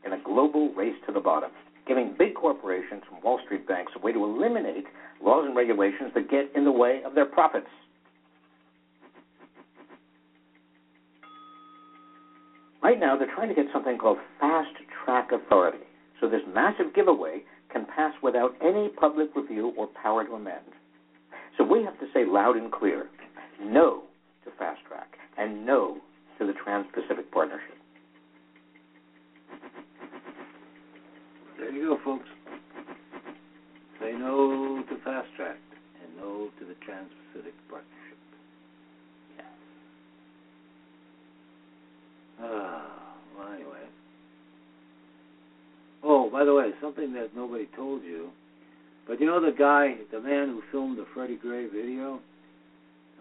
in 0.05 0.13
a 0.13 0.23
global 0.23 0.73
race 0.75 0.95
to 1.07 1.11
the 1.11 1.19
bottom, 1.19 1.51
giving 1.87 2.15
big 2.17 2.35
corporations 2.35 3.03
from 3.07 3.21
Wall 3.21 3.39
Street 3.45 3.67
banks 3.67 3.93
a 3.95 3.99
way 3.99 4.11
to 4.11 4.23
eliminate 4.23 4.85
laws 5.23 5.45
and 5.45 5.55
regulations 5.55 6.11
that 6.15 6.29
get 6.29 6.51
in 6.55 6.65
the 6.65 6.71
way 6.71 7.01
of 7.05 7.15
their 7.15 7.25
profits. 7.25 7.67
Right 12.81 12.99
now, 12.99 13.17
they're 13.17 13.33
trying 13.33 13.49
to 13.49 13.55
get 13.55 13.65
something 13.73 13.97
called 13.97 14.19
fast 14.39 14.69
track 15.03 15.31
authority. 15.31 15.85
So 16.21 16.29
this 16.29 16.41
massive 16.53 16.93
giveaway 16.93 17.43
can 17.71 17.85
pass 17.85 18.13
without 18.21 18.55
any 18.61 18.89
public 18.89 19.35
review 19.35 19.73
or 19.77 19.87
power 20.01 20.23
to 20.23 20.33
amend. 20.33 20.65
So 21.57 21.63
we 21.63 21.83
have 21.83 21.99
to 21.99 22.05
say 22.13 22.25
loud 22.25 22.57
and 22.57 22.71
clear 22.71 23.07
no 23.61 24.03
to 24.43 24.51
fast 24.57 24.81
track 24.87 25.17
and 25.37 25.65
no 25.65 25.97
to 26.39 26.45
the 26.45 26.53
Trans 26.53 26.85
Pacific 26.93 27.31
Partnership. 27.31 27.75
There 31.57 31.71
you 31.71 31.87
go, 31.87 31.97
folks. 32.03 32.29
Say 33.99 34.11
no 34.13 34.83
to 34.89 34.97
fast 35.03 35.27
track 35.35 35.57
and 36.03 36.17
no 36.17 36.49
to 36.59 36.65
the 36.65 36.75
Trans 36.85 37.09
Pacific 37.31 37.53
Partnership. 37.69 38.19
Yeah. 39.37 39.43
Ah, 42.41 43.15
well, 43.37 43.53
anyway. 43.53 43.87
Oh, 46.03 46.29
by 46.29 46.43
the 46.43 46.53
way, 46.53 46.71
something 46.81 47.13
that 47.13 47.35
nobody 47.35 47.67
told 47.75 48.03
you, 48.03 48.29
but 49.07 49.19
you 49.19 49.25
know 49.25 49.39
the 49.39 49.55
guy, 49.57 49.95
the 50.11 50.19
man 50.19 50.49
who 50.49 50.61
filmed 50.71 50.97
the 50.97 51.05
Freddie 51.13 51.37
Gray 51.37 51.67
video 51.67 52.19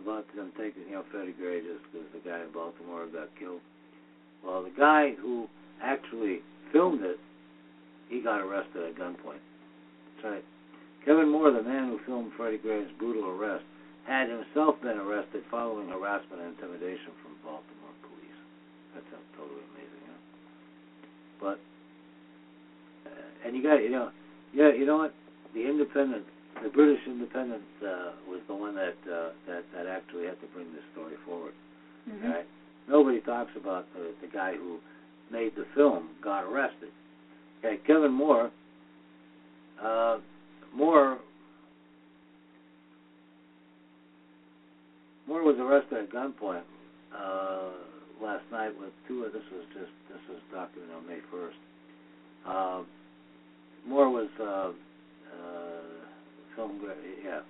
about 0.02 0.26
them 0.36 0.52
taking, 0.58 0.82
you 0.88 0.92
know, 0.92 1.04
Freddie 1.10 1.32
Gray 1.32 1.60
just 1.60 1.84
because 1.92 2.06
the 2.12 2.28
guy 2.28 2.40
in 2.42 2.52
Baltimore 2.52 3.06
got 3.06 3.28
killed. 3.38 3.60
Well, 4.44 4.62
the 4.62 4.72
guy 4.76 5.14
who 5.20 5.48
actually 5.82 6.40
filmed 6.72 7.02
it, 7.02 7.18
he 8.08 8.20
got 8.20 8.40
arrested 8.40 8.82
at 8.82 8.94
gunpoint. 8.96 9.42
That's 10.16 10.24
right. 10.24 10.44
Kevin 11.04 11.28
Moore, 11.28 11.52
the 11.52 11.62
man 11.62 11.88
who 11.88 12.00
filmed 12.06 12.32
Freddie 12.36 12.58
Gray's 12.58 12.88
brutal 12.98 13.28
arrest, 13.28 13.64
had 14.06 14.28
himself 14.28 14.80
been 14.80 14.98
arrested 14.98 15.44
following 15.50 15.88
harassment 15.88 16.40
and 16.40 16.56
intimidation 16.56 17.12
from 17.22 17.36
Baltimore 17.44 17.96
police. 18.04 18.40
That's 18.94 19.06
totally 19.36 19.64
amazing, 19.72 20.04
huh? 20.08 20.20
But 21.40 21.58
uh, 23.08 23.46
and 23.46 23.56
you 23.56 23.62
got 23.62 23.80
you 23.80 23.90
know 23.90 24.10
yeah 24.52 24.72
you 24.72 24.84
know 24.84 24.98
what 24.98 25.14
the 25.54 25.68
independent 25.68 26.24
the 26.62 26.68
British 26.68 27.00
independent 27.06 27.64
uh, 27.82 28.12
was 28.28 28.40
the 28.46 28.54
one 28.54 28.74
that 28.76 28.96
uh, 29.08 29.32
that 29.46 29.64
that 29.74 29.86
actually 29.86 30.26
had 30.26 30.40
to 30.40 30.46
bring 30.54 30.72
this 30.72 30.84
story 30.92 31.16
forward. 31.26 31.52
Mm-hmm. 32.08 32.28
Right? 32.28 32.46
Nobody 32.88 33.20
talks 33.20 33.52
about 33.56 33.86
the 33.94 34.12
the 34.20 34.28
guy 34.28 34.54
who 34.56 34.78
made 35.30 35.56
the 35.56 35.66
film 35.74 36.10
got 36.22 36.44
arrested. 36.44 36.92
Okay, 37.64 37.78
Kevin 37.86 38.12
Moore. 38.12 38.50
Uh, 39.82 40.18
Moore 40.74 41.18
Moore 45.26 45.42
was 45.42 45.56
arrested 45.58 45.98
at 46.04 46.12
gunpoint 46.12 46.62
uh, 47.16 47.70
last 48.22 48.44
night 48.52 48.72
with 48.78 48.90
two. 49.08 49.24
Of, 49.24 49.32
this 49.32 49.42
was 49.50 49.64
just 49.72 49.90
this 50.10 50.20
was 50.28 50.40
documented 50.52 50.94
on 50.94 51.06
May 51.06 51.20
first. 51.30 51.56
Uh, 52.46 52.82
Moore 53.88 54.10
was 54.10 54.28
uh, 54.38 54.44
uh 54.44 55.80
film. 56.56 56.82
Yeah. 57.24 57.40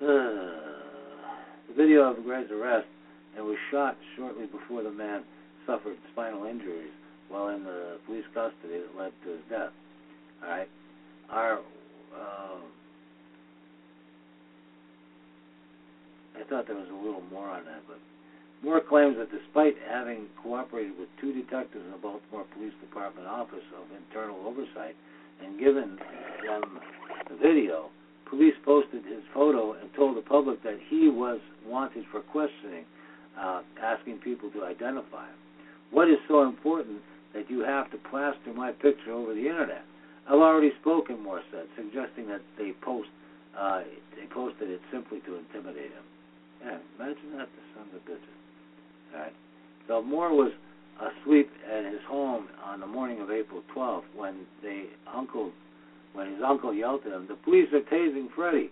the 0.00 1.74
video 1.76 2.10
of 2.10 2.24
Gray's 2.24 2.50
arrest 2.50 2.88
and 3.36 3.46
was 3.46 3.56
shot 3.70 3.96
shortly 4.16 4.46
before 4.46 4.82
the 4.82 4.90
man 4.90 5.22
suffered 5.64 5.96
spinal 6.12 6.44
injuries 6.44 6.90
while 7.28 7.48
in 7.48 7.64
the 7.64 7.98
police 8.06 8.24
custody 8.34 8.80
that 8.80 8.98
led 8.98 9.12
to 9.24 9.30
his 9.30 9.44
death. 9.50 9.72
All 10.42 10.50
right, 10.50 10.68
our 11.30 11.58
uh, 11.58 12.60
I 16.38 16.44
thought 16.48 16.66
there 16.66 16.76
was 16.76 16.88
a 16.88 17.04
little 17.04 17.22
more 17.32 17.48
on 17.48 17.64
that, 17.64 17.82
but 17.88 17.98
Moore 18.62 18.80
claims 18.80 19.16
that 19.18 19.30
despite 19.30 19.74
having 19.88 20.26
cooperated 20.42 20.98
with 20.98 21.08
two 21.20 21.32
detectives 21.32 21.84
in 21.84 21.90
the 21.90 21.98
Baltimore 21.98 22.46
Police 22.54 22.74
Department 22.80 23.26
Office 23.26 23.66
of 23.78 23.86
Internal 23.94 24.46
Oversight 24.46 24.96
and 25.44 25.58
given 25.58 25.98
them 26.42 26.78
the 27.28 27.36
video, 27.36 27.90
police 28.28 28.54
posted 28.64 29.04
his 29.04 29.22
photo 29.32 29.74
and 29.74 29.90
told 29.94 30.16
the 30.16 30.22
public 30.22 30.62
that 30.62 30.78
he 30.88 31.08
was 31.08 31.38
wanted 31.66 32.04
for 32.10 32.20
questioning, 32.20 32.84
uh, 33.38 33.62
asking 33.80 34.18
people 34.18 34.50
to 34.50 34.64
identify 34.64 35.26
him. 35.26 35.38
What 35.90 36.08
is 36.08 36.18
so 36.26 36.42
important 36.42 36.98
that 37.34 37.50
you 37.50 37.60
have 37.60 37.90
to 37.90 37.98
plaster 38.10 38.52
my 38.54 38.72
picture 38.72 39.12
over 39.12 39.34
the 39.34 39.48
internet? 39.48 39.84
I've 40.26 40.40
already 40.40 40.72
spoken, 40.80 41.22
Moore 41.22 41.42
said, 41.50 41.66
suggesting 41.76 42.28
that 42.28 42.42
they 42.58 42.72
post 42.82 43.08
uh, 43.58 43.82
they 44.14 44.26
posted 44.32 44.70
it 44.70 44.80
simply 44.92 45.18
to 45.26 45.34
intimidate 45.34 45.90
him. 45.90 46.06
Yeah, 46.62 46.78
imagine 46.98 47.36
that, 47.38 47.48
the 47.50 47.64
son 47.74 47.88
of 47.90 47.94
a 47.96 48.10
bitch. 48.10 48.22
All 49.14 49.20
right. 49.20 49.32
So 49.88 50.02
Moore 50.02 50.32
was 50.34 50.52
asleep 51.00 51.50
at 51.66 51.84
his 51.84 52.00
home 52.06 52.48
on 52.64 52.80
the 52.80 52.86
morning 52.86 53.20
of 53.20 53.30
April 53.30 53.62
12th 53.74 54.04
when 54.14 54.46
they 54.62 54.84
uncle 55.12 55.50
when 56.12 56.32
his 56.32 56.42
uncle 56.44 56.74
yelled 56.74 57.02
at 57.06 57.12
him, 57.12 57.26
"The 57.26 57.34
police 57.34 57.72
are 57.72 57.80
tasing 57.80 58.28
Freddie." 58.34 58.70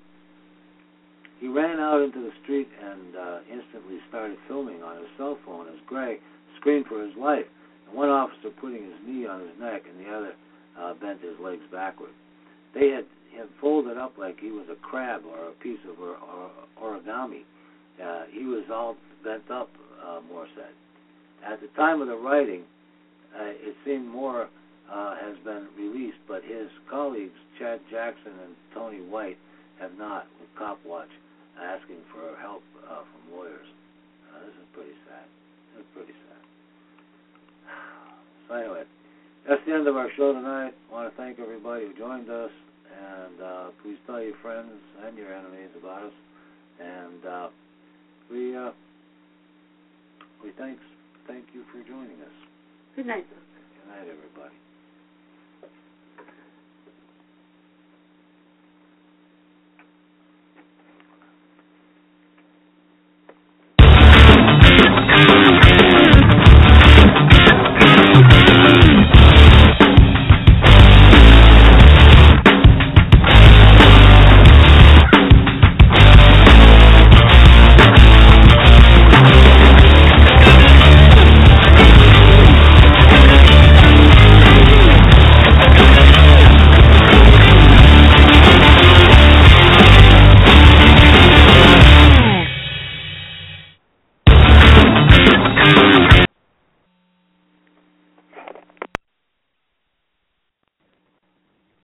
He 1.39 1.49
ran 1.49 1.79
out 1.79 2.01
into 2.01 2.21
the 2.21 2.33
street 2.43 2.69
and 2.83 3.15
uh, 3.15 3.39
instantly 3.51 3.99
started 4.09 4.39
filming 4.49 4.83
on 4.83 4.97
his 4.97 5.07
cell 5.19 5.39
phone 5.45 5.69
as 5.69 5.75
Gray 5.87 6.19
screamed 6.57 6.87
for 6.87 7.03
his 7.03 7.15
life. 7.17 7.45
One 7.93 8.09
officer 8.09 8.51
putting 8.61 8.83
his 8.83 8.99
knee 9.07 9.27
on 9.27 9.41
his 9.41 9.59
neck 9.61 9.83
and 9.89 10.05
the 10.05 10.11
other 10.11 10.33
uh, 10.79 10.95
bent 10.95 11.21
his 11.23 11.39
legs 11.41 11.63
backward. 11.73 12.11
They 12.75 12.89
had 12.91 13.07
him 13.31 13.49
folded 13.61 13.97
up 13.97 14.19
like 14.19 14.41
he 14.41 14.51
was 14.51 14.67
a 14.71 14.77
crab 14.77 15.23
or 15.25 15.49
a 15.49 15.53
piece 15.63 15.79
of 15.89 16.01
or, 16.01 16.17
or, 16.17 16.51
origami. 16.83 17.43
Uh, 18.03 18.25
he 18.31 18.45
was 18.45 18.65
all 18.73 18.97
bent 19.25 19.51
up, 19.51 19.71
uh, 20.05 20.21
Moore 20.29 20.47
said. 20.55 20.73
At 21.47 21.61
the 21.61 21.69
time 21.69 22.01
of 22.01 22.09
the 22.09 22.17
writing, 22.17 22.63
uh, 23.35 23.45
it 23.45 23.77
seemed 23.85 24.09
Moore 24.09 24.49
uh, 24.93 25.15
has 25.17 25.37
been 25.45 25.69
released, 25.79 26.19
but 26.29 26.43
his 26.45 26.69
colleagues, 26.91 27.37
Chad 27.59 27.81
Jackson 27.91 28.33
and 28.45 28.55
Tony 28.75 29.01
White, 29.01 29.39
have 29.81 29.97
not, 29.99 30.27
with 30.41 30.49
Copwatch, 30.59 31.13
asking 31.61 32.01
for 32.13 32.37
help 32.41 32.63
uh, 32.89 33.03
from 33.05 33.39
lawyers. 33.39 33.67
Uh, 34.33 34.41
this 34.41 34.55
is 34.55 34.69
pretty 34.73 34.97
sad. 35.09 35.25
This 35.75 35.85
is 35.85 35.89
pretty 35.95 36.13
sad. 36.13 36.26
So 38.49 38.55
anyway, 38.55 38.85
that's 39.49 39.61
the 39.67 39.75
end 39.75 39.87
of 39.87 39.97
our 39.97 40.09
show 40.17 40.33
tonight. 40.33 40.73
I 40.91 40.93
want 40.93 41.11
to 41.11 41.17
thank 41.17 41.39
everybody 41.39 41.87
who 41.87 41.95
joined 41.95 42.31
us, 42.31 42.51
and 42.95 43.41
uh, 43.43 43.65
please 43.83 43.99
tell 44.07 44.23
your 44.23 44.37
friends 44.43 44.73
and 45.05 45.17
your 45.17 45.33
enemies 45.33 45.71
about 45.79 46.05
us. 46.05 46.13
And 46.81 47.27
uh, 47.27 47.49
we 48.31 48.57
uh, 48.57 48.71
we 50.43 50.51
thanks 50.59 50.83
thank 51.27 51.47
you 51.55 51.65
for 51.73 51.83
joining 51.89 52.21
us. 52.23 52.37
Good 52.95 53.07
night. 53.07 53.27
Good 53.29 53.89
night, 53.91 54.09
everybody. 54.09 54.55